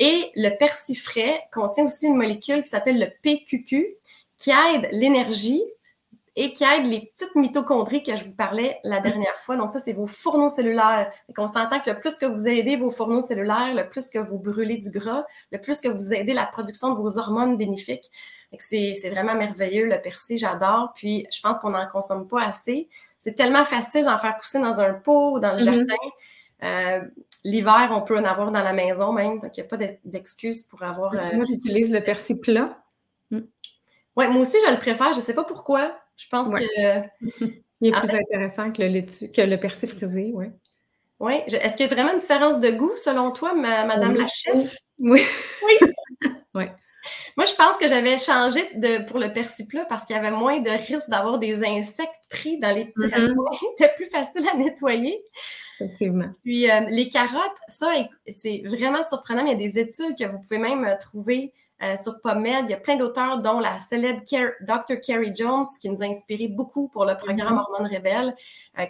Et 0.00 0.30
le 0.34 0.56
persil 0.58 0.96
frais 0.96 1.42
contient 1.52 1.84
aussi 1.84 2.06
une 2.06 2.16
molécule 2.16 2.62
qui 2.62 2.70
s'appelle 2.70 2.98
le 2.98 3.06
PQQ 3.22 3.96
qui 4.38 4.50
aide 4.50 4.88
l'énergie 4.92 5.62
et 6.40 6.54
qui 6.54 6.62
aide 6.62 6.86
les 6.86 7.00
petites 7.00 7.34
mitochondries 7.34 8.04
que 8.04 8.14
je 8.14 8.24
vous 8.24 8.34
parlais 8.34 8.78
la 8.84 9.00
dernière 9.00 9.34
fois. 9.38 9.56
Donc, 9.56 9.70
ça, 9.70 9.80
c'est 9.80 9.92
vos 9.92 10.06
fourneaux 10.06 10.48
cellulaires. 10.48 11.10
Et 11.28 11.34
qu'on 11.34 11.48
s'entend 11.48 11.80
que 11.80 11.90
le 11.90 11.98
plus 11.98 12.14
que 12.14 12.26
vous 12.26 12.46
aidez 12.46 12.76
vos 12.76 12.92
fourneaux 12.92 13.20
cellulaires, 13.20 13.74
le 13.74 13.88
plus 13.88 14.08
que 14.08 14.20
vous 14.20 14.38
brûlez 14.38 14.76
du 14.76 14.92
gras, 14.92 15.24
le 15.50 15.60
plus 15.60 15.80
que 15.80 15.88
vous 15.88 16.14
aidez 16.14 16.34
la 16.34 16.46
production 16.46 16.94
de 16.94 17.00
vos 17.00 17.18
hormones 17.18 17.56
bénéfiques. 17.56 18.08
C'est 18.60 19.10
vraiment 19.10 19.34
merveilleux, 19.34 19.86
le 19.86 20.00
persil, 20.00 20.36
j'adore. 20.36 20.92
Puis, 20.94 21.26
je 21.34 21.40
pense 21.40 21.58
qu'on 21.58 21.70
n'en 21.70 21.88
consomme 21.88 22.28
pas 22.28 22.44
assez. 22.44 22.88
C'est 23.18 23.34
tellement 23.34 23.64
facile 23.64 24.04
d'en 24.04 24.18
faire 24.18 24.36
pousser 24.36 24.60
dans 24.60 24.80
un 24.80 24.94
pot 24.94 25.32
ou 25.32 25.40
dans 25.40 25.54
le 25.54 25.58
mm-hmm. 25.58 25.64
jardin. 25.64 25.94
Euh, 26.62 27.00
l'hiver, 27.42 27.88
on 27.90 28.02
peut 28.02 28.16
en 28.16 28.24
avoir 28.24 28.52
dans 28.52 28.62
la 28.62 28.72
maison 28.72 29.12
même, 29.12 29.40
donc 29.40 29.56
il 29.56 29.60
n'y 29.60 29.66
a 29.66 29.68
pas 29.68 29.76
d'excuse 30.04 30.62
pour 30.62 30.84
avoir. 30.84 31.14
Euh, 31.14 31.34
moi, 31.34 31.44
j'utilise 31.46 31.92
le 31.92 32.00
persil 32.00 32.38
plat. 32.38 32.78
Mm. 33.32 33.40
Oui, 34.14 34.28
moi 34.28 34.42
aussi, 34.42 34.56
je 34.64 34.70
le 34.70 34.78
préfère. 34.78 35.12
Je 35.14 35.18
ne 35.18 35.22
sais 35.22 35.34
pas 35.34 35.44
pourquoi. 35.44 35.96
Je 36.18 36.26
pense 36.30 36.48
que. 36.50 36.64
il 37.80 37.88
est 37.88 37.92
plus 37.92 38.14
intéressant 38.14 38.70
que 38.72 38.82
le, 38.82 38.88
laitue, 38.88 39.32
que 39.32 39.40
le 39.40 39.58
persil 39.58 39.88
frisé, 39.88 40.32
oui. 40.34 40.46
Oui. 41.20 41.34
Est-ce 41.46 41.76
qu'il 41.76 41.86
y 41.86 41.90
a 41.90 41.94
vraiment 41.94 42.12
une 42.12 42.20
différence 42.20 42.60
de 42.60 42.70
goût 42.70 42.94
selon 42.96 43.32
toi, 43.32 43.54
Madame 43.54 44.14
la 44.14 44.26
chef? 44.26 44.76
Oui. 44.98 45.22
Oui. 45.64 45.90
oui. 46.54 46.64
Moi, 47.36 47.46
je 47.46 47.54
pense 47.54 47.76
que 47.76 47.88
j'avais 47.88 48.18
changé 48.18 48.60
de, 48.74 49.04
pour 49.04 49.18
le 49.18 49.32
persil 49.32 49.66
plat 49.66 49.84
parce 49.84 50.04
qu'il 50.04 50.14
y 50.14 50.18
avait 50.18 50.30
moins 50.30 50.58
de 50.60 50.70
risque 50.70 51.08
d'avoir 51.08 51.38
des 51.38 51.64
insectes 51.64 52.12
pris 52.28 52.58
dans 52.58 52.70
les 52.70 52.86
petits 52.86 53.06
mm 53.06 53.36
C'était 53.78 53.94
plus 53.94 54.10
facile 54.10 54.48
à 54.52 54.56
nettoyer. 54.56 55.22
Effectivement. 55.80 56.30
Puis 56.42 56.70
euh, 56.70 56.80
les 56.88 57.08
carottes, 57.08 57.58
ça, 57.68 57.92
c'est 58.36 58.62
vraiment 58.66 59.02
surprenant. 59.02 59.44
Il 59.44 59.48
y 59.48 59.54
a 59.54 59.54
des 59.54 59.78
études 59.78 60.16
que 60.18 60.24
vous 60.24 60.38
pouvez 60.40 60.58
même 60.58 60.84
euh, 60.84 60.96
trouver 60.98 61.52
euh, 61.82 61.94
sur 61.96 62.20
PubMed. 62.20 62.64
Il 62.64 62.70
y 62.70 62.74
a 62.74 62.78
plein 62.78 62.96
d'auteurs, 62.96 63.40
dont 63.40 63.60
la 63.60 63.78
célèbre 63.80 64.22
Dr. 64.60 65.00
Carrie 65.00 65.34
Jones, 65.34 65.66
qui 65.80 65.88
nous 65.88 66.02
a 66.02 66.06
inspiré 66.06 66.48
beaucoup 66.48 66.88
pour 66.88 67.04
le 67.04 67.16
programme 67.16 67.56
mm-hmm. 67.56 67.60
Hormones 67.60 67.94
Rebelles, 67.94 68.34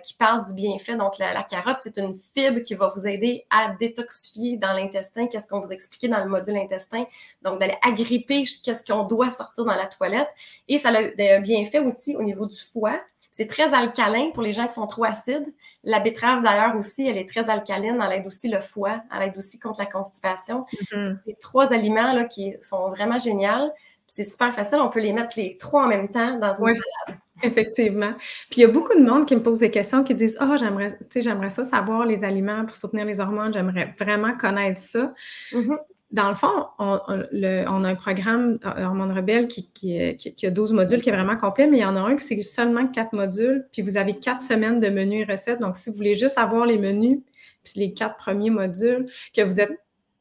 qui 0.05 0.13
parle 0.13 0.45
du 0.45 0.53
bienfait. 0.53 0.97
Donc, 0.97 1.17
la, 1.19 1.43
carotte, 1.45 1.79
c'est 1.83 1.97
une 1.97 2.15
fibre 2.15 2.61
qui 2.61 2.75
va 2.75 2.89
vous 2.89 3.07
aider 3.07 3.47
à 3.49 3.75
détoxifier 3.81 4.59
dans 4.59 4.75
l'intestin. 4.75 5.29
Qu'est-ce 5.29 5.49
qu'on 5.49 5.61
vous 5.61 5.73
expliquait 5.73 6.09
dans 6.09 6.23
le 6.23 6.29
module 6.29 6.57
intestin? 6.59 7.07
Donc, 7.41 7.59
d'aller 7.59 7.79
agripper 7.83 8.43
qu'est-ce 8.63 8.85
qu'on 8.85 9.05
doit 9.05 9.31
sortir 9.31 9.65
dans 9.65 9.75
la 9.75 9.87
toilette. 9.87 10.29
Et 10.69 10.77
ça 10.77 10.91
a 10.91 11.01
un 11.01 11.41
bienfait 11.41 11.79
aussi 11.79 12.15
au 12.17 12.23
niveau 12.23 12.47
du 12.47 12.59
foie. 12.59 13.01
C'est 13.39 13.47
très 13.47 13.73
alcalin 13.73 14.31
pour 14.35 14.43
les 14.43 14.51
gens 14.51 14.67
qui 14.67 14.73
sont 14.73 14.89
trop 14.89 15.05
acides. 15.05 15.55
La 15.85 16.01
betterave, 16.01 16.43
d'ailleurs, 16.43 16.75
aussi, 16.75 17.07
elle 17.07 17.19
est 17.19 17.29
très 17.29 17.49
alcaline. 17.49 17.97
Elle 18.05 18.19
aide 18.19 18.27
aussi 18.27 18.49
le 18.49 18.59
foie. 18.59 19.01
Elle 19.15 19.29
aide 19.29 19.39
aussi 19.39 19.61
contre 19.61 19.79
la 19.79 19.87
constipation. 19.87 20.67
Mm-hmm. 20.73 21.19
C'est 21.25 21.39
trois 21.39 21.73
aliments 21.73 22.13
là, 22.15 22.25
qui 22.25 22.57
sont 22.61 22.89
vraiment 22.89 23.17
géniaux. 23.17 23.71
C'est 24.09 24.25
super 24.25 24.53
facile. 24.53 24.79
On 24.81 24.89
peut 24.89 24.99
les 24.99 25.13
mettre 25.13 25.39
les 25.39 25.57
trois 25.57 25.85
en 25.85 25.87
même 25.87 26.09
temps 26.09 26.37
dans 26.41 26.53
une 26.53 26.75
salade. 26.75 27.21
Effectivement. 27.45 28.15
Puis 28.51 28.57
il 28.57 28.61
y 28.63 28.65
a 28.65 28.69
beaucoup 28.69 28.99
de 28.99 29.05
monde 29.05 29.25
qui 29.25 29.37
me 29.37 29.43
pose 29.45 29.61
des 29.61 29.71
questions, 29.71 30.03
qui 30.03 30.17
disent 30.17 30.37
Ah, 30.41 30.51
oh, 30.51 30.57
j'aimerais, 30.57 30.99
j'aimerais 31.15 31.51
ça 31.51 31.63
savoir 31.63 32.07
les 32.07 32.25
aliments 32.25 32.67
pour 32.67 32.75
soutenir 32.75 33.05
les 33.05 33.21
hormones, 33.21 33.53
j'aimerais 33.53 33.95
vraiment 34.01 34.37
connaître 34.37 34.81
ça. 34.81 35.15
Mm-hmm 35.53 35.79
dans 36.11 36.31
le 36.31 36.35
fond, 36.35 36.67
on, 36.79 36.97
a 36.97 37.89
un 37.89 37.95
programme 37.95 38.59
Hormone 38.65 39.13
Rebelle 39.13 39.47
qui, 39.47 39.71
qui, 39.71 40.47
a 40.47 40.51
12 40.51 40.73
modules 40.73 41.03
qui 41.03 41.11
est 41.11 41.13
vraiment 41.13 41.37
complet, 41.37 41.67
mais 41.67 41.79
il 41.79 41.83
y 41.83 41.85
en 41.85 41.97
a 41.97 42.01
un 42.01 42.17
qui 42.17 42.25
c'est 42.25 42.43
seulement 42.43 42.87
4 42.87 43.13
modules, 43.13 43.69
puis 43.73 43.83
vous 43.83 43.99
avez 43.99 44.19
4 44.19 44.43
semaines 44.43 44.81
de 44.81 44.89
menus 44.89 45.27
et 45.29 45.31
recettes. 45.31 45.61
Donc, 45.61 45.77
si 45.77 45.91
vous 45.91 45.97
voulez 45.97 46.15
juste 46.15 46.39
avoir 46.39 46.65
les 46.65 46.79
menus, 46.79 47.21
puis 47.63 47.81
les 47.81 47.93
4 47.93 48.17
premiers 48.17 48.49
modules, 48.49 49.07
que 49.35 49.43
vous 49.43 49.61
êtes 49.61 49.71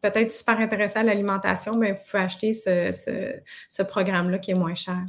peut-être 0.01 0.29
super 0.31 0.59
intéressé 0.59 0.99
à 0.99 1.03
l'alimentation, 1.03 1.77
bien, 1.77 1.93
vous 1.93 1.99
pouvez 2.09 2.23
acheter 2.23 2.51
ce, 2.51 3.83
programme-là 3.83 4.39
qui 4.39 4.51
est 4.51 4.55
moins 4.55 4.75
cher. 4.75 4.99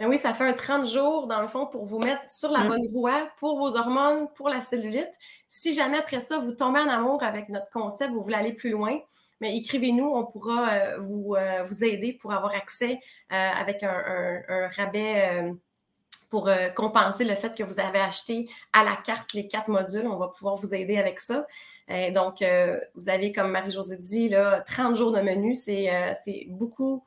Ben 0.00 0.08
oui, 0.08 0.18
ça 0.18 0.32
fait 0.32 0.44
un 0.44 0.54
30 0.54 0.88
jours, 0.88 1.26
dans 1.26 1.40
le 1.42 1.46
fond, 1.46 1.66
pour 1.66 1.84
vous 1.84 1.98
mettre 1.98 2.28
sur 2.28 2.50
la 2.50 2.64
mm. 2.64 2.68
bonne 2.68 2.86
voie 2.88 3.28
pour 3.38 3.58
vos 3.58 3.76
hormones, 3.76 4.28
pour 4.34 4.48
la 4.48 4.60
cellulite. 4.60 5.12
Si 5.46 5.74
jamais 5.74 5.98
après 5.98 6.20
ça, 6.20 6.38
vous 6.38 6.52
tombez 6.52 6.80
en 6.80 6.88
amour 6.88 7.22
avec 7.22 7.48
notre 7.50 7.70
concept, 7.70 8.12
vous 8.12 8.22
voulez 8.22 8.34
aller 8.34 8.54
plus 8.54 8.70
loin, 8.70 8.98
mais 9.40 9.56
écrivez-nous, 9.56 10.06
on 10.06 10.24
pourra 10.24 10.70
euh, 10.70 10.98
vous, 10.98 11.34
euh, 11.34 11.62
vous 11.64 11.84
aider 11.84 12.12
pour 12.12 12.32
avoir 12.32 12.54
accès 12.54 13.00
euh, 13.32 13.50
avec 13.50 13.82
un, 13.82 14.42
rabais 14.76 15.52
pour 16.30 16.50
compenser 16.74 17.24
le 17.24 17.34
fait 17.36 17.56
que 17.56 17.62
vous 17.62 17.78
avez 17.78 18.00
acheté 18.00 18.48
à 18.72 18.82
la 18.82 18.96
carte 18.96 19.34
les 19.34 19.46
quatre 19.46 19.68
modules. 19.68 20.06
On 20.06 20.16
va 20.16 20.28
pouvoir 20.28 20.56
vous 20.56 20.74
aider 20.74 20.96
avec 20.96 21.20
ça. 21.20 21.46
donc, 22.12 22.44
vous 22.94 23.08
avez, 23.08 23.32
comme 23.32 23.52
Marie-Josée 23.52 23.98
dit, 23.98 24.28
là, 24.28 24.60
30 24.62 24.96
jours 24.96 25.12
de 25.12 25.20
menu, 25.20 25.54
c'est 25.54 26.46
beaucoup 26.48 27.04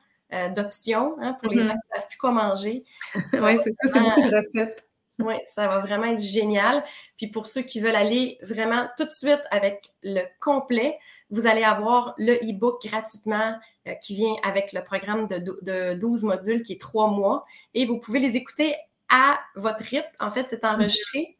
d'options 0.55 1.17
hein, 1.19 1.35
pour 1.41 1.51
les 1.51 1.57
mm-hmm. 1.57 1.67
gens 1.67 1.69
qui 1.69 1.75
ne 1.75 1.97
savent 1.97 2.07
plus 2.07 2.17
quoi 2.17 2.31
manger. 2.31 2.83
oui, 3.15 3.57
c'est 3.61 3.71
ça, 3.71 3.87
c'est 3.87 3.99
beaucoup 3.99 4.21
de 4.21 4.33
recettes. 4.33 4.86
Oui, 5.19 5.33
ça 5.45 5.67
va 5.67 5.79
vraiment 5.79 6.05
être 6.05 6.21
génial. 6.21 6.83
Puis 7.17 7.27
pour 7.27 7.47
ceux 7.47 7.63
qui 7.63 7.79
veulent 7.79 7.95
aller 7.95 8.37
vraiment 8.43 8.87
tout 8.97 9.05
de 9.05 9.11
suite 9.11 9.41
avec 9.49 9.91
le 10.03 10.21
complet, 10.39 10.99
vous 11.31 11.47
allez 11.47 11.63
avoir 11.63 12.13
le 12.17 12.35
e-book 12.35 12.85
gratuitement 12.85 13.57
euh, 13.87 13.93
qui 13.95 14.15
vient 14.15 14.35
avec 14.43 14.73
le 14.73 14.83
programme 14.83 15.27
de, 15.27 15.39
de, 15.61 15.95
12 15.95 16.23
modules 16.23 16.61
qui 16.61 16.73
est 16.73 16.81
trois 16.81 17.07
mois. 17.07 17.45
Et 17.73 17.85
vous 17.85 17.99
pouvez 17.99 18.19
les 18.19 18.35
écouter 18.35 18.75
à 19.09 19.39
votre 19.55 19.83
rythme. 19.83 20.07
En 20.19 20.31
fait, 20.31 20.45
c'est 20.49 20.63
enregistré. 20.63 21.37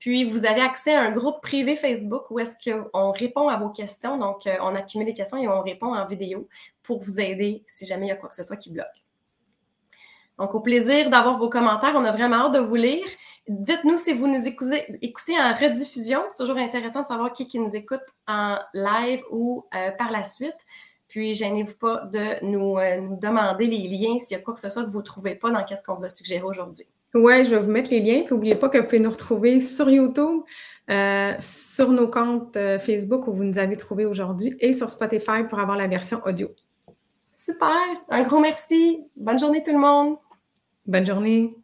Puis, 0.00 0.24
vous 0.24 0.46
avez 0.46 0.62
accès 0.62 0.94
à 0.94 1.02
un 1.02 1.12
groupe 1.12 1.42
privé 1.42 1.76
Facebook 1.76 2.30
où 2.30 2.38
est-ce 2.38 2.56
qu'on 2.64 3.12
répond 3.12 3.48
à 3.48 3.58
vos 3.58 3.68
questions. 3.68 4.16
Donc, 4.18 4.46
euh, 4.46 4.56
on 4.62 4.74
accumule 4.74 5.06
les 5.06 5.14
questions 5.14 5.36
et 5.36 5.46
on 5.46 5.62
répond 5.62 5.94
en 5.94 6.06
vidéo 6.06 6.48
pour 6.82 7.00
vous 7.00 7.20
aider 7.20 7.62
si 7.66 7.86
jamais 7.86 8.06
il 8.06 8.08
y 8.08 8.12
a 8.12 8.16
quoi 8.16 8.30
que 8.30 8.34
ce 8.34 8.42
soit 8.42 8.56
qui 8.56 8.72
bloque. 8.72 9.04
Donc, 10.40 10.54
au 10.54 10.60
plaisir 10.60 11.10
d'avoir 11.10 11.36
vos 11.36 11.50
commentaires. 11.50 11.92
On 11.94 12.04
a 12.04 12.12
vraiment 12.12 12.46
hâte 12.46 12.54
de 12.54 12.60
vous 12.60 12.74
lire. 12.74 13.04
Dites-nous 13.46 13.98
si 13.98 14.14
vous 14.14 14.26
nous 14.26 14.48
écoutez, 14.48 15.38
en 15.38 15.54
rediffusion. 15.54 16.22
C'est 16.28 16.42
toujours 16.42 16.56
intéressant 16.56 17.02
de 17.02 17.06
savoir 17.06 17.34
qui, 17.34 17.46
qui 17.46 17.60
nous 17.60 17.76
écoute 17.76 18.00
en 18.26 18.56
live 18.72 19.20
ou 19.30 19.66
euh, 19.76 19.90
par 19.98 20.10
la 20.10 20.24
suite. 20.24 20.56
Puis, 21.08 21.34
gênez-vous 21.34 21.74
pas 21.74 22.06
de 22.10 22.42
nous, 22.42 22.78
euh, 22.78 23.16
demander 23.20 23.66
les 23.66 23.86
liens 23.86 24.18
s'il 24.18 24.34
y 24.34 24.40
a 24.40 24.42
quoi 24.42 24.54
que 24.54 24.60
ce 24.60 24.70
soit 24.70 24.82
que 24.82 24.88
vous 24.88 25.00
ne 25.00 25.04
trouvez 25.04 25.34
pas 25.34 25.50
dans 25.50 25.62
ce 25.66 25.82
qu'on 25.84 25.94
vous 25.94 26.06
a 26.06 26.08
suggéré 26.08 26.42
aujourd'hui. 26.42 26.86
Oui, 27.12 27.44
je 27.44 27.50
vais 27.50 27.60
vous 27.60 27.70
mettre 27.70 27.90
les 27.90 28.00
liens. 28.00 28.22
Puis, 28.22 28.32
n'oubliez 28.34 28.54
pas 28.54 28.70
que 28.70 28.78
vous 28.78 28.84
pouvez 28.84 29.00
nous 29.00 29.10
retrouver 29.10 29.60
sur 29.60 29.90
YouTube, 29.90 30.40
euh, 30.88 31.34
sur 31.38 31.90
nos 31.90 32.08
comptes 32.08 32.56
Facebook 32.78 33.26
où 33.26 33.32
vous 33.32 33.44
nous 33.44 33.58
avez 33.58 33.76
trouvés 33.76 34.06
aujourd'hui 34.06 34.56
et 34.58 34.72
sur 34.72 34.88
Spotify 34.88 35.44
pour 35.46 35.58
avoir 35.58 35.76
la 35.76 35.86
version 35.86 36.22
audio. 36.24 36.48
Super. 37.30 37.76
Un 38.08 38.22
gros 38.22 38.40
merci. 38.40 39.00
Bonne 39.16 39.38
journée 39.38 39.62
tout 39.62 39.72
le 39.72 39.78
monde. 39.78 40.16
Bonne 40.90 41.06
journée. 41.06 41.54